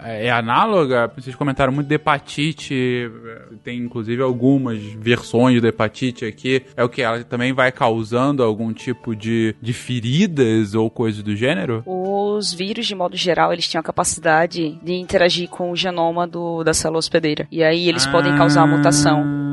é, 0.04 0.28
é 0.28 0.32
análoga? 0.32 1.12
Vocês 1.16 1.36
comentaram 1.36 1.72
muito 1.72 1.88
de 1.88 1.96
hepatite, 1.96 3.12
tem 3.64 3.80
inclusive 3.80 4.22
algumas 4.22 4.82
versões 4.82 5.62
da 5.62 5.68
hepatite 5.70 6.26
aqui. 6.26 6.64
É 6.76 6.84
o 6.84 6.90
que? 6.90 7.04
Ela 7.10 7.24
também 7.24 7.54
vai 7.54 7.72
causando 7.72 8.44
algum 8.44 8.74
tipo 8.74 9.16
de, 9.16 9.56
de 9.62 9.74
feridas 9.74 10.74
ou 10.76 10.90
coisa 10.90 11.24
do 11.24 11.36
gênero? 11.36 11.84
Os 11.86 12.54
vírus, 12.54 12.88
de 12.88 12.96
modo 12.96 13.16
geral, 13.16 13.52
eles 13.52 13.68
têm 13.68 13.80
a 13.80 13.84
capacidade 13.84 14.80
de 14.84 14.94
interagir 14.94 15.50
com 15.50 15.72
o 15.72 15.76
genoma 15.76 16.28
do, 16.28 16.64
da 16.64 16.74
célula 16.74 17.00
hospedeira. 17.00 17.48
E 17.52 17.64
aí 17.64 17.88
eles 17.88 18.06
podem 18.08 18.36
causar 18.38 18.68
mutação. 18.68 19.49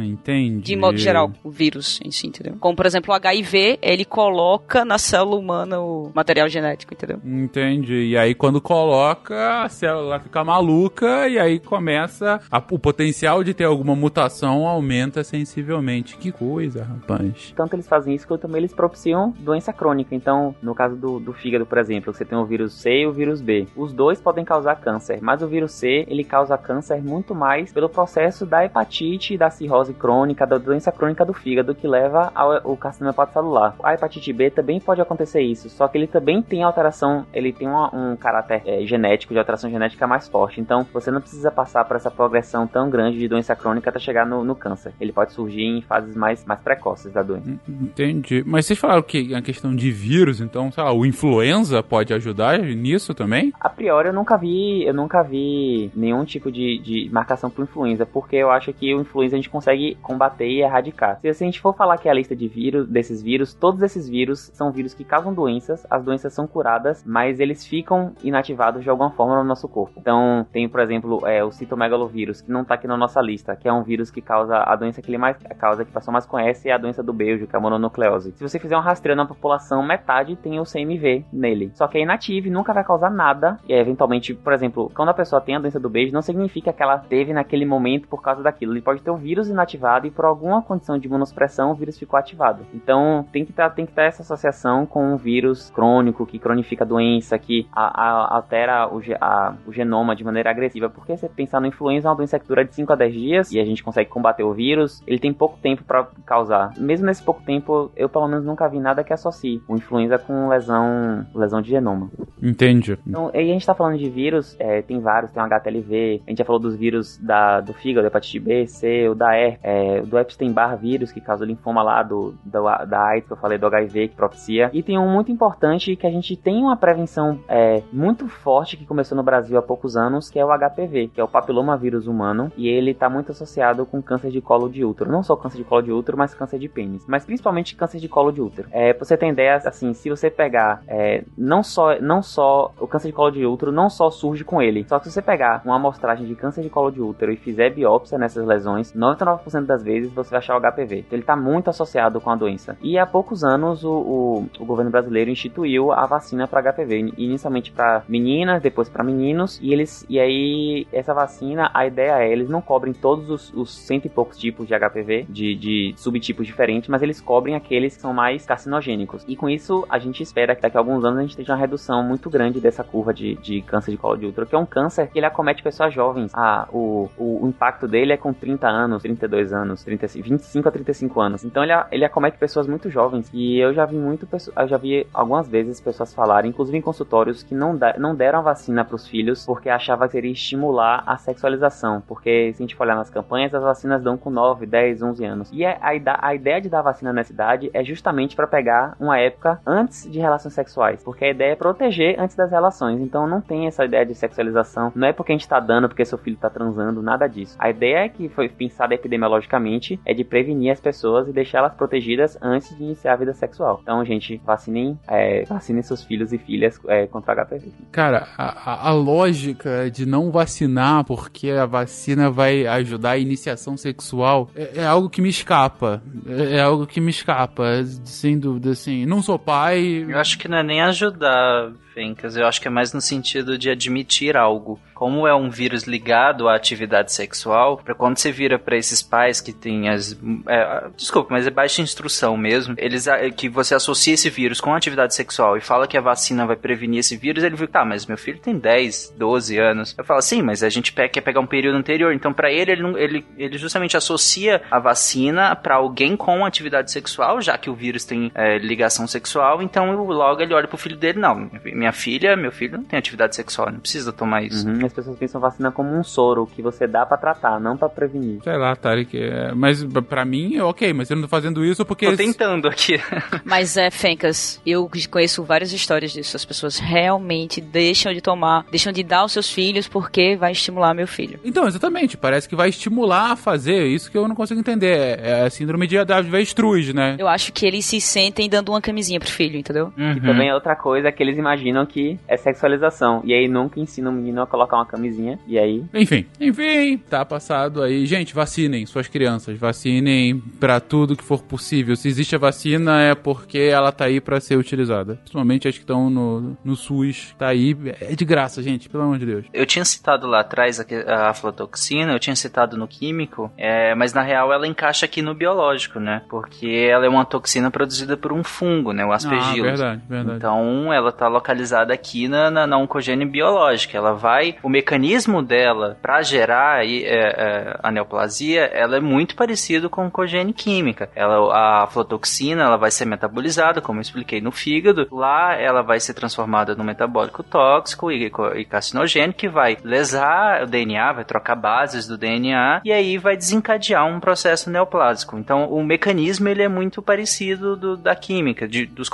Ah, 0.00 0.04
entendi. 0.04 0.62
De 0.62 0.76
modo 0.76 0.96
geral, 0.98 1.32
o 1.44 1.50
vírus 1.50 2.00
em 2.04 2.10
si, 2.10 2.26
entendeu? 2.26 2.56
Como, 2.60 2.74
por 2.76 2.86
exemplo, 2.86 3.12
o 3.12 3.16
HIV, 3.16 3.78
ele 3.82 4.04
coloca 4.04 4.84
na 4.84 4.98
célula 4.98 5.36
humana 5.36 5.80
o 5.80 6.10
material 6.14 6.48
genético, 6.48 6.94
entendeu? 6.94 7.18
Entendi. 7.24 8.08
E 8.10 8.16
aí, 8.16 8.34
quando 8.34 8.60
coloca, 8.60 9.62
a 9.62 9.68
célula 9.68 10.18
fica 10.20 10.42
maluca 10.44 11.28
e 11.28 11.38
aí 11.38 11.58
começa. 11.58 12.40
a- 12.50 12.62
o 12.70 12.78
potencial 12.78 13.42
de 13.42 13.52
ter 13.52 13.64
alguma 13.64 13.94
mutação 13.96 14.66
aumenta 14.66 15.24
sensivelmente. 15.24 16.16
Que 16.16 16.30
coisa, 16.30 16.84
rapaz. 16.84 17.52
Tanto 17.56 17.74
eles 17.74 17.88
fazem 17.88 18.14
isso 18.14 18.26
quanto 18.26 18.42
também 18.42 18.58
eles 18.60 18.72
propiciam 18.72 19.34
doença 19.40 19.72
crônica. 19.72 20.14
Então, 20.14 20.54
no 20.62 20.74
caso 20.74 20.96
do, 20.96 21.18
do 21.18 21.32
fígado, 21.32 21.66
por 21.66 21.78
exemplo, 21.78 22.12
você 22.12 22.24
tem 22.24 22.38
o 22.38 22.44
vírus 22.44 22.74
C 22.74 23.00
e 23.02 23.06
o 23.06 23.12
vírus 23.12 23.40
B. 23.40 23.66
Os 23.76 23.92
dois 23.92 24.20
podem 24.20 24.44
causar 24.44 24.76
câncer, 24.76 25.18
mas 25.20 25.42
o 25.42 25.48
vírus 25.48 25.72
C, 25.72 26.04
ele 26.08 26.22
causa 26.24 26.56
câncer 26.56 27.02
muito 27.02 27.34
mais 27.34 27.72
pelo 27.72 27.88
processo 27.88 28.46
da 28.46 28.64
hepatite, 28.64 29.36
da 29.36 29.50
cirrose 29.50 29.89
crônica, 29.94 30.46
da 30.46 30.58
doença 30.58 30.90
crônica 30.92 31.24
do 31.24 31.32
fígado 31.32 31.74
que 31.74 31.86
leva 31.86 32.30
ao, 32.34 32.52
ao 32.68 32.76
carcinoma 32.76 33.12
hepatocelular. 33.12 33.74
A 33.82 33.94
hepatite 33.94 34.32
B 34.32 34.50
também 34.50 34.80
pode 34.80 35.00
acontecer 35.00 35.40
isso, 35.42 35.68
só 35.68 35.88
que 35.88 35.98
ele 35.98 36.06
também 36.06 36.42
tem 36.42 36.62
alteração, 36.62 37.26
ele 37.32 37.52
tem 37.52 37.68
uma- 37.68 37.94
um 37.94 38.16
caráter 38.16 38.62
é, 38.64 38.84
genético, 38.86 39.32
de 39.32 39.38
alteração 39.38 39.70
genética 39.70 40.06
mais 40.06 40.28
forte. 40.28 40.60
Então, 40.60 40.86
você 40.92 41.10
não 41.10 41.20
precisa 41.20 41.50
passar 41.50 41.84
por 41.84 41.96
essa 41.96 42.10
progressão 42.10 42.66
tão 42.66 42.90
grande 42.90 43.18
de 43.18 43.28
doença 43.28 43.54
crônica 43.56 43.88
até 43.90 43.98
chegar 43.98 44.26
no, 44.26 44.44
no 44.44 44.54
câncer. 44.54 44.92
Ele 45.00 45.12
pode 45.12 45.32
surgir 45.32 45.62
em 45.62 45.82
fases 45.82 46.14
mais, 46.14 46.44
mais 46.44 46.60
precoces 46.60 47.12
da 47.12 47.22
doença. 47.22 47.50
Entendi. 47.68 48.42
Mas 48.46 48.66
vocês 48.66 48.78
falaram 48.78 49.02
que 49.02 49.34
a 49.34 49.42
questão 49.42 49.74
de 49.74 49.90
vírus, 49.90 50.40
então, 50.40 50.70
sei 50.70 50.82
lá, 50.82 50.92
o 50.92 51.04
influenza 51.06 51.82
pode 51.82 52.12
ajudar 52.12 52.58
nisso 52.58 53.14
também? 53.14 53.52
A 53.60 53.68
priori 53.68 54.08
eu 54.08 54.14
nunca 54.14 54.36
vi, 54.36 54.84
eu 54.84 54.94
nunca 54.94 55.22
vi 55.22 55.90
nenhum 55.94 56.24
tipo 56.24 56.50
de, 56.50 56.78
de 56.78 57.08
marcação 57.12 57.50
pro 57.50 57.64
influenza, 57.64 58.04
porque 58.06 58.36
eu 58.36 58.50
acho 58.50 58.72
que 58.72 58.94
o 58.94 59.00
influenza 59.00 59.36
a 59.36 59.38
gente 59.38 59.50
consegue 59.50 59.79
consegue 59.80 59.96
combater 60.02 60.46
e 60.46 60.60
erradicar. 60.60 61.18
Se 61.20 61.28
a 61.28 61.32
gente 61.32 61.60
for 61.60 61.74
falar 61.74 61.96
que 61.98 62.08
é 62.08 62.10
a 62.10 62.14
lista 62.14 62.36
de 62.36 62.46
vírus, 62.46 62.86
desses 62.88 63.22
vírus, 63.22 63.54
todos 63.54 63.82
esses 63.82 64.08
vírus 64.08 64.50
são 64.52 64.70
vírus 64.70 64.92
que 64.92 65.04
causam 65.04 65.32
doenças, 65.32 65.86
as 65.90 66.04
doenças 66.04 66.32
são 66.32 66.46
curadas, 66.46 67.02
mas 67.06 67.40
eles 67.40 67.66
ficam 67.66 68.12
inativados 68.22 68.82
de 68.82 68.90
alguma 68.90 69.10
forma 69.10 69.36
no 69.36 69.44
nosso 69.44 69.68
corpo. 69.68 69.94
Então, 69.98 70.46
tem, 70.52 70.68
por 70.68 70.80
exemplo, 70.80 71.26
é, 71.26 71.42
o 71.42 71.50
citomegalovírus, 71.50 72.40
que 72.40 72.50
não 72.50 72.64
tá 72.64 72.74
aqui 72.74 72.86
na 72.86 72.96
nossa 72.96 73.20
lista, 73.20 73.56
que 73.56 73.68
é 73.68 73.72
um 73.72 73.82
vírus 73.82 74.10
que 74.10 74.20
causa 74.20 74.56
a 74.56 74.76
doença 74.76 75.00
que 75.00 75.10
ele 75.10 75.18
mais 75.18 75.36
causa, 75.58 75.84
que 75.84 75.90
a 75.90 75.94
pessoa 75.94 76.12
mais 76.12 76.26
conhece, 76.26 76.68
é 76.68 76.72
a 76.72 76.78
doença 76.78 77.02
do 77.02 77.12
beijo, 77.12 77.46
que 77.46 77.54
é 77.54 77.58
a 77.58 77.62
mononucleose. 77.62 78.32
Se 78.32 78.42
você 78.42 78.58
fizer 78.58 78.76
um 78.76 78.80
rastreio 78.80 79.16
na 79.16 79.26
população, 79.26 79.82
metade 79.82 80.36
tem 80.36 80.60
o 80.60 80.64
CMV 80.64 81.24
nele. 81.32 81.70
Só 81.74 81.86
que 81.86 81.98
é 81.98 82.02
inativo 82.02 82.48
e 82.48 82.50
nunca 82.50 82.72
vai 82.72 82.84
causar 82.84 83.10
nada. 83.10 83.58
E 83.68 83.72
eventualmente, 83.72 84.34
por 84.34 84.52
exemplo, 84.52 84.90
quando 84.94 85.10
a 85.10 85.14
pessoa 85.14 85.40
tem 85.40 85.56
a 85.56 85.58
doença 85.58 85.80
do 85.80 85.88
beijo, 85.88 86.12
não 86.12 86.22
significa 86.22 86.72
que 86.72 86.82
ela 86.82 86.98
teve 86.98 87.32
naquele 87.32 87.64
momento 87.64 88.08
por 88.08 88.22
causa 88.22 88.42
daquilo. 88.42 88.72
Ele 88.72 88.82
pode 88.82 89.02
ter 89.02 89.10
o 89.10 89.16
vírus 89.16 89.48
inativado 89.70 90.06
e 90.06 90.10
por 90.10 90.24
alguma 90.24 90.62
condição 90.62 90.98
de 90.98 91.06
imunossupressão 91.06 91.70
o 91.70 91.74
vírus 91.74 91.98
ficou 91.98 92.18
ativado. 92.18 92.66
Então 92.74 93.26
tem 93.32 93.44
que 93.44 93.52
tá, 93.52 93.68
que 93.70 93.86
ter 93.86 94.02
essa 94.02 94.22
associação 94.22 94.86
com 94.86 95.14
um 95.14 95.16
vírus 95.16 95.70
crônico 95.70 96.26
que 96.26 96.38
cronifica 96.38 96.84
a 96.84 96.86
doença, 96.86 97.38
que 97.38 97.66
a, 97.72 98.02
a, 98.02 98.36
altera 98.36 98.88
o, 98.88 99.00
a, 99.20 99.54
o, 99.66 99.72
genoma 99.72 100.16
de 100.16 100.24
maneira 100.24 100.50
agressiva. 100.50 100.88
Porque 100.88 101.16
você 101.16 101.28
pensar 101.28 101.60
no 101.60 101.66
influenza 101.66 102.08
é 102.08 102.10
uma 102.10 102.16
doença 102.16 102.38
que 102.38 102.46
dura 102.46 102.64
de 102.64 102.74
5 102.74 102.92
a 102.92 102.96
10 102.96 103.12
dias 103.12 103.52
e 103.52 103.60
a 103.60 103.64
gente 103.64 103.82
consegue 103.82 104.10
combater 104.10 104.42
o 104.42 104.52
vírus, 104.52 105.02
ele 105.06 105.18
tem 105.18 105.32
pouco 105.32 105.58
tempo 105.58 105.84
para 105.84 106.06
causar. 106.24 106.72
Mesmo 106.78 107.06
nesse 107.06 107.22
pouco 107.22 107.42
tempo, 107.42 107.90
eu 107.96 108.08
pelo 108.08 108.28
menos 108.28 108.44
nunca 108.44 108.68
vi 108.68 108.78
nada 108.78 109.04
que 109.04 109.12
associe 109.12 109.62
o 109.68 109.76
influenza 109.76 110.18
com 110.18 110.48
lesão, 110.48 111.26
lesão 111.34 111.60
de 111.60 111.70
genoma. 111.70 112.10
Entendi. 112.42 112.98
Então, 113.06 113.30
aí 113.32 113.50
a 113.50 113.52
gente 113.52 113.66
tá 113.66 113.74
falando 113.74 113.98
de 113.98 114.08
vírus, 114.08 114.56
é, 114.58 114.82
tem 114.82 115.00
vários, 115.00 115.30
tem 115.30 115.42
o 115.42 115.46
HTLV, 115.46 116.22
a 116.26 116.30
gente 116.30 116.38
já 116.38 116.44
falou 116.44 116.60
dos 116.60 116.76
vírus 116.76 117.18
da, 117.18 117.60
do 117.60 117.72
fígado, 117.72 118.06
hepatite 118.06 118.40
B, 118.40 118.66
C, 118.66 119.08
o 119.08 119.14
da 119.14 119.36
E, 119.38 119.58
é, 119.62 120.00
do 120.02 120.18
Epstein-Barr 120.18 120.76
vírus, 120.76 121.12
que 121.12 121.20
causa 121.20 121.44
o 121.44 121.46
linfoma 121.46 121.82
lá 121.82 122.02
do, 122.02 122.34
do, 122.44 122.62
da 122.86 123.02
AIDS, 123.08 123.26
que 123.26 123.32
eu 123.32 123.36
falei, 123.36 123.58
do 123.58 123.66
HIV, 123.66 124.08
que 124.08 124.16
propicia. 124.16 124.70
E 124.72 124.82
tem 124.82 124.98
um 124.98 125.08
muito 125.08 125.30
importante 125.30 125.96
que 125.96 126.06
a 126.06 126.10
gente 126.10 126.36
tem 126.36 126.62
uma 126.62 126.76
prevenção 126.76 127.38
é, 127.48 127.82
muito 127.92 128.28
forte 128.28 128.76
que 128.76 128.86
começou 128.86 129.16
no 129.16 129.22
Brasil 129.22 129.58
há 129.58 129.62
poucos 129.62 129.96
anos, 129.96 130.30
que 130.30 130.38
é 130.38 130.44
o 130.44 130.48
HPV, 130.48 131.08
que 131.14 131.20
é 131.20 131.24
o 131.24 131.28
papilomavírus 131.28 132.06
humano, 132.06 132.52
e 132.56 132.68
ele 132.68 132.94
tá 132.94 133.08
muito 133.08 133.32
associado 133.32 133.84
com 133.86 134.02
câncer 134.02 134.30
de 134.30 134.40
colo 134.40 134.68
de 134.68 134.84
útero. 134.84 135.10
Não 135.10 135.22
só 135.22 135.36
câncer 135.36 135.58
de 135.58 135.64
colo 135.64 135.82
de 135.82 135.92
útero, 135.92 136.16
mas 136.16 136.34
câncer 136.34 136.58
de 136.58 136.68
pênis. 136.68 137.04
Mas 137.06 137.24
principalmente 137.24 137.76
câncer 137.76 137.98
de 137.98 138.08
colo 138.08 138.32
de 138.32 138.40
útero. 138.40 138.68
É, 138.72 138.92
você 138.94 139.16
ter 139.16 139.28
ideia, 139.28 139.56
assim, 139.56 139.92
se 139.92 140.08
você 140.08 140.30
pegar 140.30 140.82
é, 140.86 141.24
não 141.36 141.62
só 141.62 142.00
não 142.00 142.22
só 142.22 142.72
o 142.78 142.86
câncer 142.86 143.08
de 143.08 143.14
colo 143.14 143.30
de 143.30 143.44
útero 143.46 143.72
não 143.72 143.88
só 143.88 144.10
surge 144.10 144.44
com 144.44 144.60
ele, 144.60 144.84
só 144.88 144.98
que 144.98 145.06
se 145.06 145.12
você 145.12 145.22
pegar 145.22 145.62
uma 145.64 145.76
amostragem 145.76 146.26
de 146.26 146.34
câncer 146.34 146.62
de 146.62 146.70
colo 146.70 146.90
de 146.90 147.00
útero 147.00 147.32
e 147.32 147.36
fizer 147.36 147.70
biópsia 147.70 148.18
nessas 148.18 148.46
lesões, 148.46 148.92
99% 148.92 149.49
das 149.52 149.82
vezes 149.82 150.12
você 150.12 150.30
vai 150.30 150.38
achar 150.38 150.56
o 150.56 150.60
HPV. 150.60 150.98
Então 150.98 151.16
ele 151.16 151.22
está 151.22 151.36
muito 151.36 151.70
associado 151.70 152.20
com 152.20 152.30
a 152.30 152.36
doença. 152.36 152.76
E 152.82 152.98
há 152.98 153.06
poucos 153.06 153.44
anos 153.44 153.84
o, 153.84 153.90
o, 153.90 154.46
o 154.58 154.64
governo 154.64 154.90
brasileiro 154.90 155.30
instituiu 155.30 155.92
a 155.92 156.06
vacina 156.06 156.46
para 156.46 156.72
HPV, 156.72 157.12
inicialmente 157.16 157.72
para 157.72 158.02
meninas, 158.08 158.62
depois 158.62 158.88
para 158.88 159.04
meninos, 159.04 159.58
e 159.62 159.72
eles 159.72 160.04
e 160.08 160.18
aí 160.18 160.86
essa 160.92 161.14
vacina, 161.14 161.70
a 161.72 161.86
ideia 161.86 162.22
é 162.22 162.30
eles 162.30 162.48
não 162.48 162.60
cobrem 162.60 162.92
todos 162.92 163.30
os, 163.30 163.52
os 163.54 163.70
cento 163.70 164.06
e 164.06 164.08
poucos 164.08 164.38
tipos 164.38 164.66
de 164.66 164.74
HPV, 164.78 165.26
de, 165.28 165.54
de 165.54 165.94
subtipos 165.96 166.46
diferentes, 166.46 166.88
mas 166.88 167.02
eles 167.02 167.20
cobrem 167.20 167.54
aqueles 167.54 167.96
que 167.96 168.02
são 168.02 168.12
mais 168.12 168.44
carcinogênicos. 168.44 169.24
E 169.26 169.36
com 169.36 169.48
isso 169.48 169.86
a 169.88 169.98
gente 169.98 170.22
espera 170.22 170.54
que 170.54 170.62
daqui 170.62 170.76
a 170.76 170.80
alguns 170.80 171.04
anos 171.04 171.18
a 171.18 171.22
gente 171.22 171.36
tenha 171.36 171.50
uma 171.50 171.56
redução 171.56 172.02
muito 172.02 172.28
grande 172.28 172.60
dessa 172.60 172.84
curva 172.84 173.12
de, 173.12 173.36
de 173.36 173.62
câncer 173.62 173.90
de 173.90 173.96
colo 173.96 174.16
de 174.16 174.26
útero, 174.26 174.46
que 174.46 174.54
é 174.54 174.58
um 174.58 174.66
câncer 174.66 175.08
que 175.08 175.18
ele 175.18 175.26
acomete 175.26 175.62
pessoas 175.62 175.92
jovens. 175.92 176.32
Ah, 176.34 176.68
o, 176.72 177.08
o 177.18 177.46
impacto 177.48 177.86
dele 177.86 178.12
é 178.12 178.16
com 178.16 178.32
30 178.32 178.68
anos, 178.68 179.02
32 179.02 179.39
anos, 179.52 179.82
30, 179.84 180.06
25 180.06 180.68
a 180.68 180.72
35 180.72 181.20
anos. 181.20 181.44
Então 181.44 181.62
ele, 181.62 181.72
ele 181.90 182.04
acomete 182.04 182.38
pessoas 182.38 182.66
muito 182.66 182.90
jovens. 182.90 183.30
E 183.32 183.58
eu 183.58 183.72
já 183.72 183.84
vi 183.84 183.96
muito, 183.96 184.28
eu 184.56 184.68
já 184.68 184.76
vi 184.76 185.06
algumas 185.12 185.48
vezes 185.48 185.80
pessoas 185.80 186.14
falarem, 186.14 186.50
inclusive 186.50 186.76
em 186.76 186.82
consultórios, 186.82 187.42
que 187.42 187.54
não, 187.54 187.76
da, 187.76 187.94
não 187.98 188.14
deram 188.14 188.40
a 188.40 188.42
vacina 188.42 188.84
para 188.84 188.96
os 188.96 189.06
filhos 189.06 189.44
porque 189.46 189.68
achava 189.68 190.06
que 190.06 190.12
seria 190.12 190.32
estimular 190.32 191.02
a 191.06 191.16
sexualização. 191.16 192.02
Porque 192.06 192.52
se 192.52 192.62
a 192.62 192.64
gente 192.64 192.76
for 192.76 192.84
olhar 192.84 192.96
nas 192.96 193.10
campanhas, 193.10 193.54
as 193.54 193.62
vacinas 193.62 194.02
dão 194.02 194.16
com 194.16 194.30
9, 194.30 194.66
10, 194.66 195.02
11 195.02 195.24
anos. 195.24 195.50
E 195.52 195.64
a, 195.64 195.78
a, 195.80 196.28
a 196.28 196.34
ideia 196.34 196.60
de 196.60 196.68
dar 196.68 196.82
vacina 196.82 197.12
nessa 197.12 197.32
idade 197.32 197.70
é 197.72 197.82
justamente 197.84 198.36
para 198.36 198.46
pegar 198.46 198.96
uma 199.00 199.18
época 199.18 199.60
antes 199.66 200.10
de 200.10 200.18
relações 200.18 200.54
sexuais. 200.54 201.02
Porque 201.02 201.24
a 201.24 201.30
ideia 201.30 201.52
é 201.52 201.56
proteger 201.56 202.18
antes 202.18 202.36
das 202.36 202.50
relações. 202.50 203.00
Então 203.00 203.26
não 203.26 203.40
tem 203.40 203.66
essa 203.66 203.84
ideia 203.84 204.04
de 204.04 204.14
sexualização. 204.14 204.92
Não 204.94 205.08
é 205.08 205.12
porque 205.12 205.32
a 205.32 205.34
gente 205.34 205.48
tá 205.48 205.60
dando 205.60 205.88
porque 205.88 206.04
seu 206.04 206.18
filho 206.18 206.36
tá 206.36 206.50
transando, 206.50 207.02
nada 207.02 207.26
disso. 207.26 207.56
A 207.58 207.70
ideia 207.70 208.08
que 208.08 208.28
foi 208.28 208.48
pensada 208.48 208.94
epidemiologicamente 209.20 210.00
é 210.06 210.14
de 210.14 210.24
prevenir 210.24 210.72
as 210.72 210.80
pessoas 210.80 211.28
e 211.28 211.32
deixá-las 211.32 211.74
protegidas 211.74 212.38
antes 212.40 212.76
de 212.76 212.82
iniciar 212.82 213.14
a 213.14 213.16
vida 213.16 213.34
sexual. 213.34 213.80
Então, 213.82 214.04
gente, 214.04 214.40
vacinem, 214.44 214.98
é, 215.08 215.44
vacinem 215.44 215.82
seus 215.82 216.02
filhos 216.02 216.32
e 216.32 216.38
filhas 216.38 216.80
é, 216.88 217.06
contra 217.06 217.34
HPV. 217.34 217.70
Cara, 217.92 218.28
a, 218.36 218.88
a, 218.88 218.92
lógica 218.92 219.90
de 219.90 220.06
não 220.06 220.30
vacinar 220.30 221.04
porque 221.04 221.50
a 221.50 221.66
vacina 221.66 222.30
vai 222.30 222.66
ajudar 222.66 223.12
a 223.12 223.18
iniciação 223.18 223.76
sexual 223.76 224.48
é, 224.54 224.80
é 224.80 224.86
algo 224.86 225.10
que 225.10 225.20
me 225.20 225.28
escapa. 225.28 226.02
É, 226.26 226.56
é 226.56 226.60
algo 226.60 226.86
que 226.86 227.00
me 227.00 227.10
escapa, 227.10 227.84
sem 228.04 228.38
dúvida, 228.38 228.70
assim. 228.70 229.04
Não 229.04 229.22
sou 229.22 229.38
pai. 229.38 230.06
Eu 230.08 230.18
acho 230.18 230.38
que 230.38 230.48
não 230.48 230.58
é 230.58 230.62
nem 230.62 230.80
ajudar, 230.82 231.72
Fencas. 231.94 232.36
Eu 232.36 232.46
acho 232.46 232.60
que 232.60 232.68
é 232.68 232.70
mais 232.70 232.92
no 232.92 233.00
sentido 233.00 233.58
de 233.58 233.70
admitir 233.70 234.36
algo 234.36 234.78
como 235.00 235.26
é 235.26 235.34
um 235.34 235.48
vírus 235.48 235.84
ligado 235.84 236.46
à 236.46 236.54
atividade 236.54 237.10
sexual, 237.10 237.78
para 237.78 237.94
quando 237.94 238.18
você 238.18 238.30
vira 238.30 238.58
para 238.58 238.76
esses 238.76 239.00
pais 239.00 239.40
que 239.40 239.50
têm 239.50 239.88
as. 239.88 240.14
É, 240.46 240.88
desculpa, 240.94 241.28
mas 241.30 241.46
é 241.46 241.50
baixa 241.50 241.80
instrução 241.80 242.36
mesmo, 242.36 242.74
eles 242.76 243.06
que 243.34 243.48
você 243.48 243.74
associa 243.74 244.12
esse 244.12 244.28
vírus 244.28 244.60
com 244.60 244.74
a 244.74 244.76
atividade 244.76 245.14
sexual 245.14 245.56
e 245.56 245.62
fala 245.62 245.86
que 245.86 245.96
a 245.96 246.02
vacina 246.02 246.44
vai 246.44 246.54
prevenir 246.54 246.98
esse 246.98 247.16
vírus, 247.16 247.42
ele 247.42 247.56
fica, 247.56 247.72
tá, 247.72 247.82
mas 247.82 248.04
meu 248.04 248.18
filho 248.18 248.40
tem 248.40 248.58
10, 248.58 249.14
12 249.16 249.56
anos. 249.56 249.94
Eu 249.96 250.04
falo, 250.04 250.20
sim, 250.20 250.42
mas 250.42 250.62
a 250.62 250.68
gente 250.68 250.92
quer 250.92 251.22
pegar 251.22 251.40
um 251.40 251.46
período 251.46 251.78
anterior. 251.78 252.12
Então, 252.12 252.30
para 252.30 252.52
ele, 252.52 252.72
ele, 252.72 252.98
ele, 252.98 253.26
ele 253.38 253.56
justamente 253.56 253.96
associa 253.96 254.60
a 254.70 254.78
vacina 254.78 255.56
para 255.56 255.76
alguém 255.76 256.14
com 256.14 256.44
atividade 256.44 256.92
sexual, 256.92 257.40
já 257.40 257.56
que 257.56 257.70
o 257.70 257.74
vírus 257.74 258.04
tem 258.04 258.30
é, 258.34 258.58
ligação 258.58 259.06
sexual, 259.06 259.62
então 259.62 259.96
logo 259.96 260.42
ele 260.42 260.52
olha 260.52 260.68
pro 260.68 260.76
filho 260.76 260.98
dele, 260.98 261.18
não, 261.18 261.50
minha 261.64 261.92
filha, 261.92 262.36
meu 262.36 262.52
filho 262.52 262.76
não 262.76 262.84
tem 262.84 262.98
atividade 262.98 263.34
sexual, 263.34 263.72
não 263.72 263.80
precisa 263.80 264.12
tomar 264.12 264.42
isso. 264.42 264.68
Uhum 264.68 264.89
as 264.90 264.94
pessoas 264.94 265.16
pensam 265.16 265.40
vacina 265.40 265.70
como 265.70 265.96
um 265.96 266.02
soro 266.02 266.46
que 266.46 266.60
você 266.60 266.86
dá 266.86 267.06
para 267.06 267.16
tratar, 267.16 267.60
não 267.60 267.76
para 267.76 267.88
prevenir. 267.88 268.42
Sei 268.42 268.56
lá, 268.56 268.74
Tarek. 268.76 269.16
É, 269.16 269.52
mas 269.54 269.84
para 269.84 270.24
mim, 270.24 270.58
ok, 270.60 270.92
mas 270.92 271.10
eu 271.10 271.16
não 271.16 271.22
tô 271.22 271.28
fazendo 271.28 271.64
isso 271.64 271.84
porque. 271.84 272.06
Tô 272.06 272.16
tentando 272.16 272.68
aqui. 272.68 273.00
mas 273.44 273.76
é, 273.76 273.90
Fencas, 273.90 274.60
eu 274.66 274.90
conheço 275.10 275.42
várias 275.44 275.72
histórias 275.72 276.12
disso. 276.12 276.36
As 276.36 276.44
pessoas 276.44 276.78
realmente 276.78 277.60
deixam 277.60 278.12
de 278.12 278.20
tomar, 278.20 278.64
deixam 278.70 278.92
de 278.92 279.02
dar 279.02 279.20
aos 279.20 279.32
seus 279.32 279.50
filhos 279.50 279.88
porque 279.88 280.36
vai 280.36 280.52
estimular 280.52 280.94
meu 280.94 281.06
filho. 281.06 281.38
Então, 281.44 281.66
exatamente. 281.66 282.16
Parece 282.16 282.48
que 282.48 282.56
vai 282.56 282.68
estimular 282.68 283.32
a 283.32 283.36
fazer. 283.36 283.86
Isso 283.86 284.10
que 284.10 284.18
eu 284.18 284.26
não 284.26 284.34
consigo 284.34 284.60
entender. 284.60 285.18
É, 285.20 285.30
é 285.30 285.42
a 285.46 285.50
síndrome 285.50 285.86
de 285.86 285.98
avestruz, 285.98 286.92
né? 286.92 287.16
Eu 287.18 287.28
acho 287.28 287.52
que 287.52 287.64
eles 287.66 287.84
se 287.84 288.00
sentem 288.00 288.48
dando 288.48 288.70
uma 288.70 288.80
camisinha 288.80 289.20
pro 289.20 289.30
filho, 289.30 289.58
entendeu? 289.58 289.92
Uhum. 289.96 290.12
E 290.12 290.20
também 290.20 290.48
é 290.48 290.54
outra 290.54 290.74
coisa 290.74 291.12
que 291.12 291.22
eles 291.22 291.38
imaginam 291.38 291.86
que 291.86 292.18
é 292.26 292.36
sexualização. 292.36 293.20
E 293.24 293.32
aí 293.32 293.48
nunca 293.48 293.78
ensinam 293.78 294.10
o 294.10 294.14
menino 294.14 294.42
a 294.42 294.46
colocar 294.46 294.76
uma 294.80 294.86
camisinha. 294.86 295.38
E 295.46 295.58
aí. 295.58 295.84
Enfim, 295.94 296.26
enfim, 296.40 296.98
tá 296.98 297.24
passado 297.24 297.82
aí. 297.82 298.06
Gente, 298.06 298.34
vacinem 298.34 298.86
suas 298.86 299.08
crianças. 299.08 299.58
Vacinem 299.58 300.38
para 300.58 300.80
tudo 300.80 301.16
que 301.16 301.24
for 301.24 301.42
possível. 301.42 301.96
Se 301.96 302.08
existe 302.08 302.34
a 302.34 302.38
vacina, 302.38 303.00
é 303.00 303.14
porque 303.14 303.58
ela 303.58 303.92
tá 303.92 304.06
aí 304.06 304.20
para 304.20 304.40
ser 304.40 304.56
utilizada. 304.56 305.16
Principalmente 305.16 305.68
as 305.68 305.74
que 305.74 305.80
estão 305.80 306.10
no, 306.10 306.56
no 306.64 306.76
SUS. 306.76 307.34
Tá 307.38 307.48
aí. 307.48 307.76
É 308.00 308.14
de 308.14 308.24
graça, 308.24 308.62
gente, 308.62 308.88
pelo 308.88 309.04
amor 309.04 309.18
de 309.18 309.26
Deus. 309.26 309.44
Eu 309.52 309.66
tinha 309.66 309.84
citado 309.84 310.26
lá 310.26 310.40
atrás 310.40 310.80
a, 310.80 311.30
aflatoxina, 311.30 312.12
eu 312.12 312.18
tinha 312.18 312.36
citado 312.36 312.76
no 312.76 312.86
químico, 312.86 313.50
é, 313.56 313.94
mas 313.94 314.12
na 314.12 314.22
real 314.22 314.52
ela 314.52 314.66
encaixa 314.66 315.06
aqui 315.06 315.22
no 315.22 315.34
biológico, 315.34 316.00
né? 316.00 316.22
Porque 316.28 316.88
ela 316.90 317.06
é 317.06 317.08
uma 317.08 317.24
toxina 317.24 317.70
produzida 317.70 318.16
por 318.16 318.32
um 318.32 318.42
fungo, 318.42 318.92
né? 318.92 319.04
O 319.04 319.12
aspergillus. 319.12 319.68
Ah, 319.68 319.76
verdade, 319.76 320.02
verdade. 320.08 320.36
Então 320.36 320.92
ela 320.92 321.12
tá 321.12 321.28
localizada 321.28 321.92
aqui 321.92 322.28
na, 322.28 322.50
na, 322.50 322.66
na 322.66 322.78
oncogênio 322.78 323.28
biológica. 323.28 323.96
Ela 323.96 324.12
vai. 324.12 324.56
O 324.62 324.68
mecanismo 324.70 325.42
dela 325.42 325.98
para 326.00 326.22
gerar 326.22 326.86
é, 326.86 327.04
é, 327.04 327.78
a 327.82 327.90
neoplasia, 327.90 328.64
ela 328.66 328.96
é 328.96 329.00
muito 329.00 329.34
parecido 329.36 329.90
com 329.90 330.10
cogênio 330.10 330.54
química. 330.54 331.10
Ela, 331.14 331.54
a 331.54 331.84
aflotoxina, 331.84 332.62
ela 332.62 332.76
vai 332.76 332.90
ser 332.90 333.04
metabolizada, 333.04 333.80
como 333.80 333.98
eu 333.98 334.02
expliquei, 334.02 334.40
no 334.40 334.52
fígado. 334.52 335.08
Lá, 335.10 335.54
ela 335.54 335.82
vai 335.82 336.00
ser 336.00 336.14
transformada 336.14 336.74
num 336.74 336.84
metabólico 336.84 337.42
tóxico 337.42 338.10
e, 338.10 338.30
e 338.56 338.64
carcinogênico 338.64 339.38
que 339.38 339.48
vai 339.48 339.76
lesar 339.82 340.62
o 340.62 340.66
DNA, 340.66 341.12
vai 341.12 341.24
trocar 341.24 341.56
bases 341.56 342.06
do 342.06 342.16
DNA 342.16 342.82
e 342.84 342.92
aí 342.92 343.18
vai 343.18 343.36
desencadear 343.36 344.06
um 344.06 344.20
processo 344.20 344.70
neoplásico. 344.70 345.38
Então, 345.38 345.70
o 345.70 345.82
mecanismo 345.84 346.48
ele 346.48 346.62
é 346.62 346.68
muito 346.68 347.02
parecido 347.02 347.76
do, 347.76 347.96
da 347.96 348.14
química, 348.14 348.68
de, 348.68 348.86
dos, 348.86 349.10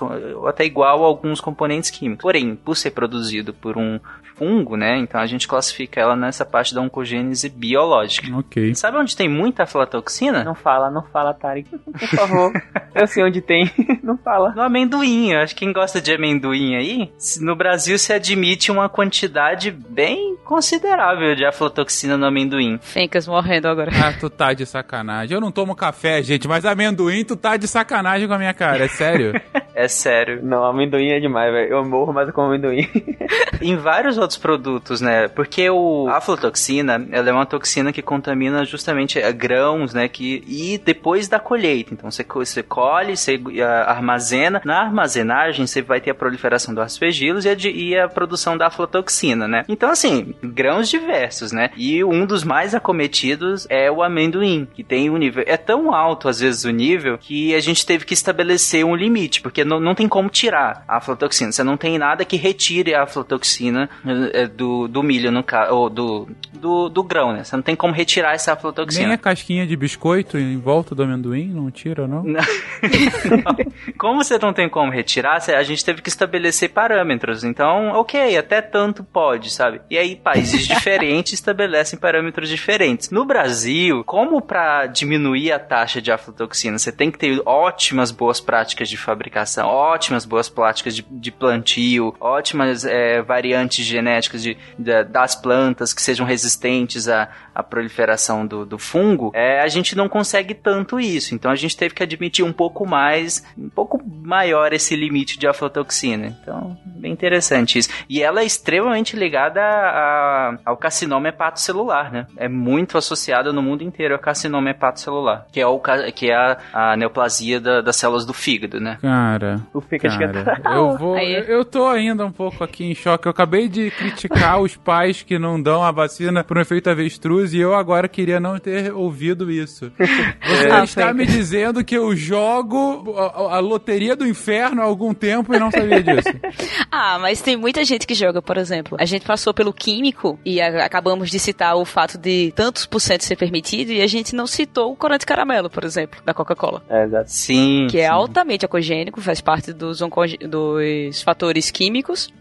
até 0.46 0.64
igual 0.64 1.02
a 1.02 1.06
alguns 1.06 1.40
componentes 1.40 1.90
químicos. 1.90 2.22
Porém, 2.22 2.56
por 2.56 2.76
ser 2.76 2.90
produzido 2.90 3.54
por 3.54 3.76
um 3.76 3.98
fungo, 4.36 4.76
né? 4.76 4.98
Então 4.98 5.20
a 5.20 5.26
gente 5.26 5.48
classifica 5.48 6.00
ela 6.00 6.14
nessa 6.14 6.44
parte 6.44 6.74
da 6.74 6.80
oncogênese 6.80 7.48
biológica. 7.48 8.34
Ok. 8.36 8.74
Sabe 8.74 8.98
onde 8.98 9.16
tem 9.16 9.28
muita 9.28 9.64
aflatoxina? 9.64 10.44
Não 10.44 10.54
fala, 10.54 10.90
não 10.90 11.02
fala, 11.02 11.34
Tarek. 11.34 11.68
Por 11.68 12.08
favor. 12.08 12.52
eu 12.94 13.06
sei 13.06 13.24
onde 13.24 13.40
tem. 13.40 13.70
não 14.02 14.16
fala. 14.16 14.52
No 14.54 14.62
amendoim. 14.62 15.32
Eu 15.32 15.40
acho 15.40 15.54
que 15.54 15.64
quem 15.64 15.72
gosta 15.72 16.00
de 16.00 16.12
amendoim 16.12 16.76
aí, 16.76 17.12
no 17.40 17.56
Brasil 17.56 17.98
se 17.98 18.12
admite 18.12 18.70
uma 18.70 18.88
quantidade 18.88 19.70
bem 19.70 20.36
considerável 20.44 21.34
de 21.34 21.44
aflatoxina 21.44 22.16
no 22.16 22.26
amendoim. 22.26 22.78
Fencas 22.80 23.26
morrendo 23.26 23.68
agora. 23.68 23.90
Ah, 23.92 24.12
tu 24.12 24.28
tá 24.28 24.52
de 24.52 24.66
sacanagem. 24.66 25.34
Eu 25.34 25.40
não 25.40 25.50
tomo 25.50 25.74
café, 25.74 26.22
gente, 26.22 26.46
mas 26.46 26.64
amendoim 26.64 27.24
tu 27.24 27.36
tá 27.36 27.56
de 27.56 27.66
sacanagem 27.66 28.28
com 28.28 28.34
a 28.34 28.38
minha 28.38 28.54
cara, 28.54 28.84
é 28.84 28.88
sério? 28.88 29.32
É 29.76 29.88
sério. 29.88 30.40
Não, 30.42 30.64
amendoim 30.64 31.10
é 31.10 31.20
demais, 31.20 31.52
velho. 31.52 31.70
Eu 31.70 31.84
morro, 31.84 32.10
mas 32.10 32.26
eu 32.26 32.32
como 32.32 32.46
amendoim. 32.48 32.88
em 33.60 33.76
vários 33.76 34.16
outros 34.26 34.38
produtos, 34.38 35.00
né? 35.00 35.28
Porque 35.28 35.70
o 35.70 36.08
aflatoxina, 36.08 37.06
ela 37.10 37.30
é 37.30 37.32
uma 37.32 37.46
toxina 37.46 37.92
que 37.92 38.02
contamina 38.02 38.64
justamente 38.64 39.18
eh, 39.18 39.32
grãos, 39.32 39.94
né? 39.94 40.08
Que, 40.08 40.42
e 40.46 40.78
depois 40.78 41.28
da 41.28 41.38
colheita. 41.38 41.94
Então 41.94 42.10
você, 42.10 42.24
você 42.24 42.62
colhe, 42.62 43.16
você 43.16 43.40
ah, 43.62 43.90
armazena. 43.90 44.60
Na 44.64 44.82
armazenagem, 44.82 45.66
você 45.66 45.80
vai 45.80 46.00
ter 46.00 46.10
a 46.10 46.14
proliferação 46.14 46.74
dos 46.74 46.84
aspergilos 46.84 47.44
e 47.44 47.48
a, 47.48 47.54
e 47.54 47.96
a 47.96 48.08
produção 48.08 48.56
da 48.56 48.66
aflatoxina, 48.66 49.46
né? 49.46 49.64
Então, 49.68 49.90
assim, 49.90 50.34
grãos 50.42 50.88
diversos, 50.88 51.52
né? 51.52 51.70
E 51.76 52.02
um 52.04 52.26
dos 52.26 52.44
mais 52.44 52.74
acometidos 52.74 53.66
é 53.70 53.90
o 53.90 54.02
amendoim, 54.02 54.66
que 54.74 54.82
tem 54.82 55.08
um 55.08 55.16
nível. 55.16 55.44
É 55.46 55.56
tão 55.56 55.94
alto, 55.94 56.28
às 56.28 56.40
vezes, 56.40 56.64
o 56.64 56.70
nível, 56.70 57.16
que 57.18 57.54
a 57.54 57.60
gente 57.60 57.86
teve 57.86 58.04
que 58.04 58.14
estabelecer 58.14 58.84
um 58.84 58.96
limite, 58.96 59.40
porque 59.40 59.64
não, 59.64 59.78
não 59.78 59.94
tem 59.94 60.08
como 60.08 60.28
tirar 60.28 60.84
a 60.88 60.96
aflatoxina. 60.96 61.52
Você 61.52 61.62
não 61.62 61.76
tem 61.76 61.98
nada 61.98 62.24
que 62.24 62.36
retire 62.36 62.94
a 62.94 63.04
aflatoxina 63.04 63.88
eh, 64.32 64.46
do, 64.46 64.88
do 64.88 65.02
milho, 65.02 65.30
no 65.30 65.42
caso, 65.42 65.74
ou 65.74 65.90
do, 65.90 66.28
do, 66.52 66.88
do 66.88 67.02
grão, 67.02 67.32
né? 67.32 67.44
Você 67.44 67.54
não 67.54 67.62
tem 67.62 67.76
como 67.76 67.92
retirar 67.92 68.34
essa 68.34 68.50
Nem 68.50 68.58
aflatoxina. 68.58 69.14
a 69.14 69.18
casquinha 69.18 69.66
de 69.66 69.76
biscoito 69.76 70.38
em 70.38 70.58
volta 70.58 70.94
do 70.94 71.02
amendoim 71.02 71.48
não 71.48 71.70
tira, 71.70 72.06
não? 72.06 72.24
Como 73.98 74.22
você 74.22 74.38
não 74.38 74.52
tem 74.52 74.68
como 74.68 74.90
retirar, 74.90 75.36
a 75.36 75.62
gente 75.62 75.84
teve 75.84 76.02
que 76.02 76.08
estabelecer 76.08 76.70
parâmetros. 76.70 77.44
Então, 77.44 77.92
ok, 77.92 78.36
até 78.36 78.60
tanto 78.60 79.04
pode, 79.04 79.50
sabe? 79.50 79.80
E 79.90 79.98
aí, 79.98 80.16
países 80.16 80.66
diferentes 80.68 81.34
estabelecem 81.34 81.98
parâmetros 81.98 82.48
diferentes. 82.48 83.10
No 83.10 83.24
Brasil, 83.24 84.02
como 84.04 84.40
para 84.40 84.86
diminuir 84.86 85.52
a 85.52 85.58
taxa 85.58 86.00
de 86.00 86.10
aflatoxina, 86.10 86.78
você 86.78 86.90
tem 86.92 87.10
que 87.10 87.18
ter 87.18 87.40
ótimas 87.44 88.10
boas 88.10 88.40
práticas 88.40 88.88
de 88.88 88.96
fabricação, 88.96 89.68
ótimas 89.68 90.24
boas 90.24 90.48
práticas 90.48 90.94
de, 90.94 91.04
de 91.10 91.30
plantio, 91.30 92.14
ótimas 92.20 92.84
eh, 92.84 93.22
variantes 93.22 93.84
genéticas 93.84 94.05
de, 94.40 94.56
da- 94.78 95.02
das 95.02 95.34
plantas 95.34 95.92
que 95.92 96.00
sejam 96.02 96.24
resistentes 96.26 97.08
à, 97.08 97.28
à 97.54 97.62
proliferação 97.62 98.46
do, 98.46 98.64
do 98.64 98.78
fungo, 98.78 99.30
é, 99.34 99.60
a 99.60 99.68
gente 99.68 99.96
não 99.96 100.08
consegue 100.08 100.54
tanto 100.54 100.98
isso. 101.00 101.34
Então 101.34 101.50
a 101.50 101.54
gente 101.56 101.76
teve 101.76 101.94
que 101.94 102.02
admitir 102.02 102.44
um 102.44 102.52
pouco 102.52 102.86
mais, 102.86 103.44
um 103.56 103.68
pouco 103.68 104.00
maior 104.04 104.72
esse 104.72 104.94
limite 104.96 105.38
de 105.38 105.46
aflatoxina. 105.46 106.36
Então, 106.42 106.76
bem 106.84 107.12
interessante 107.12 107.78
isso. 107.78 107.88
E 108.08 108.22
ela 108.22 108.40
é 108.40 108.44
extremamente 108.44 109.16
ligada 109.16 109.60
a- 109.62 110.58
ao 110.64 110.76
carcinoma 110.76 111.28
hepatocelular, 111.28 112.12
né? 112.12 112.26
É 112.36 112.48
muito 112.48 112.98
associada 112.98 113.52
no 113.52 113.62
mundo 113.62 113.82
inteiro 113.82 114.14
ao 114.14 114.20
carcinoma 114.20 114.70
hepatocelular, 114.70 115.46
que 115.52 115.60
é, 115.60 115.66
o, 115.66 115.80
que 116.14 116.30
é 116.30 116.34
a, 116.34 116.58
a 116.72 116.96
neoplasia 116.96 117.60
da- 117.60 117.80
das 117.80 117.96
células 117.96 118.24
do 118.26 118.32
fígado, 118.32 118.80
né? 118.80 118.98
Cara, 119.00 119.60
O 119.72 119.80
Fica 119.80 120.08
de 120.08 120.18
cara, 120.18 120.60
eu 120.74 120.96
vou. 120.96 121.14
Aí. 121.16 121.32
Eu, 121.34 121.42
eu 121.44 121.64
tô 121.64 121.86
ainda 121.86 122.24
um 122.26 122.32
pouco 122.32 122.62
aqui 122.64 122.84
em 122.84 122.94
choque. 122.94 123.26
Eu 123.26 123.30
acabei 123.30 123.68
de 123.68 123.90
criticar 123.98 124.60
os 124.60 124.76
pais 124.76 125.22
que 125.22 125.38
não 125.38 125.60
dão 125.60 125.82
a 125.82 125.90
vacina 125.90 126.42
por 126.44 126.56
um 126.58 126.60
efeito 126.60 126.88
avestruz 126.90 127.52
e 127.54 127.58
eu 127.58 127.74
agora 127.74 128.08
queria 128.08 128.38
não 128.40 128.58
ter 128.58 128.92
ouvido 128.92 129.50
isso. 129.50 129.90
Você 129.98 130.68
Ah, 130.70 130.82
está 130.84 131.12
me 131.14 131.26
dizendo 131.26 131.84
que 131.84 131.96
eu 131.96 132.14
jogo 132.14 133.14
a, 133.16 133.56
a 133.56 133.58
loteria 133.60 134.14
do 134.16 134.26
inferno 134.26 134.80
há 134.82 134.84
algum 134.84 135.12
tempo 135.14 135.54
e 135.54 135.58
não 135.58 135.70
sabia 135.70 136.02
disso. 136.02 136.28
Ah, 136.90 137.18
mas 137.18 137.42
tem 137.42 137.56
muita 137.56 137.84
gente 137.84 138.06
que 138.06 138.14
joga, 138.14 138.40
por 138.40 138.56
exemplo. 138.56 138.96
A 138.98 139.04
gente 139.04 139.26
passou 139.26 139.52
pelo 139.52 139.72
químico 139.72 140.38
e 140.44 140.60
a- 140.60 140.84
acabamos 140.84 141.30
de 141.30 141.38
citar 141.38 141.76
o 141.76 141.84
fato 141.84 142.16
de 142.16 142.52
tantos 142.56 142.86
por 142.86 143.00
cento 143.00 143.22
ser 143.22 143.36
permitido 143.36 143.90
e 143.92 144.00
a 144.00 144.06
gente 144.06 144.34
não 144.34 144.46
citou 144.46 144.92
o 144.92 144.96
corante 144.96 145.26
caramelo, 145.26 145.68
por 145.68 145.84
exemplo, 145.84 146.20
da 146.24 146.32
Coca-Cola. 146.32 146.82
É, 146.88 147.04
exato. 147.04 147.30
Sim. 147.30 147.86
Que 147.90 147.98
é 147.98 148.04
sim. 148.06 148.08
altamente 148.08 148.64
ecogênico, 148.64 149.20
faz 149.20 149.40
parte 149.40 149.72
dos, 149.72 150.00
dos 150.48 151.22
fatores 151.22 151.70
químicos. 151.70 152.32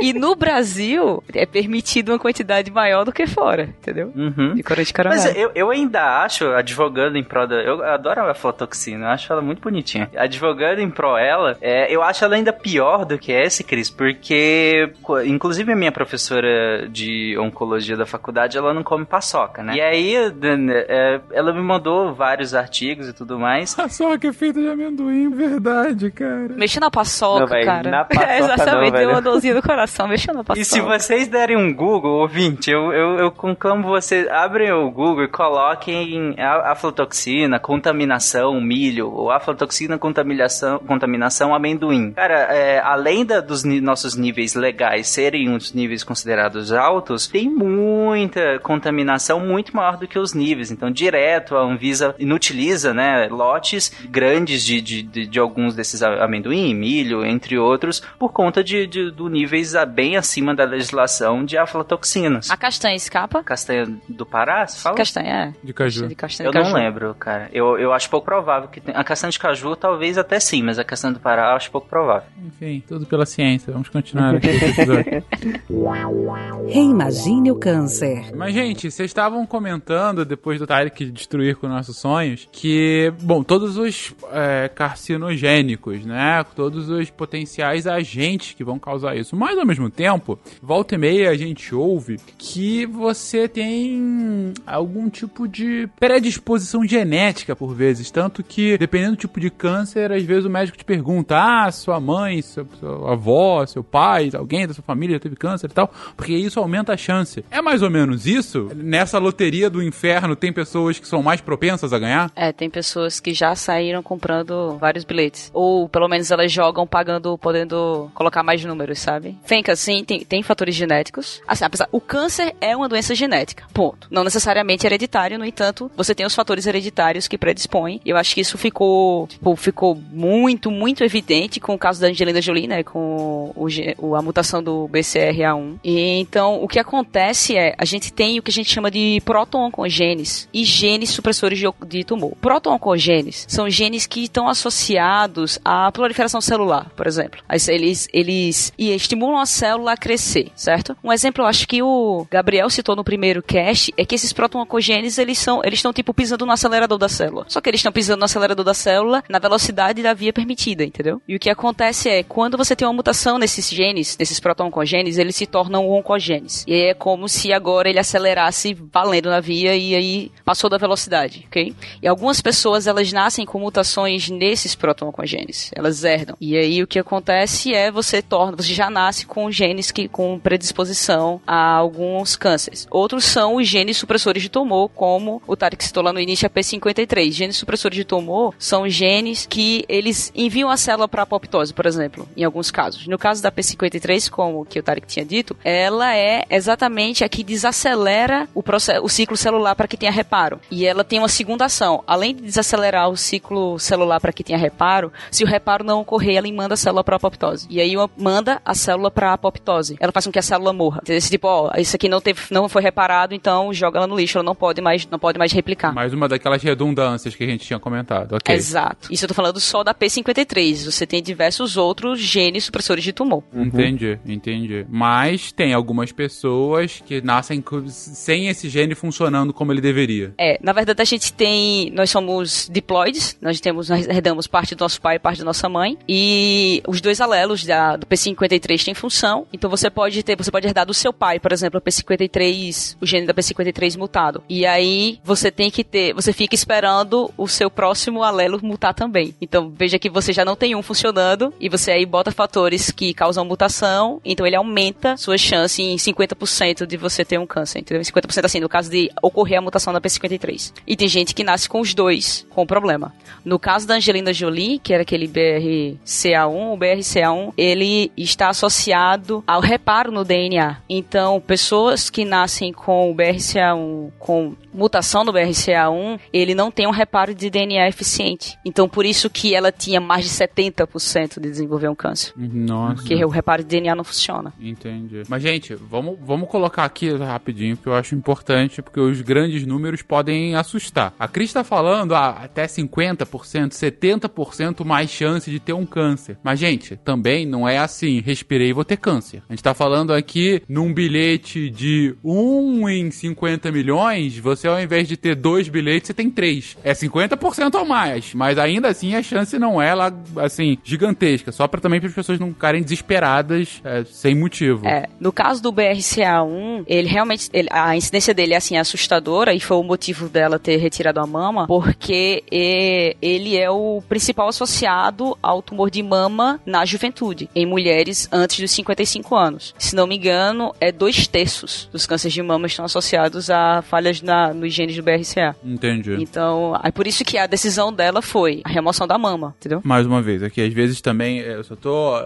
E 0.00 0.12
no 0.12 0.34
Brasil 0.34 1.22
é 1.34 1.46
permitido 1.46 2.10
uma 2.10 2.18
quantidade 2.18 2.70
maior 2.70 3.04
do 3.04 3.12
que 3.12 3.26
fora, 3.26 3.64
entendeu? 3.64 4.12
Uhum. 4.14 4.54
De 4.54 4.62
corante 4.62 4.92
caramelo. 4.92 5.22
Mas 5.22 5.36
eu, 5.36 5.50
eu 5.54 5.70
ainda 5.70 6.22
acho, 6.22 6.46
advogando 6.52 7.16
em 7.16 7.24
prol 7.24 7.46
da. 7.46 7.56
Eu 7.56 7.82
adoro 7.84 8.22
a 8.22 8.30
aflatoxina, 8.30 9.06
eu 9.06 9.10
acho 9.10 9.32
ela 9.32 9.42
muito 9.42 9.62
bonitinha. 9.62 10.10
Advogando 10.16 10.80
em 10.80 10.90
prol 10.90 11.16
ela, 11.16 11.56
é, 11.60 11.94
eu 11.94 12.02
acho 12.02 12.24
ela 12.24 12.34
ainda 12.34 12.52
pior 12.52 13.04
do 13.04 13.18
que 13.18 13.32
essa, 13.32 13.62
Cris, 13.62 13.90
porque, 13.90 14.92
inclusive, 15.26 15.72
a 15.72 15.76
minha 15.76 15.92
professora 15.92 16.88
de 16.88 17.36
oncologia 17.38 17.96
da 17.96 18.06
faculdade, 18.06 18.56
ela 18.58 18.74
não 18.74 18.82
come 18.82 19.04
paçoca, 19.04 19.62
né? 19.62 19.74
E 19.76 19.80
aí, 19.80 20.14
é, 20.16 21.20
ela 21.32 21.52
me 21.52 21.60
mandou 21.60 22.12
vários 22.14 22.54
artigos 22.54 23.08
e 23.08 23.12
tudo 23.12 23.38
mais. 23.38 23.78
A 23.82 23.88
soca 23.88 24.28
é 24.28 24.32
feita 24.32 24.60
de 24.60 24.68
amendoim, 24.68 25.30
verdade, 25.30 26.10
cara. 26.10 26.54
Mexeu 26.56 26.80
na 26.80 26.90
paçoca, 26.90 27.40
Não, 27.40 27.46
velho, 27.46 27.66
cara. 27.66 27.90
na 27.90 28.04
paçoca 28.04 28.32
é, 28.32 28.38
exatamente, 28.38 28.92
não, 28.92 28.98
deu 28.98 29.10
uma 29.10 29.20
dorzinha 29.20 29.51
no 29.54 29.62
coração, 29.62 30.08
mexeu 30.08 30.34
na 30.34 30.42
paçoca. 30.44 30.60
E 30.60 30.64
se 30.64 30.80
vocês 30.80 31.28
derem 31.28 31.56
um 31.56 31.72
Google, 31.72 32.20
ouvinte, 32.20 32.70
eu, 32.70 32.92
eu, 32.92 33.18
eu 33.18 33.30
conclamo 33.30 33.82
vocês, 33.88 34.28
abrem 34.28 34.72
o 34.72 34.90
Google 34.90 35.24
e 35.24 35.28
coloquem 35.28 36.34
aflatoxina, 36.38 37.58
contaminação, 37.58 38.60
milho, 38.60 39.10
ou 39.10 39.30
aflatoxina, 39.30 39.98
contaminação, 39.98 40.78
contaminação, 40.80 41.54
amendoim. 41.54 42.12
Cara, 42.12 42.34
é, 42.54 42.80
além 42.80 43.24
da- 43.24 43.40
dos 43.40 43.64
nossos 43.64 44.16
níveis 44.16 44.54
legais 44.54 45.08
serem 45.08 45.54
os 45.54 45.72
níveis 45.72 46.02
considerados 46.04 46.72
altos, 46.72 47.26
tem 47.26 47.48
muita 47.48 48.58
contaminação 48.60 49.40
muito 49.40 49.74
maior 49.76 49.96
do 49.96 50.06
que 50.08 50.18
os 50.18 50.34
níveis. 50.34 50.70
Então, 50.70 50.90
direto, 50.90 51.56
a 51.56 51.60
Anvisa 51.62 52.14
inutiliza, 52.18 52.92
né, 52.94 53.28
lotes 53.30 53.92
grandes 54.08 54.64
de, 54.64 54.80
de, 54.80 55.02
de, 55.02 55.26
de 55.26 55.38
alguns 55.38 55.74
desses 55.74 56.02
amendoim, 56.02 56.74
milho, 56.74 57.24
entre 57.24 57.58
outros, 57.58 58.00
por 58.18 58.32
conta 58.32 58.62
de, 58.62 58.86
de 58.86 59.10
do 59.10 59.28
níveis 59.42 59.74
a- 59.74 59.84
bem 59.84 60.16
acima 60.16 60.54
da 60.54 60.64
legislação 60.64 61.44
de 61.44 61.58
aflatoxinas. 61.58 62.50
A 62.50 62.56
castanha 62.56 62.94
escapa? 62.94 63.42
Castanha 63.42 63.88
do 64.08 64.24
Pará, 64.24 64.66
você 64.66 64.80
fala? 64.80 64.96
Castanha, 64.96 65.54
é. 65.62 65.66
De 65.66 65.72
caju. 65.72 66.06
De 66.08 66.14
castanha 66.14 66.46
Eu 66.48 66.52
de 66.52 66.58
não 66.58 66.64
caju. 66.64 66.76
lembro, 66.76 67.14
cara. 67.18 67.48
Eu, 67.52 67.78
eu 67.78 67.92
acho 67.92 68.08
pouco 68.08 68.24
provável 68.24 68.68
que 68.68 68.80
tenha. 68.80 68.96
A 68.96 69.04
castanha 69.04 69.30
de 69.30 69.38
caju 69.38 69.74
talvez 69.76 70.16
até 70.16 70.38
sim, 70.38 70.62
mas 70.62 70.78
a 70.78 70.84
castanha 70.84 71.14
do 71.14 71.20
Pará 71.20 71.50
eu 71.50 71.56
acho 71.56 71.70
pouco 71.70 71.88
provável. 71.88 72.28
Enfim, 72.46 72.82
tudo 72.86 73.04
pela 73.06 73.26
ciência. 73.26 73.72
Vamos 73.72 73.88
continuar 73.88 74.36
aqui 74.36 74.46
esse 74.48 74.64
episódio. 74.80 75.24
Reimagine 76.68 77.50
o 77.50 77.56
câncer. 77.56 78.34
Mas, 78.36 78.54
gente, 78.54 78.90
vocês 78.90 79.10
estavam 79.10 79.44
comentando, 79.46 80.24
depois 80.24 80.58
do 80.58 80.66
Tarek 80.66 81.04
destruir 81.10 81.56
com 81.56 81.66
nossos 81.68 81.98
sonhos, 81.98 82.48
que, 82.52 83.12
bom, 83.22 83.42
todos 83.42 83.76
os 83.76 84.14
é, 84.32 84.68
carcinogênicos, 84.74 86.04
né? 86.04 86.44
Todos 86.54 86.88
os 86.88 87.10
potenciais 87.10 87.86
agentes 87.86 88.54
que 88.54 88.64
vão 88.64 88.78
causar 88.78 89.16
isso. 89.16 89.31
Mas, 89.32 89.58
ao 89.58 89.64
mesmo 89.64 89.88
tempo, 89.88 90.38
volta 90.62 90.94
e 90.94 90.98
meia 90.98 91.30
a 91.30 91.34
gente 91.34 91.74
ouve 91.74 92.18
que 92.36 92.84
você 92.84 93.48
tem 93.48 94.52
algum 94.66 95.08
tipo 95.08 95.48
de 95.48 95.88
predisposição 95.98 96.86
genética, 96.86 97.56
por 97.56 97.74
vezes. 97.74 98.10
Tanto 98.10 98.42
que, 98.42 98.76
dependendo 98.76 99.12
do 99.12 99.20
tipo 99.20 99.40
de 99.40 99.48
câncer, 99.48 100.12
às 100.12 100.22
vezes 100.22 100.44
o 100.44 100.50
médico 100.50 100.76
te 100.76 100.84
pergunta: 100.84 101.36
ah, 101.38 101.72
sua 101.72 101.98
mãe, 101.98 102.42
seu, 102.42 102.66
sua 102.78 103.12
avó, 103.12 103.64
seu 103.64 103.82
pai, 103.82 104.30
alguém 104.34 104.66
da 104.66 104.74
sua 104.74 104.84
família 104.84 105.16
já 105.16 105.20
teve 105.20 105.36
câncer 105.36 105.70
e 105.70 105.72
tal, 105.72 105.90
porque 106.14 106.34
isso 106.34 106.60
aumenta 106.60 106.92
a 106.92 106.96
chance. 106.96 107.42
É 107.50 107.62
mais 107.62 107.80
ou 107.82 107.88
menos 107.88 108.26
isso? 108.26 108.68
Nessa 108.76 109.18
loteria 109.18 109.70
do 109.70 109.82
inferno, 109.82 110.36
tem 110.36 110.52
pessoas 110.52 110.98
que 110.98 111.08
são 111.08 111.22
mais 111.22 111.40
propensas 111.40 111.92
a 111.92 111.98
ganhar? 111.98 112.30
É, 112.36 112.52
tem 112.52 112.68
pessoas 112.68 113.18
que 113.18 113.32
já 113.32 113.54
saíram 113.54 114.02
comprando 114.02 114.76
vários 114.78 115.04
bilhetes. 115.04 115.50
Ou 115.54 115.88
pelo 115.88 116.08
menos 116.08 116.30
elas 116.30 116.52
jogam 116.52 116.86
pagando, 116.86 117.38
podendo 117.38 118.10
colocar 118.14 118.42
mais 118.42 118.62
números, 118.64 118.98
sabe? 118.98 119.21
Fenca, 119.44 119.74
sim, 119.76 120.04
tem, 120.04 120.20
tem 120.24 120.42
fatores 120.42 120.74
genéticos. 120.74 121.40
Assim, 121.46 121.64
apesar, 121.64 121.88
o 121.92 122.00
câncer 122.00 122.54
é 122.60 122.76
uma 122.76 122.88
doença 122.88 123.14
genética. 123.14 123.64
Ponto. 123.72 124.06
Não 124.10 124.24
necessariamente 124.24 124.86
hereditário, 124.86 125.38
no 125.38 125.44
entanto, 125.44 125.90
você 125.96 126.14
tem 126.14 126.26
os 126.26 126.34
fatores 126.34 126.66
hereditários 126.66 127.28
que 127.28 127.38
predispõem. 127.38 128.00
Eu 128.04 128.16
acho 128.16 128.34
que 128.34 128.40
isso 128.40 128.56
ficou, 128.58 129.26
tipo, 129.26 129.54
ficou 129.56 129.94
muito, 130.10 130.70
muito 130.70 131.04
evidente 131.04 131.60
com 131.60 131.74
o 131.74 131.78
caso 131.78 132.00
da 132.00 132.08
Angelina 132.08 132.40
Jolie, 132.42 132.66
né? 132.66 132.82
Com 132.82 133.52
o, 133.54 133.66
o- 133.98 134.16
a 134.16 134.22
mutação 134.22 134.62
do 134.62 134.88
BCRA1. 134.88 135.78
E 135.84 135.98
então, 136.20 136.62
o 136.62 136.68
que 136.68 136.78
acontece 136.78 137.56
é, 137.56 137.74
a 137.78 137.84
gente 137.84 138.12
tem 138.12 138.38
o 138.38 138.42
que 138.42 138.50
a 138.50 138.54
gente 138.54 138.70
chama 138.70 138.90
de 138.90 139.20
proto-oncogenes 139.24 140.48
e 140.52 140.64
genes 140.64 141.10
supressores 141.10 141.58
de, 141.58 141.66
de 141.86 142.04
tumor. 142.04 142.32
Proto-oncogenes 142.40 143.44
são 143.48 143.68
genes 143.70 144.06
que 144.06 144.24
estão 144.24 144.48
associados 144.48 145.58
à 145.64 145.90
proliferação 145.92 146.40
celular, 146.40 146.90
por 146.96 147.06
exemplo. 147.06 147.40
Eles, 147.68 148.08
eles, 148.12 148.72
e 148.78 148.90
eles 148.90 149.06
estimulam 149.12 149.38
a 149.38 149.46
célula 149.46 149.92
a 149.92 149.96
crescer, 149.96 150.50
certo? 150.56 150.96
Um 151.04 151.12
exemplo, 151.12 151.44
eu 151.44 151.46
acho 151.46 151.68
que 151.68 151.82
o 151.82 152.26
Gabriel 152.30 152.70
citou 152.70 152.96
no 152.96 153.04
primeiro 153.04 153.42
cast, 153.42 153.92
é 153.96 154.04
que 154.04 154.14
esses 154.14 154.32
proto-oncogenes, 154.32 155.18
eles 155.18 155.38
são, 155.38 155.60
eles 155.62 155.78
estão 155.78 155.92
tipo 155.92 156.14
pisando 156.14 156.46
no 156.46 156.52
acelerador 156.52 156.98
da 156.98 157.08
célula. 157.08 157.44
Só 157.48 157.60
que 157.60 157.68
eles 157.68 157.80
estão 157.80 157.92
pisando 157.92 158.20
no 158.20 158.24
acelerador 158.24 158.64
da 158.64 158.74
célula 158.74 159.22
na 159.28 159.38
velocidade 159.38 160.02
da 160.02 160.14
via 160.14 160.32
permitida, 160.32 160.82
entendeu? 160.82 161.20
E 161.28 161.36
o 161.36 161.38
que 161.38 161.50
acontece 161.50 162.08
é, 162.08 162.22
quando 162.22 162.56
você 162.56 162.74
tem 162.74 162.88
uma 162.88 162.94
mutação 162.94 163.38
nesses 163.38 163.68
genes, 163.68 164.16
nesses 164.18 164.40
proto-oncogenes, 164.40 165.18
eles 165.18 165.36
se 165.36 165.46
tornam 165.46 165.88
oncogenes. 165.90 166.64
E 166.66 166.74
é 166.74 166.94
como 166.94 167.28
se 167.28 167.52
agora 167.52 167.90
ele 167.90 167.98
acelerasse 167.98 168.74
valendo 168.74 169.28
na 169.28 169.40
via 169.40 169.76
e 169.76 169.94
aí 169.94 170.32
passou 170.44 170.70
da 170.70 170.78
velocidade, 170.78 171.44
ok? 171.48 171.74
E 172.00 172.08
algumas 172.08 172.40
pessoas, 172.40 172.86
elas 172.86 173.12
nascem 173.12 173.44
com 173.44 173.58
mutações 173.58 174.30
nesses 174.30 174.74
proto-oncogenes. 174.74 175.70
Elas 175.74 176.02
herdam. 176.02 176.36
E 176.40 176.56
aí 176.56 176.82
o 176.82 176.86
que 176.86 176.98
acontece 176.98 177.74
é 177.74 177.90
você 177.90 178.22
torna, 178.22 178.56
você 178.56 178.72
já 178.72 178.88
nasce 178.88 179.01
com 179.26 179.50
genes 179.50 179.90
que 179.90 180.08
com 180.08 180.38
predisposição 180.38 181.40
a 181.46 181.74
alguns 181.74 182.36
cânceres. 182.36 182.86
Outros 182.90 183.24
são 183.24 183.56
os 183.56 183.66
genes 183.66 183.96
supressores 183.96 184.42
de 184.42 184.48
tumor, 184.48 184.88
como 184.90 185.42
o 185.46 185.56
Tarek 185.56 185.84
citou 185.84 186.02
lá 186.02 186.12
no 186.12 186.20
início, 186.20 186.46
a 186.46 186.50
P53. 186.50 187.32
Genes 187.32 187.56
supressores 187.56 187.96
de 187.96 188.04
tumor 188.04 188.54
são 188.58 188.88
genes 188.88 189.46
que 189.46 189.84
eles 189.88 190.30
enviam 190.34 190.70
a 190.70 190.76
célula 190.76 191.08
para 191.08 191.22
apoptose, 191.22 191.74
por 191.74 191.86
exemplo, 191.86 192.28
em 192.36 192.44
alguns 192.44 192.70
casos. 192.70 193.06
No 193.06 193.18
caso 193.18 193.42
da 193.42 193.50
P53, 193.50 194.30
como 194.30 194.64
que 194.64 194.78
o 194.78 194.82
Tarek 194.82 195.06
tinha 195.06 195.24
dito, 195.24 195.56
ela 195.64 196.14
é 196.16 196.44
exatamente 196.50 197.24
a 197.24 197.28
que 197.28 197.42
desacelera 197.42 198.48
o, 198.54 198.62
processo, 198.62 199.04
o 199.04 199.08
ciclo 199.08 199.36
celular 199.36 199.74
para 199.74 199.88
que 199.88 199.96
tenha 199.96 200.12
reparo. 200.12 200.60
E 200.70 200.86
ela 200.86 201.04
tem 201.04 201.18
uma 201.18 201.28
segunda 201.28 201.64
ação. 201.64 202.04
Além 202.06 202.34
de 202.34 202.42
desacelerar 202.42 203.08
o 203.08 203.16
ciclo 203.16 203.78
celular 203.78 204.20
para 204.20 204.32
que 204.32 204.44
tenha 204.44 204.58
reparo, 204.58 205.12
se 205.30 205.44
o 205.44 205.46
reparo 205.46 205.84
não 205.84 206.00
ocorrer, 206.00 206.36
ela 206.36 206.52
manda 206.52 206.74
a 206.74 206.76
célula 206.76 207.02
para 207.02 207.16
apoptose. 207.16 207.66
E 207.70 207.80
aí 207.80 207.94
manda 208.16 208.60
a 208.64 208.74
célula 208.74 208.91
para 209.10 209.32
apoptose. 209.32 209.96
Ela 210.00 210.12
faz 210.12 210.26
com 210.26 210.32
que 210.32 210.38
a 210.38 210.42
célula 210.42 210.72
morra. 210.72 211.02
Esse 211.08 211.30
tipo, 211.30 211.46
ó, 211.46 211.70
isso 211.76 211.96
aqui 211.96 212.08
não 212.08 212.20
teve, 212.20 212.40
não 212.50 212.68
foi 212.68 212.82
reparado, 212.82 213.34
então 213.34 213.72
joga 213.72 213.98
ela 213.98 214.06
no 214.06 214.16
lixo, 214.16 214.38
ela 214.38 214.44
não 214.44 214.54
pode 214.54 214.80
mais, 214.80 215.06
não 215.06 215.18
pode 215.18 215.38
mais 215.38 215.52
replicar. 215.52 215.92
Mais 215.92 216.12
uma 216.12 216.28
daquelas 216.28 216.62
redundâncias 216.62 217.34
que 217.34 217.44
a 217.44 217.46
gente 217.46 217.66
tinha 217.66 217.78
comentado. 217.78 218.34
Ok. 218.34 218.54
Exato. 218.54 219.08
Isso 219.10 219.24
eu 219.24 219.28
tô 219.28 219.34
falando 219.34 219.60
só 219.60 219.82
da 219.82 219.94
P53. 219.94 220.84
Você 220.90 221.06
tem 221.06 221.22
diversos 221.22 221.76
outros 221.76 222.20
genes 222.20 222.64
supressores 222.64 223.04
de 223.04 223.12
tumor. 223.12 223.42
Uhum. 223.52 223.64
Entendi, 223.64 224.18
entendi. 224.26 224.86
Mas 224.88 225.52
tem 225.52 225.72
algumas 225.72 226.12
pessoas 226.12 227.02
que 227.04 227.20
nascem 227.20 227.62
sem 227.88 228.48
esse 228.48 228.68
gene 228.68 228.94
funcionando 228.94 229.52
como 229.52 229.72
ele 229.72 229.80
deveria. 229.80 230.34
É, 230.38 230.58
na 230.62 230.72
verdade 230.72 231.02
a 231.02 231.04
gente 231.04 231.32
tem, 231.32 231.90
nós 231.90 232.10
somos 232.10 232.68
diploides, 232.70 233.36
nós 233.40 233.60
temos, 233.60 233.88
nós 233.88 234.06
herdamos 234.06 234.46
parte 234.46 234.74
do 234.74 234.80
nosso 234.80 235.00
pai 235.00 235.16
e 235.16 235.18
parte 235.18 235.38
da 235.38 235.44
nossa 235.44 235.68
mãe, 235.68 235.96
e 236.08 236.82
os 236.86 237.00
dois 237.00 237.20
alelos 237.20 237.64
da, 237.64 237.96
do 237.96 238.06
P53 238.06 238.81
têm 238.84 238.94
função, 238.94 239.46
então 239.52 239.68
você 239.68 239.90
pode 239.90 240.22
ter, 240.22 240.36
você 240.36 240.50
pode 240.50 240.66
herdar 240.66 240.86
do 240.86 240.94
seu 240.94 241.12
pai, 241.12 241.38
por 241.38 241.52
exemplo, 241.52 241.78
o 241.78 241.82
P53, 241.82 242.96
o 243.00 243.06
gene 243.06 243.26
da 243.26 243.34
P53 243.34 243.96
mutado. 243.96 244.42
E 244.48 244.66
aí 244.66 245.20
você 245.24 245.50
tem 245.50 245.70
que 245.70 245.84
ter, 245.84 246.14
você 246.14 246.32
fica 246.32 246.54
esperando 246.54 247.32
o 247.36 247.48
seu 247.48 247.70
próximo 247.70 248.22
alelo 248.22 248.60
mutar 248.62 248.94
também. 248.94 249.34
Então 249.40 249.72
veja 249.74 249.98
que 249.98 250.10
você 250.10 250.32
já 250.32 250.44
não 250.44 250.56
tem 250.56 250.74
um 250.74 250.82
funcionando 250.82 251.52
e 251.60 251.68
você 251.68 251.92
aí 251.92 252.06
bota 252.06 252.30
fatores 252.30 252.90
que 252.90 253.14
causam 253.14 253.44
mutação, 253.44 254.20
então 254.24 254.46
ele 254.46 254.56
aumenta 254.56 255.16
sua 255.16 255.38
chance 255.38 255.82
em 255.82 255.96
50% 255.96 256.86
de 256.86 256.96
você 256.96 257.24
ter 257.24 257.38
um 257.38 257.46
câncer, 257.46 257.80
entendeu? 257.80 258.02
50% 258.02 258.44
assim, 258.44 258.60
no 258.60 258.68
caso 258.68 258.90
de 258.90 259.10
ocorrer 259.22 259.58
a 259.58 259.62
mutação 259.62 259.92
da 259.92 260.00
P53. 260.00 260.72
E 260.86 260.96
tem 260.96 261.08
gente 261.08 261.34
que 261.34 261.44
nasce 261.44 261.68
com 261.68 261.80
os 261.80 261.94
dois 261.94 262.46
com 262.50 262.66
problema. 262.66 263.12
No 263.44 263.58
caso 263.58 263.86
da 263.86 263.94
Angelina 263.94 264.32
Jolie, 264.32 264.78
que 264.78 264.92
era 264.92 265.02
aquele 265.02 265.26
BRCA1, 265.26 266.72
o 266.72 266.76
BRCA1, 266.76 267.52
ele 267.56 268.12
está 268.16 268.52
associado 268.62 269.42
ao 269.46 269.60
reparo 269.60 270.12
no 270.12 270.24
DNA. 270.24 270.78
Então, 270.88 271.40
pessoas 271.40 272.08
que 272.08 272.24
nascem 272.24 272.72
com 272.72 273.10
o 273.10 273.14
BRCA1 273.14 274.10
com 274.18 274.54
mutação 274.72 275.24
do 275.24 275.32
BRCA1, 275.32 276.18
ele 276.32 276.54
não 276.54 276.70
tem 276.70 276.86
um 276.86 276.90
reparo 276.90 277.34
de 277.34 277.50
DNA 277.50 277.88
eficiente. 277.88 278.58
Então, 278.64 278.88
por 278.88 279.04
isso 279.04 279.28
que 279.28 279.54
ela 279.54 279.70
tinha 279.70 280.00
mais 280.00 280.24
de 280.24 280.30
70% 280.30 281.40
de 281.40 281.50
desenvolver 281.50 281.88
um 281.88 281.94
câncer. 281.94 282.32
Nossa. 282.36 282.94
Porque 282.94 283.24
o 283.24 283.28
reparo 283.28 283.62
de 283.62 283.68
DNA 283.68 283.94
não 283.94 284.04
funciona. 284.04 284.52
Entendi. 284.60 285.22
Mas, 285.28 285.42
gente, 285.42 285.74
vamos, 285.74 286.16
vamos 286.20 286.48
colocar 286.48 286.84
aqui 286.84 287.12
rapidinho, 287.14 287.76
que 287.76 287.86
eu 287.86 287.94
acho 287.94 288.14
importante, 288.14 288.80
porque 288.80 289.00
os 289.00 289.20
grandes 289.20 289.66
números 289.66 290.02
podem 290.02 290.54
assustar. 290.54 291.12
A 291.18 291.28
Cris 291.28 291.50
está 291.50 291.64
falando 291.64 292.14
ah, 292.14 292.30
até 292.42 292.66
50%, 292.66 293.70
70% 293.70 294.84
mais 294.84 295.10
chance 295.10 295.50
de 295.50 295.60
ter 295.60 295.72
um 295.72 295.84
câncer. 295.84 296.38
Mas, 296.42 296.58
gente, 296.58 296.96
também 296.96 297.44
não 297.44 297.68
é 297.68 297.78
assim, 297.78 298.20
respirei 298.52 298.68
e 298.68 298.72
vou 298.72 298.84
ter 298.84 298.96
câncer. 298.96 299.42
A 299.48 299.52
gente 299.52 299.60
está 299.60 299.72
falando 299.72 300.12
aqui 300.12 300.62
num 300.68 300.92
bilhete 300.92 301.70
de 301.70 302.14
1 302.22 302.88
em 302.88 303.10
50 303.10 303.72
milhões, 303.72 304.36
você 304.38 304.68
ao 304.68 304.80
invés 304.80 305.08
de 305.08 305.16
ter 305.16 305.34
dois 305.34 305.68
bilhetes, 305.68 306.08
você 306.08 306.14
tem 306.14 306.30
três. 306.30 306.76
É 306.84 306.92
50% 306.92 307.74
ou 307.74 307.86
mais, 307.86 308.34
mas 308.34 308.58
ainda 308.58 308.88
assim 308.88 309.14
a 309.14 309.22
chance 309.22 309.58
não 309.58 309.80
é 309.80 309.94
lá, 309.94 310.12
assim, 310.36 310.76
gigantesca. 310.84 311.50
Só 311.50 311.66
para 311.66 311.80
também 311.80 312.00
as 312.02 312.12
pessoas 312.12 312.38
não 312.38 312.48
ficarem 312.48 312.82
desesperadas 312.82 313.80
é, 313.84 314.04
sem 314.04 314.34
motivo. 314.34 314.86
É, 314.86 315.06
no 315.18 315.32
caso 315.32 315.62
do 315.62 315.72
BRCA1, 315.72 316.84
ele 316.86 317.08
realmente, 317.08 317.48
ele, 317.52 317.68
a 317.70 317.96
incidência 317.96 318.34
dele 318.34 318.54
é 318.54 318.56
assim 318.56 318.76
assustadora 318.76 319.54
e 319.54 319.60
foi 319.60 319.76
o 319.76 319.82
motivo 319.82 320.28
dela 320.28 320.58
ter 320.58 320.76
retirado 320.76 321.20
a 321.20 321.26
mama, 321.26 321.66
porque 321.66 322.42
ele 322.50 323.56
é 323.56 323.70
o 323.70 324.02
principal 324.08 324.48
associado 324.48 325.36
ao 325.42 325.62
tumor 325.62 325.90
de 325.90 326.02
mama 326.02 326.60
na 326.66 326.84
juventude, 326.84 327.48
em 327.54 327.64
mulheres 327.64 328.28
antes 328.32 328.41
dos 328.46 328.70
55 328.70 329.34
anos. 329.34 329.74
Se 329.78 329.94
não 329.94 330.06
me 330.06 330.16
engano, 330.16 330.74
é 330.80 330.90
dois 330.90 331.26
terços 331.26 331.88
dos 331.92 332.06
cânceres 332.06 332.32
de 332.32 332.42
mama 332.42 332.66
estão 332.66 332.84
associados 332.84 333.50
a 333.50 333.82
falhas 333.82 334.20
na, 334.22 334.52
nos 334.52 334.72
genes 334.72 334.96
do 334.96 335.02
BRCA. 335.02 335.56
Entendi. 335.64 336.16
Então, 336.20 336.78
é 336.82 336.90
por 336.90 337.06
isso 337.06 337.24
que 337.24 337.38
a 337.38 337.46
decisão 337.46 337.92
dela 337.92 338.22
foi 338.22 338.62
a 338.64 338.68
remoção 338.68 339.06
da 339.06 339.18
mama, 339.18 339.54
entendeu? 339.58 339.80
Mais 339.84 340.06
uma 340.06 340.22
vez, 340.22 340.42
aqui 340.42 340.60
às 340.62 340.72
vezes 340.72 341.00
também 341.00 341.38
eu 341.38 341.64
só 341.64 341.76
tô 341.76 342.16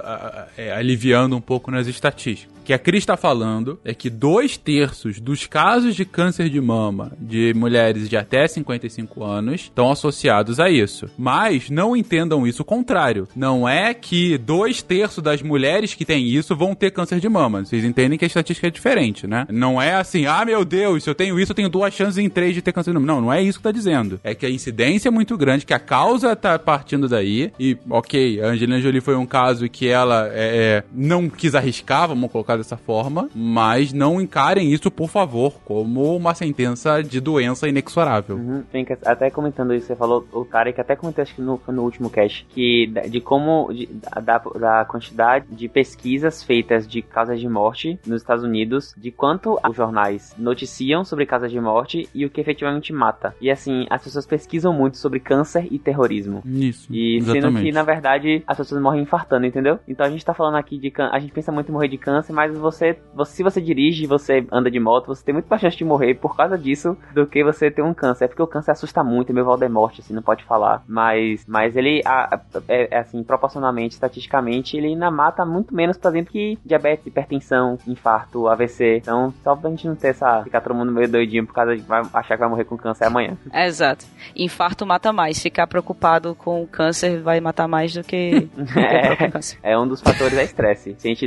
é, 0.57 0.73
aliviando 0.73 1.37
um 1.37 1.41
pouco 1.41 1.71
nas 1.71 1.87
estatísticas 1.87 2.57
que 2.67 2.73
a 2.73 2.79
Cris 2.81 3.05
está 3.05 3.17
falando 3.17 3.79
é 3.85 3.95
que 3.95 4.11
dois 4.11 4.57
terços 4.57 5.21
dos 5.21 5.47
casos 5.47 5.95
de 5.95 6.05
câncer 6.05 6.51
de 6.51 6.61
mama 6.61 7.13
de 7.17 7.55
mulheres 7.55 8.09
de 8.09 8.17
até 8.17 8.49
55 8.49 9.23
anos 9.23 9.61
estão 9.63 9.89
associados 9.93 10.59
a 10.59 10.69
isso. 10.69 11.09
Mas 11.17 11.71
não 11.71 11.97
entendam 11.97 12.45
isso 12.45 12.63
o 12.63 12.65
contrário. 12.65 13.29
Não 13.37 13.69
é 13.69 13.95
que 13.95 14.37
dois 14.37 14.83
terços 14.83 15.23
das 15.23 15.43
mulheres 15.43 15.95
que 15.95 16.05
têm 16.07 16.27
isso 16.27 16.57
vão 16.57 16.75
ter 16.75 16.91
câncer 16.91 17.21
de 17.21 17.29
mama. 17.29 17.65
Vocês 17.65 17.85
entendem 17.85 18.19
que 18.19 18.25
a 18.25 18.29
estatística 18.29 18.67
é 18.67 18.71
diferente, 18.71 19.27
né? 19.27 19.47
Não 19.51 19.81
é 19.81 19.95
assim, 19.95 20.27
ah, 20.27 20.45
meu 20.45 20.65
Deus, 20.65 21.05
se 21.05 21.11
eu 21.11 21.15
tenho 21.15 21.39
isso, 21.39 21.53
eu 21.53 21.57
tenho 21.57 21.69
duas 21.69 21.93
chances 21.93 22.19
em 22.19 22.29
três 22.29 22.55
de 22.55 22.63
ter 22.63 22.73
câncer 22.73 22.93
de 22.93 22.95
mama. 22.99 23.07
Não, 23.07 23.21
não 23.21 23.33
é 23.33 23.43
isso 23.43 23.59
que 23.59 23.65
tá 23.65 23.73
dizendo. 23.73 24.21
É 24.23 24.35
que 24.35 24.47
a 24.47 24.51
incidência 24.51 25.09
é 25.09 25.11
muito 25.11 25.37
grande, 25.37 25.67
que 25.67 25.75
a 25.75 25.79
causa 25.79 26.35
tá 26.37 26.59
partindo 26.59 27.09
daí. 27.09 27.53
E, 27.59 27.77
ok, 27.91 28.41
a 28.41 28.47
Angelina 28.47 28.81
Jolie 28.81 29.01
foi 29.01 29.17
um 29.17 29.27
caso 29.27 29.69
que 29.69 29.89
ela 29.89 30.29
é, 30.33 30.83
é 30.83 30.85
não 30.93 31.29
quis 31.29 31.55
arriscar, 31.55 32.09
vamos 32.09 32.31
colocar 32.31 32.57
dessa 32.57 32.77
forma, 32.77 33.29
mas 33.35 33.93
não 33.93 34.21
encarem 34.21 34.73
isso, 34.73 34.91
por 34.91 35.09
favor, 35.09 35.55
como 35.65 36.17
uma 36.17 36.35
sentença 36.35 37.03
de 37.03 37.21
doença 37.21 37.69
inexorável. 37.69 38.37
Uhum, 38.37 38.63
até 39.05 39.31
comentando 39.31 39.75
isso, 39.75 39.87
você 39.87 39.97
falou, 39.97 40.27
o 40.33 40.45
que 40.45 40.81
até 40.81 40.97
comentou 40.97 41.23
acho 41.23 41.35
que 41.35 41.43
no, 41.43 41.61
no 41.69 41.83
último 41.83 42.09
cast, 42.09 42.47
que 42.51 42.87
de 43.09 43.21
como, 43.21 43.73
de, 43.73 43.87
da, 44.23 44.39
da 44.39 44.85
quantidade 44.85 45.47
de 45.51 45.69
pesquisas 45.69 45.96
feitas 46.43 46.87
de 46.87 47.03
causas 47.03 47.41
de 47.41 47.49
morte 47.49 47.99
nos 48.07 48.23
Estados 48.23 48.45
Unidos, 48.45 48.95
de 48.97 49.11
quanto 49.11 49.59
os 49.69 49.77
jornais 49.77 50.35
noticiam 50.39 51.05
sobre 51.05 51.27
causas 51.27 51.51
de 51.51 51.61
morte 51.61 52.09
e 52.15 52.25
o 52.25 52.31
que 52.31 52.41
efetivamente 52.41 52.93
mata. 52.93 53.35
E 53.41 53.51
assim, 53.51 53.87
as 53.91 54.03
pessoas 54.03 54.27
pesquisam 54.27 54.73
muito 54.73 54.97
sobre 54.97 55.21
câncer 55.21 55.69
e 55.71 55.79
terrorismo. 55.79 56.43
Isso. 56.45 56.93
E 56.93 57.17
exatamente. 57.17 57.43
sendo 57.43 57.61
que, 57.61 57.73
na 57.73 57.83
verdade, 57.83 58.43
as 58.47 58.57
pessoas 58.57 58.81
morrem 58.81 59.03
infartando, 59.03 59.47
entendeu? 59.47 59.79
Então 59.87 60.07
a 60.07 60.11
gente 60.11 60.25
tá 60.25 60.35
falando 60.35 60.57
aqui 60.57 60.79
de 60.79 60.93
a 60.99 61.19
gente 61.19 61.33
pensa 61.33 61.53
muito 61.53 61.69
em 61.69 61.73
morrer 61.73 61.89
de 61.89 61.99
câncer, 61.99 62.33
mas 62.33 62.57
você, 62.57 62.99
você, 63.15 63.37
se 63.37 63.43
você 63.43 63.61
dirige, 63.61 64.07
você 64.07 64.47
anda 64.51 64.71
de 64.71 64.81
moto, 64.81 65.09
você 65.09 65.25
tem 65.25 65.35
muito 65.35 65.47
mais 65.49 65.61
chance 65.61 65.77
de 65.77 65.85
morrer 65.85 66.15
por 66.15 66.37
causa 66.37 66.57
disso 66.57 66.97
do 67.15 67.27
que 67.27 67.45
você 67.45 67.71
ter 67.71 67.83
um 67.83 67.95
câncer. 67.95 68.25
É 68.25 68.29
porque 68.29 68.43
o 68.43 68.47
câncer 68.47 68.73
assusta 68.73 69.05
muito, 69.05 69.31
é 69.31 69.33
meu 69.35 69.45
Valdemorte, 69.45 70.01
assim, 70.01 70.15
não 70.15 70.23
pode 70.23 70.45
falar. 70.45 70.83
Mas, 70.87 71.45
mas 71.47 71.77
ele, 71.77 72.03
a, 72.05 72.41
é, 72.69 72.97
é, 72.97 72.99
assim, 72.99 73.23
proporcionalmente, 73.23 73.95
estatisticamente, 73.95 74.77
ele 74.77 74.89
ainda 74.89 75.11
mata 75.11 75.45
muito 75.45 75.75
menos, 75.75 75.86
por 75.95 76.09
exemplo, 76.09 76.33
que 76.33 76.59
diabetes, 76.65 77.07
hipertensão, 77.07 77.79
infarto, 77.87 78.49
AVC. 78.49 78.99
Então, 78.99 79.33
só 79.43 79.55
pra 79.55 79.71
gente 79.71 79.87
não 79.87 79.97
ter 79.97 80.09
essa, 80.09 80.43
ficar 80.43 80.61
todo 80.61 80.75
mundo 80.75 80.93
meio 80.93 81.09
doidinho 81.09 81.47
por 81.47 81.55
causa 81.55 81.77
de 81.77 81.83
vai, 81.83 82.03
achar 82.13 82.35
que 82.35 82.41
vai 82.41 82.49
morrer 82.49 82.65
com 82.65 82.77
câncer 82.77 83.05
amanhã. 83.05 83.37
É, 83.53 83.67
exato. 83.67 84.05
Infarto 84.35 84.87
mata 84.87 85.13
mais. 85.13 85.41
Ficar 85.41 85.67
preocupado 85.67 86.35
com 86.35 86.63
o 86.63 86.67
câncer 86.67 87.21
vai 87.21 87.41
matar 87.41 87.69
mais 87.69 87.93
do 87.93 88.03
que, 88.03 88.49
é, 89.63 89.73
é 89.73 89.79
um 89.79 89.87
dos 89.87 90.01
fatores 90.01 90.35
da 90.35 90.43
estresse. 90.43 90.95
Se 90.99 91.09
a 91.09 91.11
gente, 91.11 91.27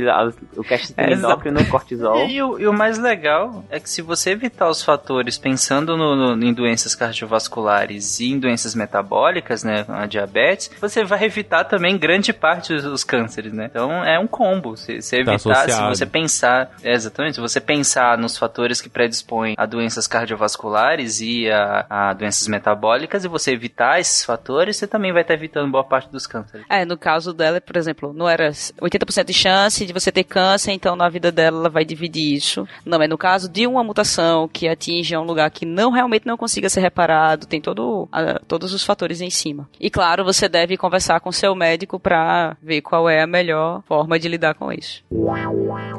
o 0.56 0.62
cast 0.62 0.94
é, 0.96 1.12
endócrino, 1.12 1.64
cortisol. 1.66 2.26
E, 2.26 2.36
e, 2.36 2.42
o, 2.42 2.58
e, 2.58 2.66
o, 2.66 2.72
mais 2.72 2.98
legal 2.98 3.64
é 3.70 3.78
que 3.78 3.88
se 3.88 4.02
você 4.02 4.30
evitar 4.30 4.68
os 4.68 4.82
fatores 4.82 5.38
pensando 5.38 5.96
no, 5.96 6.36
no, 6.36 6.44
em 6.44 6.52
doenças 6.52 6.94
cardiovasculares 6.94 8.20
e 8.20 8.32
em 8.32 8.38
doenças 8.38 8.74
metabólicas, 8.74 9.64
né, 9.64 9.84
a 9.88 10.06
diabetes, 10.06 10.70
você 10.80 11.04
vai 11.04 11.24
evitar 11.24 11.64
também 11.64 11.98
grande 11.98 12.32
parte 12.32 12.74
dos 12.74 13.04
cânceres, 13.04 13.52
né? 13.52 13.66
Então 13.70 14.04
é 14.04 14.18
um 14.18 14.26
combo 14.26 14.49
combo. 14.50 14.76
Se, 14.76 15.00
se 15.02 15.10
Tá 15.24 15.32
evitar, 15.32 15.38
se 15.38 15.50
associado. 15.50 15.94
você 15.96 16.06
pensar, 16.06 16.70
é, 16.82 16.92
exatamente, 16.92 17.34
se 17.34 17.40
você 17.40 17.60
pensar 17.60 18.16
nos 18.18 18.36
fatores 18.36 18.80
que 18.80 18.88
predispõem 18.88 19.54
a 19.56 19.66
doenças 19.66 20.06
cardiovasculares 20.06 21.20
e 21.20 21.50
a, 21.50 21.86
a 21.88 22.12
doenças 22.14 22.48
metabólicas 22.48 23.24
e 23.24 23.28
você 23.28 23.52
evitar 23.52 24.00
esses 24.00 24.24
fatores, 24.24 24.76
você 24.76 24.86
também 24.86 25.12
vai 25.12 25.22
estar 25.22 25.34
evitando 25.34 25.70
boa 25.70 25.84
parte 25.84 26.10
dos 26.10 26.26
cânceres. 26.26 26.64
É, 26.68 26.84
no 26.84 26.96
caso 26.96 27.32
dela, 27.32 27.60
por 27.60 27.76
exemplo, 27.76 28.12
não 28.12 28.28
era 28.28 28.50
80% 28.50 29.24
de 29.24 29.34
chance 29.34 29.86
de 29.86 29.92
você 29.92 30.10
ter 30.10 30.24
câncer, 30.24 30.72
então 30.72 30.96
na 30.96 31.08
vida 31.08 31.30
dela 31.30 31.58
ela 31.60 31.68
vai 31.68 31.84
dividir 31.84 32.34
isso. 32.34 32.66
Não, 32.84 33.00
é 33.02 33.06
no 33.08 33.18
caso 33.18 33.48
de 33.48 33.66
uma 33.66 33.84
mutação 33.84 34.48
que 34.48 34.68
atinge 34.68 35.16
um 35.16 35.22
lugar 35.24 35.50
que 35.50 35.64
não 35.66 35.90
realmente 35.90 36.26
não 36.26 36.36
consiga 36.36 36.68
ser 36.68 36.80
reparado, 36.80 37.46
tem 37.46 37.60
todo, 37.60 38.08
a- 38.10 38.40
todos 38.46 38.72
os 38.72 38.84
fatores 38.84 39.20
em 39.20 39.30
cima. 39.30 39.68
E 39.78 39.90
claro, 39.90 40.24
você 40.24 40.48
deve 40.48 40.76
conversar 40.76 41.20
com 41.20 41.30
seu 41.32 41.54
médico 41.54 41.98
pra 42.00 42.56
ver 42.62 42.80
qual 42.80 43.08
é 43.08 43.22
a 43.22 43.26
melhor 43.26 43.82
forma 43.86 44.18
de 44.18 44.28
lidar 44.28 44.39
com 44.54 44.72
isso. 44.72 45.02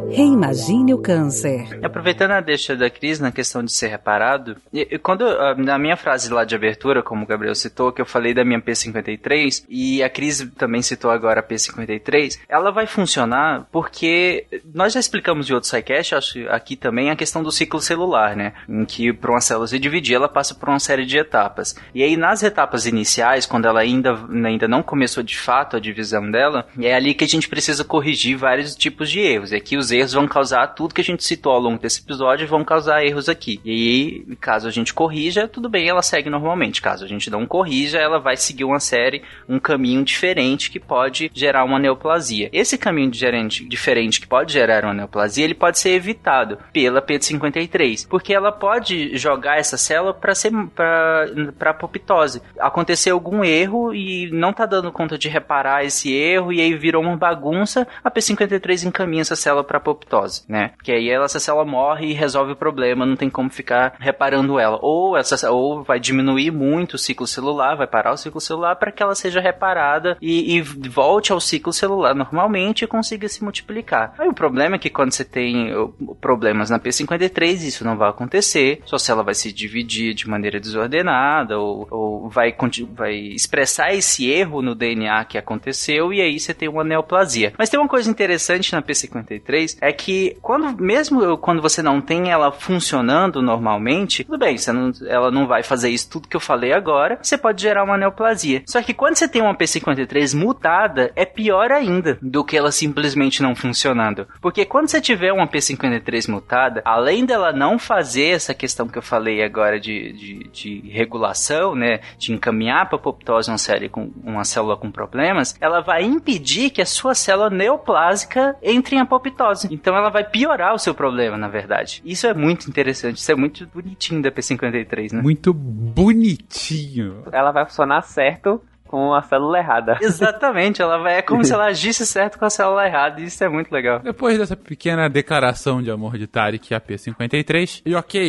Reimagine 0.09 0.93
o 0.93 0.97
câncer. 0.97 1.79
Aproveitando 1.83 2.31
a 2.31 2.41
deixa 2.41 2.75
da 2.75 2.89
Cris 2.89 3.19
na 3.19 3.31
questão 3.31 3.63
de 3.63 3.71
ser 3.71 3.87
reparado, 3.87 4.57
e- 4.73 4.87
e 4.91 4.97
quando 4.97 5.25
ah, 5.25 5.55
na 5.55 5.77
minha 5.77 5.95
frase 5.95 6.31
lá 6.31 6.43
de 6.43 6.55
abertura, 6.55 7.01
como 7.01 7.23
o 7.23 7.27
Gabriel 7.27 7.55
citou, 7.55 7.91
que 7.91 8.01
eu 8.01 8.05
falei 8.05 8.33
da 8.33 8.43
minha 8.43 8.59
P53 8.61 9.63
e 9.69 10.03
a 10.03 10.09
Cris 10.09 10.47
também 10.57 10.81
citou 10.81 11.11
agora 11.11 11.39
a 11.39 11.43
P53, 11.43 12.39
ela 12.49 12.71
vai 12.71 12.85
funcionar 12.87 13.67
porque 13.71 14.45
nós 14.73 14.93
já 14.93 14.99
explicamos 14.99 15.49
em 15.49 15.53
outro 15.53 15.69
SciCast, 15.69 16.15
acho 16.15 16.49
aqui 16.49 16.75
também 16.75 17.09
a 17.09 17.15
questão 17.15 17.41
do 17.43 17.51
ciclo 17.51 17.79
celular, 17.81 18.35
né? 18.35 18.53
Em 18.67 18.85
que 18.85 19.13
para 19.13 19.31
uma 19.31 19.41
célula 19.41 19.67
se 19.67 19.79
dividir, 19.79 20.15
ela 20.15 20.27
passa 20.29 20.53
por 20.55 20.69
uma 20.69 20.79
série 20.79 21.05
de 21.05 21.17
etapas. 21.17 21.75
E 21.93 22.03
aí 22.03 22.17
nas 22.17 22.43
etapas 22.43 22.85
iniciais, 22.85 23.45
quando 23.45 23.65
ela 23.67 23.79
ainda, 23.79 24.17
ainda 24.45 24.67
não 24.67 24.83
começou 24.83 25.23
de 25.23 25.37
fato 25.37 25.77
a 25.77 25.79
divisão 25.79 26.29
dela, 26.29 26.67
é 26.79 26.93
ali 26.93 27.13
que 27.13 27.23
a 27.23 27.27
gente 27.27 27.47
precisa 27.47 27.83
corrigir 27.83 28.30
vários 28.35 28.75
tipos 28.75 29.09
de 29.09 29.19
erros. 29.19 29.51
E 29.51 29.55
aqui 29.55 29.77
os 29.77 29.91
erros 29.91 30.13
vão 30.13 30.27
causar 30.27 30.67
tudo 30.67 30.93
que 30.93 31.01
a 31.01 31.03
gente 31.03 31.23
citou 31.23 31.53
ao 31.53 31.59
longo 31.59 31.79
desse 31.79 32.01
episódio, 32.01 32.47
vão 32.47 32.63
causar 32.63 33.03
erros 33.03 33.29
aqui. 33.29 33.59
E 33.63 33.71
aí, 33.71 34.35
caso 34.37 34.67
a 34.67 34.71
gente 34.71 34.93
corrija, 34.93 35.47
tudo 35.47 35.69
bem, 35.69 35.87
ela 35.87 36.01
segue 36.01 36.29
normalmente. 36.29 36.81
Caso 36.81 37.05
a 37.05 37.07
gente 37.07 37.29
não 37.29 37.45
corrija, 37.45 37.99
ela 37.99 38.19
vai 38.19 38.37
seguir 38.37 38.63
uma 38.63 38.79
série, 38.79 39.23
um 39.47 39.59
caminho 39.59 40.03
diferente 40.03 40.69
que 40.69 40.79
pode 40.79 41.31
gerar 41.33 41.63
uma 41.63 41.79
neoplasia. 41.79 42.49
Esse 42.53 42.77
caminho 42.77 43.09
diferente, 43.09 43.65
diferente 43.65 44.19
que 44.19 44.27
pode 44.27 44.53
gerar 44.53 44.83
uma 44.83 44.93
neoplasia, 44.93 45.43
ele 45.43 45.53
pode 45.53 45.79
ser 45.79 45.91
evitado 45.91 46.57
pela 46.73 47.01
P53, 47.01 48.07
porque 48.07 48.33
ela 48.33 48.51
pode 48.51 49.17
jogar 49.17 49.57
essa 49.57 49.77
célula 49.77 50.13
para 50.13 50.35
ser 50.35 50.51
para 50.75 51.71
apoptose. 51.71 52.41
Aconteceu 52.59 53.15
algum 53.15 53.43
erro 53.43 53.93
e 53.93 54.29
não 54.31 54.53
tá 54.53 54.65
dando 54.65 54.91
conta 54.91 55.17
de 55.17 55.29
reparar 55.29 55.83
esse 55.83 56.13
erro 56.13 56.51
e 56.51 56.61
aí 56.61 56.75
virou 56.75 57.01
uma 57.01 57.15
bagunça, 57.15 57.87
a 58.03 58.10
P53 58.11 58.85
encaminha 58.85 59.21
essa 59.21 59.35
célula 59.35 59.63
para 59.63 59.77
apoptose, 59.77 60.43
né? 60.47 60.71
Que 60.83 60.91
aí 60.91 61.09
ela, 61.09 61.25
essa 61.25 61.39
célula 61.39 61.65
morre 61.65 62.07
e 62.07 62.13
resolve 62.13 62.53
o 62.53 62.55
problema, 62.55 63.05
não 63.05 63.15
tem 63.15 63.29
como 63.29 63.49
ficar 63.49 63.95
reparando 63.99 64.59
ela. 64.59 64.77
Ou 64.81 65.17
essa 65.17 65.51
ou 65.51 65.83
vai 65.83 65.99
diminuir 65.99 66.51
muito 66.51 66.95
o 66.95 66.97
ciclo 66.97 67.27
celular, 67.27 67.75
vai 67.75 67.87
parar 67.87 68.13
o 68.13 68.17
ciclo 68.17 68.41
celular 68.41 68.75
para 68.75 68.91
que 68.91 69.01
ela 69.01 69.15
seja 69.15 69.39
reparada 69.39 70.17
e, 70.21 70.55
e 70.55 70.61
volte 70.61 71.31
ao 71.31 71.39
ciclo 71.39 71.73
celular 71.73 72.13
normalmente 72.13 72.83
e 72.83 72.87
consiga 72.87 73.27
se 73.27 73.43
multiplicar. 73.43 74.13
Aí 74.17 74.27
o 74.27 74.33
problema 74.33 74.75
é 74.75 74.79
que 74.79 74.89
quando 74.89 75.11
você 75.11 75.25
tem 75.25 75.71
problemas 76.19 76.69
na 76.69 76.79
P53, 76.79 77.67
isso 77.67 77.85
não 77.85 77.97
vai 77.97 78.09
acontecer, 78.09 78.81
sua 78.85 78.99
célula 78.99 79.25
vai 79.25 79.33
se 79.33 79.51
dividir 79.51 80.13
de 80.13 80.27
maneira 80.27 80.59
desordenada 80.59 81.59
ou, 81.59 81.87
ou 81.89 82.29
vai, 82.29 82.55
vai 82.93 83.15
expressar 83.15 83.93
esse 83.93 84.29
erro 84.29 84.61
no 84.61 84.75
DNA 84.75 85.25
que 85.25 85.37
aconteceu 85.37 86.13
e 86.13 86.21
aí 86.21 86.39
você 86.39 86.53
tem 86.53 86.69
uma 86.69 86.83
neoplasia. 86.83 87.53
Mas 87.57 87.69
tem 87.69 87.79
uma 87.79 87.89
coisa 87.89 88.00
interessante 88.09 88.73
na 88.73 88.81
P53 88.81 89.77
é 89.81 89.91
que 89.91 90.37
quando 90.41 90.81
mesmo 90.81 91.37
quando 91.37 91.61
você 91.61 91.81
não 91.81 92.01
tem 92.01 92.31
ela 92.31 92.51
funcionando 92.51 93.41
normalmente, 93.41 94.23
tudo 94.23 94.37
bem, 94.37 94.57
você 94.57 94.71
não, 94.71 94.91
ela 95.07 95.31
não 95.31 95.47
vai 95.47 95.63
fazer 95.63 95.89
isso 95.89 96.09
tudo 96.09 96.27
que 96.27 96.35
eu 96.35 96.41
falei 96.41 96.73
agora, 96.73 97.19
você 97.21 97.37
pode 97.37 97.61
gerar 97.61 97.83
uma 97.83 97.97
neoplasia. 97.97 98.63
Só 98.65 98.81
que 98.81 98.93
quando 98.93 99.15
você 99.15 99.27
tem 99.27 99.41
uma 99.41 99.55
P53 99.55 100.37
mutada, 100.37 101.11
é 101.15 101.25
pior 101.25 101.71
ainda 101.71 102.17
do 102.21 102.43
que 102.43 102.57
ela 102.57 102.71
simplesmente 102.71 103.41
não 103.41 103.55
funcionando. 103.55 104.27
Porque 104.41 104.65
quando 104.65 104.87
você 104.87 105.01
tiver 105.01 105.31
uma 105.33 105.47
P53 105.47 106.29
mutada, 106.29 106.81
além 106.85 107.25
dela 107.25 107.51
não 107.51 107.77
fazer 107.77 108.29
essa 108.29 108.53
questão 108.53 108.87
que 108.87 108.97
eu 108.97 109.01
falei 109.01 109.43
agora 109.43 109.79
de, 109.79 110.13
de, 110.13 110.49
de 110.51 110.89
regulação, 110.89 111.75
né, 111.75 111.99
de 112.17 112.33
encaminhar 112.33 112.87
para 112.87 112.97
apoptose 112.97 113.49
uma, 113.49 113.57
série 113.57 113.89
com, 113.89 114.11
uma 114.23 114.43
célula 114.43 114.77
com 114.77 114.91
problemas, 114.91 115.55
ela 115.59 115.81
vai 115.81 116.03
impedir 116.03 116.69
que 116.69 116.81
a 116.81 116.85
sua 116.85 117.13
célula 117.13 117.49
neoplásica 117.91 118.55
entre 118.61 118.95
em 118.95 118.99
apoptose. 118.99 119.67
Então 119.71 119.95
ela 119.95 120.09
vai 120.09 120.23
piorar 120.23 120.73
o 120.73 120.79
seu 120.79 120.95
problema, 120.95 121.37
na 121.37 121.47
verdade. 121.47 122.01
Isso 122.05 122.25
é 122.25 122.33
muito 122.33 122.69
interessante, 122.69 123.17
isso 123.17 123.31
é 123.31 123.35
muito 123.35 123.67
bonitinho 123.67 124.21
da 124.21 124.31
P53, 124.31 125.13
né? 125.13 125.21
Muito 125.21 125.53
bonitinho. 125.53 127.23
Ela 127.31 127.51
vai 127.51 127.65
funcionar 127.65 128.01
certo 128.01 128.61
com 128.91 129.13
a 129.13 129.21
célula 129.23 129.57
errada. 129.57 129.97
Exatamente, 130.03 130.81
ela 130.81 130.97
vai, 130.97 131.17
é 131.17 131.21
como 131.21 131.43
se 131.43 131.53
ela 131.53 131.65
agisse 131.65 132.05
certo 132.05 132.37
com 132.37 132.45
a 132.45 132.49
célula 132.49 132.85
errada, 132.85 133.21
e 133.21 133.23
isso 133.25 133.43
é 133.43 133.49
muito 133.49 133.71
legal. 133.71 133.99
Depois 133.99 134.37
dessa 134.37 134.55
pequena 134.55 135.09
declaração 135.09 135.81
de 135.81 135.89
amor 135.89 136.17
de 136.17 136.27
Tarek 136.27 136.73
a 136.73 136.81
P53, 136.81 137.81
e 137.85 137.95
ok, 137.95 138.21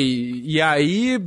e 0.44 0.60
aí 0.62 1.18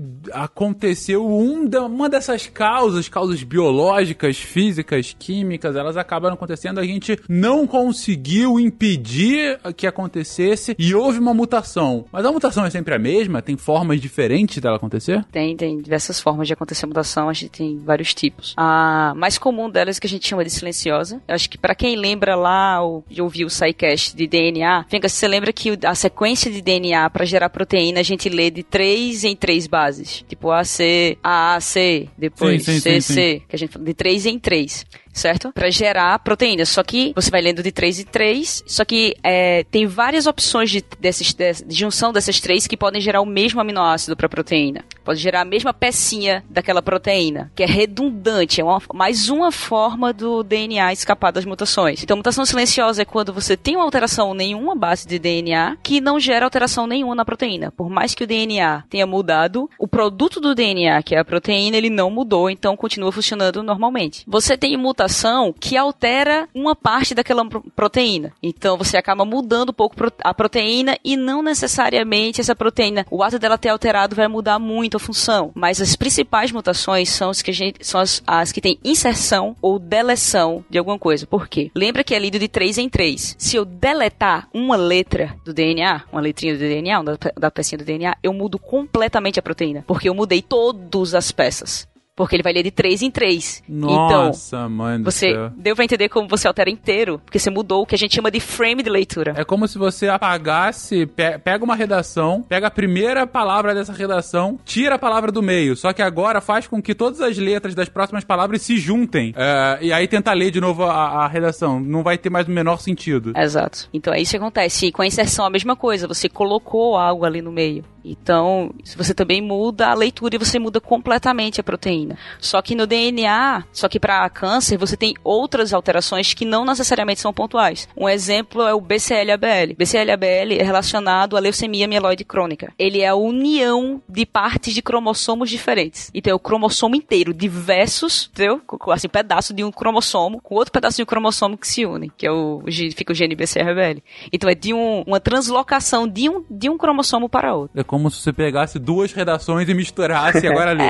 aconteceu 0.46 1.28
um 1.28 1.68
da- 1.68 1.84
uma 1.86 2.10
dessas 2.10 2.48
causas, 2.48 3.10
causas 3.10 3.44
biológicas, 3.44 4.38
físicas, 4.38 5.16
químicas, 5.18 5.76
elas 5.76 5.98
acabaram 5.98 6.36
acontecendo, 6.36 6.80
a 6.80 6.84
gente 6.86 7.20
não 7.28 7.68
conseguiu 7.68 8.60
impedir 8.60 9.60
que 9.76 9.88
acontecesse 9.88 10.76
e 10.80 10.94
houve 10.96 11.20
uma 11.20 11.34
mutação. 11.34 12.06
Mas 12.12 12.26
a 12.26 12.32
mutação 12.32 12.66
é 12.66 12.70
sempre 12.70 12.94
a 12.96 13.00
mesma? 13.00 13.42
Tem 13.42 13.58
formas 13.58 14.00
diferentes 14.00 14.60
dela 14.62 14.78
acontecer? 14.78 15.24
Tem, 15.32 15.56
tem 15.58 15.78
diversas 15.82 16.20
formas 16.20 16.48
de 16.48 16.54
acontecer 16.54 16.86
mutação, 16.86 17.28
a 17.30 17.34
gente 17.34 17.50
tem 17.50 17.78
vários 17.80 18.14
tipos. 18.14 18.54
A 18.58 19.14
mais 19.26 19.40
comum 19.40 19.68
delas 19.72 19.98
que 19.98 20.06
a 20.06 20.10
gente 20.10 20.28
chama 20.28 20.44
de 20.44 20.52
silenciosa. 20.52 21.20
Eu 21.28 21.34
acho 21.34 21.50
que 21.50 21.58
pra 21.58 21.74
quem 21.74 21.96
lembra 21.96 22.36
lá 22.36 22.84
ou 22.84 23.04
de 23.10 23.24
ouvir 23.24 23.44
o 23.44 23.50
SciCast 23.50 24.16
de 24.16 24.28
DNA, 24.28 24.86
Fenga, 24.88 25.10
você 25.10 25.28
lembra 25.28 25.52
que 25.52 25.76
a 25.84 25.96
sequência 25.96 26.52
de 26.52 26.62
DNA 26.62 27.10
pra 27.10 27.26
gerar 27.26 27.50
proteína 27.50 28.02
a 28.02 28.04
gente 28.04 28.30
lê 28.30 28.52
de 28.52 28.62
três 28.62 29.24
em 29.24 29.36
três 29.36 29.66
bases. 29.66 30.24
Tipo 30.28 30.52
AC, 30.52 31.18
AAC, 31.24 32.08
depois 32.16 32.64
Sim, 32.64 32.74
sim, 32.74 32.80
sim, 32.80 33.02
CC, 33.02 33.42
que 33.50 33.56
a 33.56 33.58
gente 33.60 33.74
fala 33.74 33.86
de 33.86 33.94
três 33.96 34.28
em 34.28 34.38
três. 34.38 34.86
Certo? 35.12 35.52
Pra 35.54 35.72
gerar 35.72 36.20
proteína. 36.20 36.66
Só 36.66 36.84
que 36.84 37.14
você 37.16 37.32
vai 37.32 37.42
lendo 37.42 37.64
de 37.64 37.72
três 37.72 38.00
em 38.00 38.04
três. 38.04 38.62
Só 38.68 38.86
que 38.86 39.16
é, 39.24 39.64
tem 39.64 39.88
várias 39.88 40.28
opções 40.28 40.70
de, 40.70 40.84
desses, 41.00 41.34
de, 41.34 41.54
de 41.66 41.76
junção 41.76 42.14
dessas 42.14 42.40
três 42.40 42.68
que 42.68 42.78
podem 42.78 43.02
gerar 43.02 43.22
o 43.22 43.26
mesmo 43.26 43.60
aminoácido 43.62 44.16
pra 44.16 44.28
proteína. 44.28 44.84
Pode 45.06 45.20
gerar 45.20 45.42
a 45.42 45.46
mesma 45.46 45.72
pecinha 45.74 46.44
daquela 46.50 46.82
proteína, 46.82 47.52
que 47.56 47.62
é 47.64 47.66
redundante, 47.66 48.60
é 48.60 48.64
uma- 48.64 48.82
mais 48.94 49.30
uma 49.30 49.52
forma 49.52 50.12
do 50.12 50.44
DNA 50.44 50.92
escapar 50.92 51.32
das 51.32 51.46
mutações. 51.46 52.02
Então, 52.04 52.18
mutação 52.18 52.44
silenciosa 52.44 53.04
é 53.04 53.06
quando 53.06 53.32
você 53.32 53.56
tem 53.56 53.76
uma 53.76 53.86
alteração 53.86 54.34
nenhuma 54.34 54.76
base 54.76 55.08
de 55.08 55.20
DNA 55.20 55.78
que 55.84 56.02
não 56.02 56.20
gera 56.20 56.46
alteração 56.46 56.88
nenhuma 56.88 57.14
na 57.14 57.24
proteína. 57.24 57.72
Por 57.72 57.90
mais 57.90 58.16
que 58.16 58.24
o 58.24 58.28
DNA 58.28 58.84
tenha 58.90 59.06
mudado, 59.06 59.70
o 59.78 59.88
produto 59.88 60.42
do 60.42 60.56
DNA, 60.56 61.04
que 61.04 61.14
é 61.16 61.20
a 61.20 61.26
proteína, 61.26 61.78
ele 61.78 61.90
não 61.90 62.10
mudou, 62.10 62.50
então 62.50 62.76
continua 62.76 63.12
funcionando 63.12 63.62
normalmente. 63.62 64.24
Você 64.28 64.58
tem 64.58 64.76
mutação 64.76 65.54
que 65.58 65.78
altera 65.78 66.50
uma 66.54 66.76
parte 66.76 67.14
daquela 67.14 67.46
pro- 67.46 67.64
proteína. 67.76 68.32
Então, 68.42 68.76
você 68.76 68.98
acaba 68.98 69.24
mudando 69.24 69.70
um 69.70 69.74
pouco 69.74 69.96
a 70.24 70.34
proteína 70.34 70.98
e 71.04 71.16
não 71.16 71.44
necessariamente 71.44 72.42
essa 72.42 72.56
proteína, 72.56 73.06
o 73.12 73.22
ato 73.22 73.38
dela 73.38 73.58
ter 73.58 73.70
alterado 73.70 74.16
vai 74.16 74.28
mudar 74.28 74.58
muito 74.58 74.95
a 74.98 75.00
função. 75.00 75.52
Mas 75.54 75.82
as 75.82 75.96
principais 75.96 76.52
mutações 76.52 77.10
são 77.10 77.30
as 77.30 77.42
que, 77.42 77.52
gente, 77.52 77.86
são 77.86 78.00
as, 78.00 78.22
as 78.26 78.52
que 78.52 78.62
têm 78.62 78.80
inserção 78.84 79.56
ou 79.62 79.80
deleção 79.80 80.64
de 80.70 80.78
alguma 80.78 81.00
coisa. 81.00 81.26
Por 81.26 81.48
quê? 81.48 81.72
Lembra 81.76 82.04
que 82.04 82.16
é 82.16 82.20
lido 82.20 82.40
de 82.40 82.48
3 82.48 82.78
em 82.78 82.90
3. 82.90 83.36
Se 83.38 83.56
eu 83.56 83.66
deletar 83.66 84.48
uma 84.54 84.76
letra 84.76 85.36
do 85.44 85.54
DNA, 85.54 86.04
uma 86.12 86.22
letrinha 86.22 86.54
do 86.54 86.60
DNA, 86.60 87.00
uma 87.00 87.18
da, 87.18 87.32
da 87.38 87.52
pecinha 87.52 87.78
do 87.78 87.86
DNA, 87.86 88.16
eu 88.24 88.34
mudo 88.34 88.58
completamente 88.58 89.40
a 89.40 89.44
proteína. 89.44 89.84
Porque 89.88 90.10
eu 90.10 90.16
mudei 90.16 90.42
todas 90.42 91.14
as 91.14 91.32
peças. 91.32 91.88
Porque 92.16 92.34
ele 92.36 92.44
vai 92.44 92.54
ler 92.54 92.64
de 92.64 92.72
3 92.72 93.02
em 93.02 93.12
3. 93.12 93.62
Então, 93.68 93.88
Nossa, 94.28 94.70
mãe 94.70 94.98
do 94.98 95.12
você 95.12 95.32
céu. 95.34 95.52
deu 95.58 95.76
pra 95.76 95.84
entender 95.84 96.08
como 96.08 96.30
você 96.30 96.48
altera 96.48 96.70
inteiro, 96.70 97.20
porque 97.26 97.38
você 97.38 97.50
mudou 97.50 97.82
o 97.84 97.86
que 97.86 97.94
a 97.94 97.98
gente 97.98 98.16
chama 98.16 98.32
de 98.32 98.40
frame 98.40 98.82
de 98.82 98.90
leitura. 98.90 99.34
É 99.36 99.44
como 99.44 99.68
se 99.68 99.78
você 99.78 100.08
apagasse, 100.08 101.06
pe- 101.08 101.38
pega 101.40 101.64
uma 101.66 101.76
redação, 101.76 102.42
pega 102.42 102.68
a 102.68 102.72
primeira 102.72 103.28
palavra 103.28 103.76
dessa 103.76 103.92
redação, 103.92 104.58
tira 104.64 104.96
a 104.96 105.00
palavra 105.00 105.30
do 105.32 105.42
meio. 105.44 105.76
Só 105.76 105.92
que 105.92 106.02
agora 106.02 106.40
faz 106.40 106.68
com 106.68 106.82
que 106.82 106.96
todas 106.96 107.20
as 107.20 107.38
letras 107.38 107.76
das 107.76 107.90
próximas 107.90 108.24
palavras 108.24 108.62
se 108.62 108.78
juntem. 108.78 109.34
É, 109.36 109.80
e 109.82 109.92
aí 109.92 110.08
tenta 110.08 110.32
ler 110.32 110.52
de 110.52 110.62
novo 110.62 110.84
a, 110.84 111.26
a 111.26 111.28
redação. 111.28 111.82
Não 111.82 112.02
vai 112.02 112.18
ter 112.18 112.30
mais 112.30 112.48
o 112.48 112.52
menor 112.52 112.80
sentido. 112.80 113.34
Exato. 113.36 113.90
Então 113.94 114.14
é 114.14 114.22
isso 114.22 114.32
que 114.32 114.38
acontece. 114.38 114.88
E 114.88 114.92
com 114.94 115.02
a 115.02 115.06
inserção 115.08 115.46
a 115.46 115.50
mesma 115.50 115.76
coisa, 115.76 116.08
você 116.08 116.30
colocou 116.30 116.96
algo 116.98 117.26
ali 117.26 117.42
no 117.42 117.52
meio. 117.52 117.84
Então, 118.06 118.72
você 118.96 119.14
também 119.14 119.42
muda 119.42 119.88
a 119.88 119.94
leitura 119.94 120.36
e 120.36 120.40
você 120.40 120.60
muda 120.60 120.80
completamente 120.80 121.60
a 121.60 121.64
proteína. 121.64 122.18
Só 122.40 122.62
que 122.62 122.76
no 122.76 122.86
DNA, 122.86 123.64
só 123.74 123.90
que 123.90 124.00
para 124.00 124.30
câncer, 124.30 124.78
você 124.78 124.96
tem 124.96 125.16
outras 125.24 125.74
alterações 125.74 126.34
que 126.34 126.46
não 126.46 126.64
necessariamente 126.64 127.22
são 127.22 127.34
pontuais. 127.34 127.88
Um 127.98 128.08
exemplo 128.08 128.62
é 128.62 128.74
o 128.74 128.82
BCL-ABL. 128.82 129.74
BCL-ABL 129.78 130.60
é 130.60 130.64
relacionado 130.64 131.36
à 131.36 131.40
leucemia 131.40 131.88
mieloide 131.88 132.24
crônica. 132.24 132.72
Ele 132.78 133.02
é 133.02 133.08
a 133.08 133.16
união 133.16 134.02
de 134.08 134.26
partes 134.26 134.74
de 134.74 134.82
cromossomos 134.82 135.50
diferentes. 135.50 136.12
Então, 136.14 136.32
é 136.32 136.36
o 136.36 136.40
cromossomo 136.40 136.96
inteiro, 136.96 137.34
diversos, 137.34 138.30
entendeu? 138.32 138.62
Assim, 138.92 139.10
pedaço 139.10 139.54
de 139.54 139.64
um 139.64 139.72
cromossomo 139.72 140.40
com 140.42 140.56
outro 140.56 140.72
pedaço 140.72 140.98
de 140.98 141.04
um 141.04 141.06
cromossomo 141.06 141.58
que 141.58 141.68
se 141.68 141.86
unem, 141.86 142.12
que 142.16 142.28
é 142.28 142.32
o, 142.32 142.62
fica 142.96 143.12
o 143.12 143.16
gene 143.16 143.36
BCR-ABL. 143.36 144.02
Então, 144.32 144.50
é 144.50 144.56
de 144.56 144.74
um, 144.74 145.02
uma 145.08 145.20
translocação 145.20 146.08
de 146.08 146.30
um, 146.30 146.44
de 146.50 146.70
um 146.70 146.78
cromossomo 146.78 147.28
para 147.28 147.56
outro. 147.56 147.80
É 147.80 147.84
como 147.96 148.12
se 148.12 148.22
você 148.22 148.34
pegasse 148.34 148.78
duas 148.78 149.14
redações 149.14 149.70
e 149.70 149.74
misturasse 149.74 150.46
agora 150.46 150.72
ali. 150.72 150.84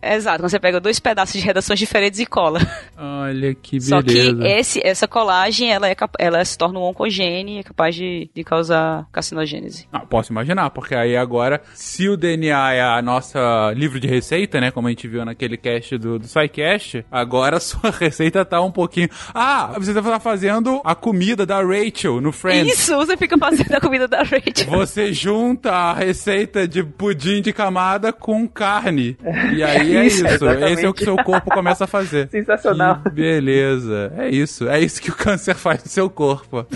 É, 0.00 0.14
exato, 0.14 0.38
quando 0.38 0.50
você 0.50 0.60
pega 0.60 0.80
dois 0.80 1.00
pedaços 1.00 1.34
de 1.34 1.44
redações 1.44 1.78
diferentes 1.78 2.20
e 2.20 2.26
cola. 2.26 2.60
Olha 2.96 3.54
que 3.54 3.78
beleza. 3.78 3.88
Só 3.88 4.02
que 4.02 4.46
esse, 4.46 4.80
essa 4.84 5.08
colagem, 5.08 5.72
ela, 5.72 5.88
é, 5.88 5.96
ela 6.18 6.44
se 6.44 6.56
torna 6.56 6.78
um 6.78 6.84
oncogene 6.84 7.56
e 7.56 7.58
é 7.58 7.62
capaz 7.62 7.94
de, 7.94 8.30
de 8.32 8.44
causar 8.44 9.06
carcinogênese. 9.10 9.88
Ah, 9.92 10.00
posso 10.00 10.32
imaginar, 10.32 10.70
porque 10.70 10.94
aí 10.94 11.16
agora, 11.16 11.60
se 11.74 12.08
o 12.08 12.16
DNA 12.16 12.74
é 12.74 12.82
a 12.82 13.02
nossa 13.02 13.72
livro 13.74 13.98
de 13.98 14.06
receita, 14.06 14.60
né, 14.60 14.70
como 14.70 14.86
a 14.86 14.90
gente 14.90 15.08
viu 15.08 15.24
naquele 15.24 15.56
cast 15.56 15.98
do, 15.98 16.18
do 16.18 16.26
SciCast, 16.26 17.04
agora 17.10 17.56
a 17.56 17.60
sua 17.60 17.90
receita 17.90 18.44
tá 18.44 18.60
um 18.60 18.70
pouquinho... 18.70 19.08
Ah, 19.34 19.72
você 19.76 19.92
tá 19.92 20.20
fazendo 20.20 20.80
a 20.84 20.94
comida 20.94 21.44
da 21.44 21.60
Rachel 21.60 22.20
no 22.20 22.30
Friends. 22.30 22.78
Isso, 22.78 22.96
você 22.96 23.16
fica 23.16 23.36
fazendo 23.36 23.74
a 23.74 23.80
comida 23.80 24.06
da 24.06 24.18
Rachel. 24.18 24.70
Você 24.70 25.12
junta 25.12 25.72
a 25.72 25.92
receita 25.92 26.43
de 26.68 26.82
pudim 26.82 27.42
de 27.42 27.52
camada 27.52 28.12
com 28.12 28.46
carne. 28.48 29.16
E 29.54 29.62
aí 29.62 29.96
é 29.96 30.06
isso. 30.06 30.26
isso. 30.26 30.48
Esse 30.48 30.84
é 30.84 30.88
o 30.88 30.94
que 30.94 31.04
seu 31.04 31.16
corpo 31.16 31.50
começa 31.50 31.84
a 31.84 31.86
fazer. 31.86 32.28
Sensacional. 32.30 33.00
Que 33.02 33.10
beleza. 33.10 34.12
É 34.16 34.28
isso. 34.28 34.68
É 34.68 34.80
isso 34.80 35.00
que 35.00 35.10
o 35.10 35.16
câncer 35.16 35.54
faz 35.54 35.82
no 35.82 35.90
seu 35.90 36.08
corpo. 36.08 36.66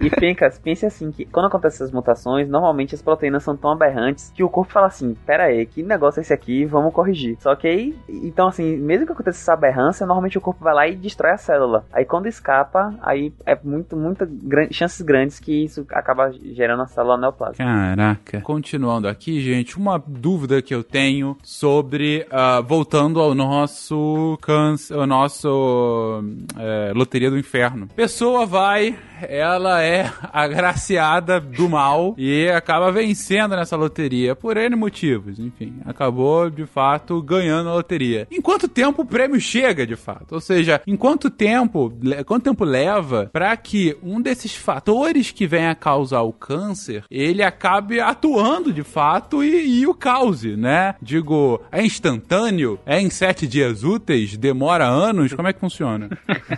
E 0.00 0.10
Fencas, 0.10 0.58
pense 0.58 0.84
assim, 0.84 1.10
que 1.10 1.24
quando 1.24 1.46
acontecem 1.46 1.76
essas 1.76 1.92
mutações, 1.92 2.48
normalmente 2.48 2.94
as 2.94 3.02
proteínas 3.02 3.42
são 3.42 3.56
tão 3.56 3.70
aberrantes 3.70 4.32
que 4.34 4.42
o 4.42 4.48
corpo 4.48 4.72
fala 4.72 4.86
assim, 4.86 5.14
pera 5.26 5.44
aí, 5.44 5.66
que 5.66 5.82
negócio 5.82 6.20
é 6.20 6.22
esse 6.22 6.32
aqui? 6.32 6.64
Vamos 6.64 6.92
corrigir. 6.92 7.36
Só 7.40 7.54
que 7.54 7.66
aí, 7.66 7.96
então 8.08 8.48
assim, 8.48 8.76
mesmo 8.76 9.06
que 9.06 9.12
aconteça 9.12 9.38
essa 9.38 9.52
aberrância, 9.52 10.06
normalmente 10.06 10.38
o 10.38 10.40
corpo 10.40 10.62
vai 10.62 10.74
lá 10.74 10.88
e 10.88 10.96
destrói 10.96 11.32
a 11.32 11.38
célula. 11.38 11.84
Aí 11.92 12.04
quando 12.04 12.26
escapa, 12.26 12.94
aí 13.02 13.32
é 13.46 13.58
muito, 13.62 13.96
muita 13.96 14.28
chances 14.70 15.00
grandes 15.00 15.38
que 15.38 15.64
isso 15.64 15.86
acaba 15.90 16.32
gerando 16.32 16.82
a 16.82 16.86
célula 16.86 17.16
neoplásica. 17.16 17.64
Caraca. 17.64 18.40
Continuando 18.40 19.03
aqui, 19.08 19.40
gente, 19.40 19.76
uma 19.76 20.02
dúvida 20.06 20.60
que 20.62 20.74
eu 20.74 20.82
tenho 20.82 21.36
sobre, 21.42 22.26
uh, 22.30 22.62
voltando 22.62 23.20
ao 23.20 23.34
nosso 23.34 24.38
câncer, 24.40 24.94
ao 24.94 25.06
nosso 25.06 26.22
uh, 26.22 26.96
Loteria 26.96 27.30
do 27.30 27.38
Inferno. 27.38 27.88
Pessoa 27.94 28.46
vai, 28.46 28.98
ela 29.28 29.82
é 29.82 30.10
agraciada 30.32 31.40
do 31.40 31.68
mal 31.68 32.14
e 32.16 32.48
acaba 32.48 32.90
vencendo 32.90 33.56
nessa 33.56 33.76
loteria 33.76 34.34
por 34.34 34.56
N 34.56 34.76
motivos, 34.76 35.38
enfim, 35.38 35.74
acabou 35.84 36.50
de 36.50 36.66
fato 36.66 37.20
ganhando 37.22 37.68
a 37.68 37.74
loteria. 37.74 38.26
Em 38.30 38.40
quanto 38.40 38.68
tempo 38.68 39.02
o 39.02 39.06
prêmio 39.06 39.40
chega 39.40 39.86
de 39.86 39.96
fato? 39.96 40.32
Ou 40.32 40.40
seja, 40.40 40.80
em 40.86 40.96
quanto 40.96 41.30
tempo, 41.30 41.92
quanto 42.26 42.44
tempo 42.44 42.64
leva 42.64 43.30
para 43.32 43.56
que 43.56 43.96
um 44.02 44.20
desses 44.20 44.54
fatores 44.54 45.30
que 45.30 45.46
vem 45.46 45.66
a 45.66 45.74
causar 45.74 46.22
o 46.22 46.32
câncer, 46.32 47.04
ele 47.10 47.42
acabe 47.42 48.00
atuando 48.00 48.72
de 48.72 48.82
fato 48.82 49.42
e, 49.42 49.80
e 49.80 49.86
o 49.86 49.94
cause, 49.94 50.56
né? 50.56 50.94
Digo, 51.00 51.60
é 51.70 51.84
instantâneo? 51.84 52.78
É 52.84 53.00
em 53.00 53.10
sete 53.10 53.46
dias 53.46 53.84
úteis? 53.84 54.36
Demora 54.36 54.86
anos? 54.86 55.32
Como 55.32 55.48
é 55.48 55.52
que 55.52 55.60
funciona? 55.60 56.08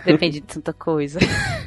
Depende 0.05 0.39
de 0.39 0.47
tanta 0.47 0.73
coisa. 0.73 1.19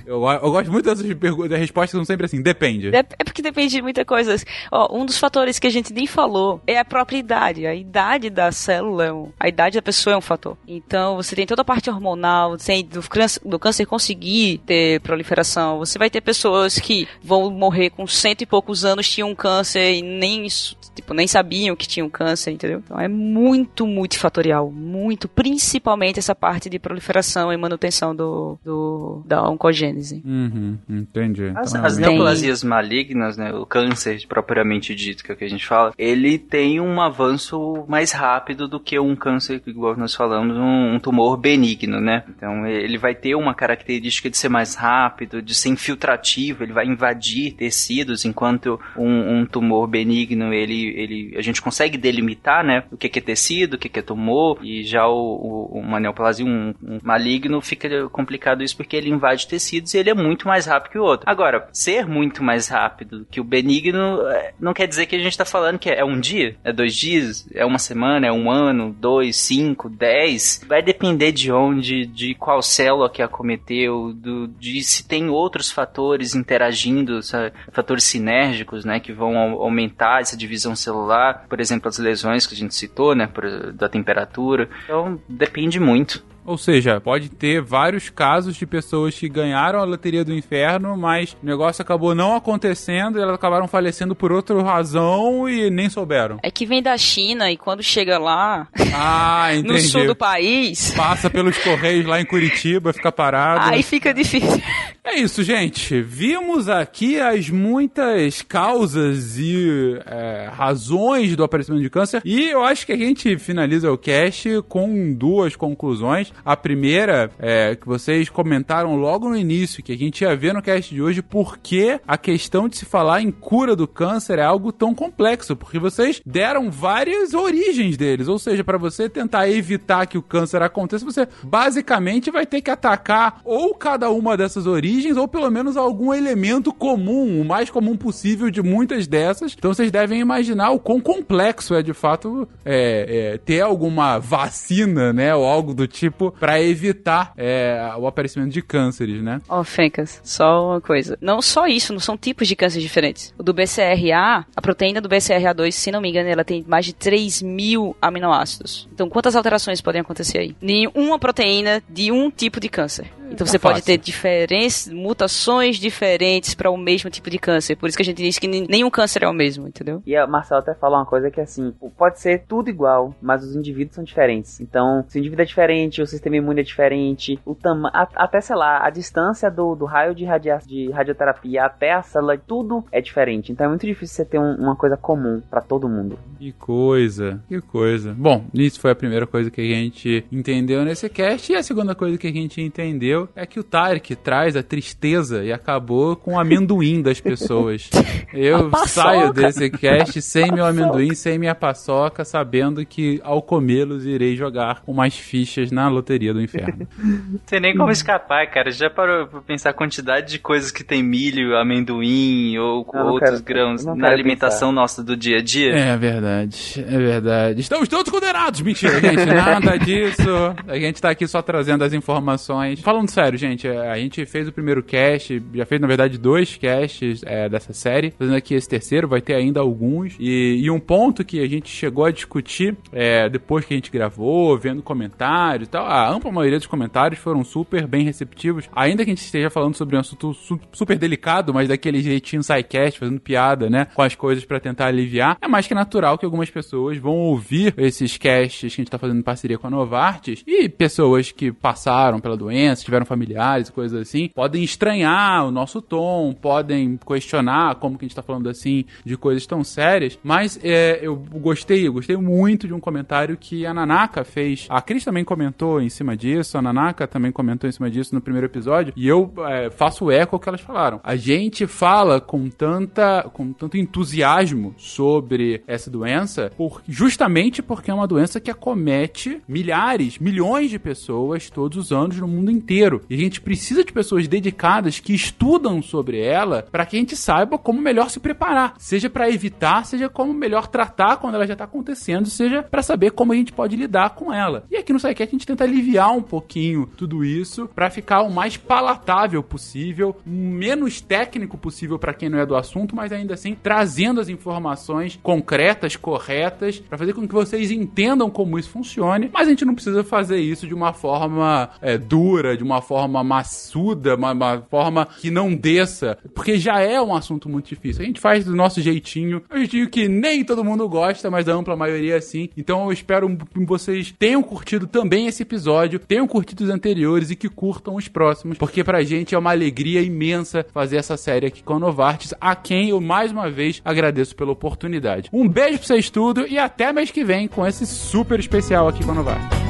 Eu, 0.07 0.23
eu 0.25 0.51
gosto 0.51 0.71
muito 0.73 0.89
perguntas, 1.18 1.53
as 1.53 1.59
respostas 1.59 1.91
são 1.91 2.05
sempre 2.05 2.26
assim, 2.26 2.43
depende. 2.43 2.91
É 2.95 3.24
porque 3.24 3.43
depende 3.43 3.74
de 3.74 3.82
muita 3.82 4.05
coisa. 4.05 4.36
Ó, 4.70 4.97
um 4.97 5.07
dos 5.07 5.18
fatores 5.18 5.59
que 5.59 5.66
a 5.66 5.70
gente 5.70 5.93
nem 5.93 6.07
falou 6.07 6.61
é 6.66 6.78
a 6.78 6.84
própria 6.84 7.18
idade. 7.18 7.66
A 7.66 7.74
idade 7.74 8.30
da 8.30 8.53
célula, 8.53 9.07
é 9.07 9.11
a 9.38 9.49
idade 9.49 9.76
da 9.76 9.82
pessoa 9.82 10.14
é 10.14 10.16
um 10.16 10.20
fator. 10.20 10.57
Então, 10.66 11.16
você 11.16 11.34
tem 11.36 11.47
toda 11.47 11.62
a 11.62 11.64
parte 11.64 11.91
hormonal, 11.91 12.57
tem 12.57 12.84
do, 12.84 13.01
do 13.45 13.59
câncer 13.59 13.86
conseguir 13.86 14.59
ter 14.66 15.01
proliferação. 15.01 15.78
Você 15.78 15.99
vai 15.99 16.11
ter 16.11 16.20
pessoas 16.20 16.78
que 16.78 17.09
vão 17.22 17.51
morrer 17.51 17.91
com 17.91 18.07
cento 18.07 18.43
e 18.43 18.47
poucos 18.47 18.84
anos, 18.84 19.09
tinham 19.09 19.34
câncer 19.34 19.95
e 19.95 20.03
nem, 20.03 20.47
tipo, 20.95 21.14
nem 21.14 21.26
sabiam 21.26 21.76
que 21.76 21.88
tinham 21.88 22.09
câncer, 22.09 22.51
entendeu? 22.51 22.82
Então, 22.84 22.99
é 22.99 23.09
muito 23.09 23.86
multifatorial. 23.86 24.70
Muito. 24.70 25.28
Principalmente 25.28 26.18
essa 26.18 26.34
parte 26.34 26.68
de 26.68 26.78
proliferação 26.78 27.53
e 27.53 27.57
manutenção 27.57 28.14
do, 28.14 28.59
do 28.64 29.22
da 29.24 29.49
oncogênese. 29.49 30.22
Uhum, 30.24 30.70
entendi. 30.89 31.53
As, 31.57 31.71
então, 31.71 31.85
as 31.85 31.99
neoplasias 31.99 32.64
malignas, 32.64 33.37
né, 33.37 33.53
o 33.53 33.66
câncer 33.66 34.27
propriamente 34.29 34.95
dito, 34.95 35.25
que 35.25 35.31
é 35.31 35.35
o 35.35 35.37
que 35.37 35.45
a 35.45 35.49
gente 35.49 35.66
fala, 35.66 35.93
ele 35.99 36.39
tem 36.39 36.81
um 36.81 37.01
avanço 37.01 37.85
mais 37.89 38.12
rápido 38.12 38.68
do 38.68 38.81
que 38.81 38.99
um 38.99 39.16
câncer, 39.16 39.62
igual 39.66 39.97
nós 39.97 40.14
falamos, 40.14 40.57
um, 40.57 40.95
um 40.95 40.99
tumor 40.99 41.37
benigno, 41.37 42.01
né? 42.01 42.25
Então 42.29 42.66
ele 42.66 42.99
vai 42.99 43.14
ter 43.14 43.35
uma 43.35 43.55
característica 43.55 44.31
de 44.31 44.37
ser 44.37 44.49
mais 44.49 44.75
rápido, 44.75 45.43
de 45.43 45.55
ser 45.55 45.68
infiltrativo, 45.68 46.62
ele 46.62 46.73
vai 46.73 46.87
invadir 46.87 47.53
tecidos, 47.53 48.25
enquanto 48.25 48.81
um, 48.97 49.41
um 49.41 49.47
tumor 49.47 49.87
benigno, 49.87 50.53
ele, 50.53 50.89
ele, 50.97 51.35
a 51.37 51.43
gente 51.43 51.61
consegue 51.62 51.97
delimitar, 51.97 52.64
né, 52.64 52.85
o 52.91 52.97
que 52.97 53.18
é 53.18 53.23
tecido, 53.23 53.75
o 53.75 53.79
que 53.79 53.99
é 53.99 54.03
tumor, 54.03 54.59
e 54.62 54.85
já 54.85 55.07
o, 55.07 55.71
o 55.73 55.81
uma 55.81 55.99
neoplasia, 55.99 56.45
um, 56.45 56.75
um 56.83 56.99
maligno, 57.03 57.61
fica 57.61 58.09
complicado 58.09 58.62
isso 58.62 58.77
porque 58.77 58.97
ele 58.97 59.11
invade 59.11 59.47
tecidos 59.47 59.93
e 59.95 59.99
ele 59.99 60.11
é 60.11 60.14
muito 60.14 60.47
mais 60.47 60.60
rápido 60.67 60.93
que 60.93 60.99
o 60.99 61.05
outro. 61.05 61.29
Agora, 61.29 61.69
ser 61.73 62.07
muito 62.07 62.43
mais 62.43 62.69
rápido 62.69 63.27
que 63.31 63.41
o 63.41 63.45
benigno 63.45 64.27
é, 64.29 64.53
não 64.59 64.73
quer 64.73 64.87
dizer 64.87 65.07
que 65.07 65.17
a 65.17 65.19
gente 65.19 65.33
está 65.33 65.45
falando 65.45 65.79
que 65.79 65.91
é 65.91 66.05
um 66.05 66.19
dia, 66.19 66.57
é 66.65 66.73
dois 66.73 66.95
dias, 66.95 67.47
é 67.55 67.65
uma 67.65 67.79
semana, 67.79 68.27
é 68.27 68.33
um 68.33 68.51
ano, 68.51 68.95
dois, 68.99 69.37
cinco, 69.37 69.89
dez. 69.89 70.61
Vai 70.67 70.83
depender 70.83 71.33
de 71.33 71.53
onde, 71.53 72.07
de 72.07 72.35
qual 72.35 72.63
célula 72.63 73.11
que 73.11 73.23
acometeu, 73.23 74.13
do, 74.13 74.49
de 74.49 74.83
se 74.83 75.07
tem 75.07 75.29
outros 75.29 75.71
fatores 75.71 76.35
interagindo, 76.35 77.23
sabe? 77.23 77.53
fatores 77.73 78.05
sinérgicos, 78.05 78.85
né, 78.85 79.01
que 79.01 79.13
vão 79.13 79.37
aumentar 79.37 80.21
essa 80.21 80.37
divisão 80.37 80.75
celular, 80.75 81.47
por 81.49 81.61
exemplo, 81.61 81.89
as 81.89 81.99
lesões 81.99 82.47
que 82.47 82.55
a 82.55 82.57
gente 82.57 82.75
citou, 82.75 83.15
né, 83.15 83.27
por, 83.27 83.73
da 83.73 83.89
temperatura. 83.89 84.69
Então, 84.85 85.21
depende 85.29 85.79
muito. 85.81 86.25
Ou 86.45 86.57
seja, 86.59 87.01
pode 87.01 87.28
ter 87.28 87.61
vários 87.61 88.11
casos 88.11 88.57
de 88.57 88.66
pessoas 88.66 89.18
que 89.18 89.28
ganharam 89.28 89.80
a 89.80 89.84
loteria 89.84 90.24
do 90.24 90.34
inferno, 90.34 90.97
mas 90.97 91.36
o 91.43 91.47
negócio 91.47 91.82
acabou 91.82 92.14
não 92.14 92.34
acontecendo 92.34 93.18
e 93.18 93.22
elas 93.22 93.34
acabaram 93.34 93.68
falecendo 93.68 94.14
por 94.14 94.32
outra 94.32 94.61
razão 94.62 95.49
e 95.49 95.70
nem 95.70 95.88
souberam. 95.88 96.38
É 96.43 96.51
que 96.51 96.66
vem 96.66 96.82
da 96.82 96.97
China 96.97 97.51
e 97.51 97.57
quando 97.57 97.82
chega 97.82 98.18
lá, 98.18 98.68
ah, 98.95 99.49
no 99.64 99.78
sul 99.78 100.07
do 100.07 100.16
país, 100.16 100.93
passa 100.93 101.30
pelos 101.30 101.57
correios 101.59 102.07
lá 102.07 102.20
em 102.20 102.24
Curitiba, 102.24 102.93
fica 102.93 103.12
parado. 103.12 103.72
Aí 103.72 103.82
fica 103.82 104.12
difícil. 104.12 104.61
É 105.03 105.18
isso, 105.18 105.43
gente. 105.43 106.01
Vimos 106.03 106.68
aqui 106.68 107.18
as 107.18 107.49
muitas 107.49 108.43
causas 108.43 109.38
e 109.38 109.99
é, 110.07 110.49
razões 110.53 111.34
do 111.34 111.43
aparecimento 111.43 111.82
de 111.82 111.88
câncer 111.88 112.20
e 112.24 112.51
eu 112.51 112.62
acho 112.62 112.84
que 112.84 112.93
a 112.93 112.97
gente 112.97 113.38
finaliza 113.38 113.91
o 113.91 113.97
cast 113.97 114.62
com 114.68 115.12
duas 115.14 115.57
conclusões. 115.57 116.30
A 116.45 116.57
primeira 116.57 117.31
é 117.39 117.76
que 117.76 117.87
vocês 117.87 118.28
comentaram 118.28 118.97
logo 118.97 119.28
no 119.28 119.37
início, 119.37 119.83
que 119.83 119.93
a 119.93 119.97
gente 119.97 120.22
ia 120.22 120.35
ver 120.37 120.55
no 120.55 120.62
cast 120.62 120.95
de 120.95 121.03
hoje, 121.03 121.22
porque 121.22 122.01
a 122.07 122.16
questão 122.16 122.68
de 122.68 122.76
se 122.76 122.85
falar 122.85 123.22
em 123.22 123.31
cura 123.31 123.76
do 123.76 123.87
câncer 123.87 124.39
é 124.39 124.45
algo 124.45 124.72
tão 124.72 124.95
complexo, 124.95 125.57
porque 125.57 125.78
vocês 125.78 126.20
deram 126.24 126.70
várias 126.70 127.35
origens 127.35 127.97
deles, 127.97 128.28
ou 128.28 128.39
seja, 128.39 128.64
para 128.64 128.78
você 128.78 129.09
tentar 129.09 129.49
evitar 129.49 130.07
que 130.07 130.18
o 130.18 130.22
câncer 130.22 130.62
aconteça, 130.62 131.05
você 131.05 131.26
basicamente 131.43 132.31
vai 132.31 132.47
ter 132.47 132.61
que 132.61 132.70
atacar 132.70 133.41
ou 133.45 133.74
cada 133.74 134.11
uma 134.11 134.37
dessas 134.37 134.66
origens, 134.66 135.16
ou 135.16 135.26
pelo 135.26 135.51
menos 135.51 135.76
algum 135.76 136.12
elemento 136.12 136.72
comum, 136.72 137.41
o 137.41 137.45
mais 137.45 137.70
comum 137.70 137.97
possível 137.97 138.51
de 138.51 138.62
muitas 138.62 139.07
dessas. 139.07 139.55
Então 139.57 139.72
vocês 139.72 139.91
devem 139.91 140.20
imaginar 140.20 140.70
o 140.70 140.78
quão 140.78 141.01
complexo 141.01 141.74
é 141.74 141.83
de 141.83 141.93
fato 141.93 142.49
é, 142.64 143.33
é, 143.35 143.39
ter 143.39 143.61
alguma 143.61 144.18
vacina, 144.18 145.12
né, 145.12 145.35
ou 145.35 145.45
algo 145.45 145.74
do 145.74 145.87
tipo 145.87 146.20
tipo 146.21 146.31
para 146.33 146.61
evitar 146.61 147.33
é, 147.37 147.93
o 147.99 148.07
aparecimento 148.07 148.53
de 148.53 148.61
cânceres, 148.61 149.23
né? 149.23 149.41
Ó, 149.49 149.61
oh, 149.61 149.64
Fencas, 149.64 150.21
só 150.23 150.68
uma 150.68 150.81
coisa. 150.81 151.16
Não 151.21 151.41
só 151.41 151.66
isso, 151.66 151.93
não 151.93 152.01
são 152.01 152.16
tipos 152.16 152.47
de 152.47 152.55
câncer 152.55 152.81
diferentes. 152.81 153.33
O 153.39 153.43
do 153.43 153.55
BCRA, 153.55 154.45
a 154.55 154.62
proteína 154.62 155.01
do 155.01 155.09
BCRA2, 155.09 155.73
se 155.73 155.91
não 155.91 156.01
me 156.01 156.11
engano, 156.11 156.29
ela 156.29 156.45
tem 156.45 156.64
mais 156.68 156.85
de 156.85 156.93
3 156.93 157.41
mil 157.43 157.97
aminoácidos. 158.03 158.89
Então, 158.93 159.09
quantas 159.09 159.35
alterações 159.35 159.81
podem 159.81 160.03
acontecer 160.03 160.39
aí? 160.39 160.57
Nenhuma 160.61 161.18
proteína 161.18 161.83
de 161.89 162.12
um 162.12 162.31
tipo 162.31 162.61
de 162.61 162.68
câncer. 162.68 163.11
Então 163.31 163.47
você 163.47 163.59
tá 163.59 163.68
pode 163.68 163.83
ter 163.83 163.97
diferentes 163.97 164.89
mutações 164.89 165.77
diferentes 165.77 166.55
para 166.55 166.71
o 166.71 166.77
mesmo 166.77 167.09
tipo 167.09 167.31
de 167.31 167.39
câncer. 167.39 167.77
Por 167.77 167.89
isso 167.89 167.97
que 167.97 168.03
a 168.03 168.05
gente 168.05 168.23
diz 168.23 168.39
que 168.39 168.49
nenhum 168.49 168.91
câncer 168.91 169.23
é 169.23 169.29
o 169.29 169.33
mesmo, 169.33 169.68
entendeu? 169.68 170.03
E 170.05 170.16
a 170.16 170.27
Marcel 170.27 170.59
até 170.59 170.75
falou 170.75 170.99
uma 170.99 171.07
coisa 171.07 171.31
que 171.31 171.41
assim, 171.41 171.73
pode 171.97 172.21
ser 172.21 172.45
tudo 172.49 172.68
igual, 172.68 173.14
mas 173.23 173.45
os 173.45 173.55
indivíduos 173.55 173.95
são 173.95 174.05
diferentes. 174.05 174.61
Então, 174.61 175.05
se 175.09 175.18
o 175.18 175.21
indivíduo 175.21 175.43
é 175.43 175.47
diferente, 175.47 176.03
o 176.03 176.07
sistema 176.11 176.37
imune 176.37 176.61
é 176.61 176.65
diferente, 176.65 177.39
o 177.45 177.55
tamanho, 177.55 177.93
até 177.95 178.41
sei 178.41 178.57
lá, 178.57 178.85
a 178.85 178.91
distância 178.91 179.51
do, 179.51 179.75
do 179.75 179.85
raio 179.85 180.15
de, 180.15 180.25
radia 180.25 180.59
de 180.67 180.91
radioterapia 180.91 181.65
até 181.65 181.93
a 181.93 182.03
célula, 182.03 182.37
tudo 182.39 182.85
é 182.93 183.01
diferente. 183.01 183.53
Então 183.53 183.67
é 183.67 183.69
muito 183.69 183.87
difícil 183.87 184.17
você 184.17 184.25
ter 184.25 184.39
um, 184.39 184.55
uma 184.55 184.77
coisa 184.77 184.97
comum 184.97 185.43
para 185.51 185.61
todo 185.61 185.89
mundo. 185.89 186.19
Que 186.39 186.53
coisa, 186.53 187.43
que 187.49 187.61
coisa. 187.61 188.15
Bom, 188.17 188.45
isso 188.55 188.81
foi 188.81 188.91
a 188.91 188.95
primeira 188.95 189.27
coisa 189.27 189.51
que 189.51 189.61
a 189.61 189.65
gente 189.65 190.25
entendeu 190.31 190.85
nesse 190.85 191.09
cast 191.09 191.53
e 191.53 191.57
a 191.57 191.63
segunda 191.63 191.95
coisa 191.95 192.19
que 192.19 192.27
a 192.27 192.33
gente 192.33 192.61
entendeu 192.61 193.29
é 193.35 193.47
que 193.47 193.61
o 193.61 193.65
Tarek 193.65 194.17
traz 194.17 194.57
a 194.57 194.63
tristeza 194.63 195.45
e 195.45 195.53
acabou 195.53 196.17
com 196.17 196.35
o 196.35 196.39
amendoim 196.39 197.03
das 197.03 197.21
pessoas. 197.21 197.91
Eu 198.33 198.71
saio 198.87 199.33
desse 199.33 199.71
cast 199.71 200.21
sem 200.23 200.53
meu 200.53 200.65
amendoim, 200.65 201.15
sem 201.15 201.39
minha 201.39 201.55
paçoca, 201.55 202.25
sabendo 202.25 202.85
que 202.85 203.21
ao 203.23 203.43
comê-los 203.43 204.07
irei 204.07 204.37
jogar 204.37 204.83
com 204.83 204.93
mais 204.93 205.17
fichas 205.17 205.71
na 205.71 205.89
loteria 206.01 206.35
do 206.35 206.41
inferno. 206.41 206.87
Tem 207.47 207.61
nem 207.61 207.77
como 207.77 207.91
escapar, 207.91 208.47
cara. 208.51 208.71
Já 208.71 208.91
parou 208.91 209.27
pra 209.27 209.41
pensar 209.41 209.71
a 209.71 209.73
quantidade 209.73 210.33
de 210.33 210.39
coisas 210.39 210.71
que 210.71 210.83
tem 210.83 211.03
milho, 211.03 211.57
amendoim 211.57 212.59
ou 212.59 212.87
não, 212.93 213.13
outros 213.13 213.41
quero, 213.41 213.45
grãos 213.45 213.85
na 213.85 214.09
alimentação 214.09 214.71
pensar. 214.71 214.81
nossa 214.81 215.03
do 215.03 215.17
dia 215.17 215.39
a 215.39 215.43
dia? 215.43 215.73
É 215.73 215.97
verdade, 215.97 216.85
é 216.87 216.99
verdade. 216.99 217.61
Estamos 217.61 217.89
todos 217.89 218.11
condenados! 218.11 218.61
Mentira, 218.61 219.01
gente, 219.01 219.25
nada 219.27 219.77
disso. 219.79 220.29
A 220.67 220.79
gente 220.79 221.01
tá 221.01 221.11
aqui 221.11 221.27
só 221.27 221.43
trazendo 221.43 221.85
as 221.85 221.93
informações. 221.93 222.81
Falando 222.81 223.09
sério, 223.11 223.39
gente, 223.39 223.69
é, 223.69 223.91
a 223.91 223.97
gente 223.97 224.25
fez 224.27 224.49
o 224.49 224.53
primeiro 224.53 224.83
cast, 224.83 225.43
já 225.55 225.67
fez, 225.67 225.81
na 225.81 225.87
verdade, 225.87 226.19
dois 226.19 226.57
casts 226.57 227.23
é, 227.25 227.49
dessa 227.49 227.73
série. 227.73 228.13
Fazendo 228.13 228.37
aqui 228.37 228.55
esse 228.55 228.69
terceiro, 228.69 229.09
vai 229.09 229.21
ter 229.21 229.35
ainda 229.35 229.61
alguns. 229.61 230.17
E, 230.19 230.61
e 230.63 230.71
um 230.71 230.81
ponto 230.81 231.25
que 231.25 231.41
a 231.41 231.47
gente 231.47 231.69
chegou 231.69 232.05
a 232.05 232.11
discutir 232.11 232.77
é, 232.93 233.29
depois 233.29 233.65
que 233.65 233.75
a 233.75 233.77
gente 233.77 233.91
gravou, 233.91 234.57
vendo 234.59 234.83
comentários 234.83 235.69
e 235.69 235.71
tal, 235.71 235.87
a 235.91 236.09
ampla 236.09 236.30
maioria 236.30 236.59
dos 236.59 236.68
comentários 236.68 237.20
foram 237.20 237.43
super 237.43 237.84
bem 237.86 238.05
receptivos. 238.05 238.70
Ainda 238.72 239.05
que 239.05 239.11
a 239.11 239.14
gente 239.14 239.24
esteja 239.24 239.51
falando 239.51 239.74
sobre 239.74 239.97
um 239.97 240.01
assunto 240.01 240.32
su 240.32 240.61
super 240.72 240.97
delicado, 240.97 241.53
mas 241.53 241.68
daquele 241.68 242.01
jeitinho 242.01 242.45
sidecast, 242.45 243.01
fazendo 243.01 243.20
piada, 243.20 243.68
né, 243.68 243.88
com 243.93 244.03
as 244.03 244.14
coisas 244.14 244.45
para 244.45 244.61
tentar 244.61 244.86
aliviar, 244.86 245.36
é 245.41 245.49
mais 245.49 245.66
que 245.66 245.74
natural 245.74 246.16
que 246.16 246.24
algumas 246.24 246.49
pessoas 246.49 246.97
vão 246.97 247.16
ouvir 247.16 247.74
esses 247.76 248.16
casts 248.16 248.61
que 248.61 248.66
a 248.66 248.84
gente 248.84 248.91
tá 248.91 248.99
fazendo 248.99 249.18
em 249.18 249.22
parceria 249.22 249.59
com 249.59 249.66
a 249.66 249.70
Novartis 249.70 250.45
e 250.47 250.68
pessoas 250.68 251.32
que 251.32 251.51
passaram 251.51 252.20
pela 252.20 252.36
doença, 252.36 252.84
tiveram 252.84 253.05
familiares, 253.05 253.68
coisas 253.68 254.01
assim, 254.01 254.28
podem 254.28 254.62
estranhar 254.62 255.47
o 255.47 255.51
nosso 255.51 255.82
tom, 255.82 256.32
podem 256.32 256.99
questionar 257.05 257.74
como 257.76 257.99
que 257.99 258.05
a 258.05 258.09
gente 258.09 258.16
tá 258.16 258.22
falando 258.22 258.49
assim 258.49 258.84
de 259.05 259.16
coisas 259.16 259.45
tão 259.45 259.64
sérias, 259.64 260.18
mas 260.22 260.59
é, 260.62 261.01
eu 261.03 261.16
gostei, 261.16 261.88
eu 261.88 261.93
gostei 261.93 262.16
muito 262.16 262.68
de 262.68 262.74
um 262.74 262.80
comentário 262.80 263.36
que 263.36 263.66
a 263.66 263.74
Nanaka 263.74 264.22
fez. 264.22 264.66
A 264.68 264.80
Cris 264.80 265.05
também 265.05 265.24
comentou 265.24 265.80
em 265.81 265.89
cima 265.89 266.16
disso, 266.16 266.59
a 266.59 266.62
Nanaka 266.62 267.07
também 267.07 267.33
comentou 267.33 267.68
em 267.68 267.72
cima 267.72 267.91
disso 267.91 268.14
no 268.14 268.20
primeiro 268.20 268.47
episódio, 268.47 268.93
e 268.97 269.07
eu 269.07 269.33
é, 269.49 269.70
faço 269.70 270.11
eco 270.11 270.37
ao 270.37 270.41
que 270.41 270.49
elas 270.49 270.61
falaram. 270.61 271.01
A 271.03 271.16
gente 271.16 271.66
fala 271.66 272.20
com 272.20 272.49
tanta, 272.49 273.22
com 273.33 273.53
tanto 273.53 273.76
entusiasmo 273.76 274.74
sobre 274.76 275.62
essa 275.66 275.91
doença, 275.91 276.51
por, 276.57 276.83
justamente 276.89 277.62
porque 277.62 277.91
é 277.91 277.95
uma 277.95 278.07
doença 278.07 278.41
que 278.41 278.51
acomete 278.51 279.41
milhares, 279.49 280.18
milhões 280.18 280.70
de 280.70 280.78
pessoas 280.78 281.51
todos 281.51 281.78
os 281.78 281.93
anos 281.93 282.18
no 282.18 282.28
mundo 282.28 282.51
inteiro. 282.51 283.03
E 283.09 283.14
a 283.14 283.18
gente 283.18 283.41
precisa 283.41 283.85
de 283.85 283.93
pessoas 283.93 284.28
dedicadas 284.28 284.99
que 284.99 285.14
estudam 285.14 285.83
sobre 285.83 286.20
ela 286.20 286.66
para 286.70 286.87
que 286.87 286.97
a 286.97 286.99
gente 286.99 287.16
saiba 287.16 287.59
como 287.59 287.81
melhor 287.81 288.11
se 288.11 288.20
preparar. 288.20 288.74
Seja 288.78 289.09
para 289.09 289.31
evitar, 289.31 289.85
seja 289.85 290.09
como 290.09 290.33
melhor 290.33 290.66
tratar 290.66 291.16
quando 291.16 291.35
ela 291.35 291.47
já 291.47 291.55
está 291.55 291.64
acontecendo, 291.64 292.28
seja 292.28 292.62
para 292.62 292.83
saber 292.83 293.12
como 293.12 293.33
a 293.33 293.37
gente 293.37 293.53
pode 293.53 293.76
lidar 293.76 294.11
com 294.11 294.33
ela. 294.33 294.64
E 294.70 294.76
aqui 294.76 294.93
no 294.93 294.99
SciCast 294.99 295.22
a 295.22 295.39
gente 295.39 295.47
tenta 295.47 295.66
aliviar 295.71 296.12
um 296.12 296.23
pouquinho 296.23 296.89
tudo 296.97 297.25
isso 297.25 297.68
para 297.75 297.91
ficar 297.91 298.23
o 298.23 298.31
mais 298.31 298.57
palatável 298.57 299.43
possível, 299.43 300.16
menos 300.25 301.01
técnico 301.01 301.57
possível 301.57 301.99
para 301.99 302.12
quem 302.12 302.29
não 302.29 302.39
é 302.39 302.47
do 302.47 302.57
assunto, 302.57 302.95
mas 302.95 303.12
ainda 303.12 303.35
assim 303.35 303.55
trazendo 303.55 304.21
as 304.21 304.29
informações 304.29 305.18
concretas, 305.23 305.97
corretas, 305.97 306.79
para 306.79 306.99
fazer 306.99 307.12
com 307.12 307.27
que 307.27 307.35
vocês 307.35 307.71
entendam 307.71 308.29
como 308.29 308.59
isso 308.59 308.71
funcione. 308.71 309.31
Mas 309.33 309.47
a 309.47 309.51
gente 309.51 309.64
não 309.64 309.75
precisa 309.75 310.05
fazer 310.05 310.39
isso 310.39 310.66
de 310.66 310.75
uma 310.75 310.93
forma 310.93 311.71
é, 311.81 311.97
dura, 311.97 312.57
de 312.57 312.62
uma 312.62 312.83
forma 312.83 313.23
maçuda, 313.23 314.16
uma, 314.16 314.33
uma, 314.33 314.62
forma 314.68 315.07
que 315.07 315.31
não 315.31 315.55
desça, 315.55 316.18
porque 316.35 316.59
já 316.59 316.81
é 316.81 317.01
um 317.01 317.14
assunto 317.14 317.49
muito 317.49 317.68
difícil. 317.68 318.03
A 318.03 318.07
gente 318.07 318.21
faz 318.21 318.45
do 318.45 318.55
nosso 318.55 318.81
jeitinho, 318.81 319.43
um 319.51 319.59
jeitinho 319.59 319.89
que 319.89 320.09
nem 320.09 320.45
todo 320.45 320.64
mundo 320.64 320.89
gosta, 320.89 321.31
mas 321.31 321.49
a 321.49 321.53
ampla 321.53 321.77
maioria 321.77 322.21
sim. 322.21 322.49
Então 322.57 322.85
eu 322.85 322.93
espero 322.93 323.37
que 323.37 323.64
vocês 323.64 324.14
tenham 324.18 324.43
curtido 324.43 324.87
também 324.87 325.27
esse 325.27 325.45
episódio, 325.61 325.99
tenham 325.99 326.27
curtido 326.27 326.65
os 326.65 326.71
anteriores 326.71 327.31
e 327.31 327.37
que 327.37 327.49
curtam 327.49 327.95
os 327.95 328.09
próximos, 328.09 328.57
porque 328.57 328.83
pra 328.83 329.03
gente 329.03 329.35
é 329.35 329.39
uma 329.39 329.51
alegria 329.51 330.01
imensa 330.01 330.65
fazer 330.73 330.97
essa 330.97 331.17
série 331.17 331.47
aqui 331.47 331.63
com 331.63 331.75
a 331.75 331.79
Novartis, 331.79 332.33
a 332.41 332.57
quem 332.57 332.89
eu 332.89 333.01
mais 333.01 333.31
uma 333.31 333.51
vez 333.51 333.83
agradeço 333.85 334.35
pela 334.35 334.53
oportunidade. 334.53 335.29
Um 335.33 335.47
beijo 335.47 335.79
pra 335.79 335.87
vocês 335.87 336.09
tudo 336.09 336.47
e 336.47 336.59
até 336.59 336.93
mês 336.93 337.11
que 337.11 337.23
vem 337.23 337.47
com 337.47 337.67
esse 337.67 337.87
super 337.87 338.41
especial 338.41 338.89
aqui 338.89 339.05
com 339.05 339.13
a 339.13 339.15
Novartis. 339.15 339.70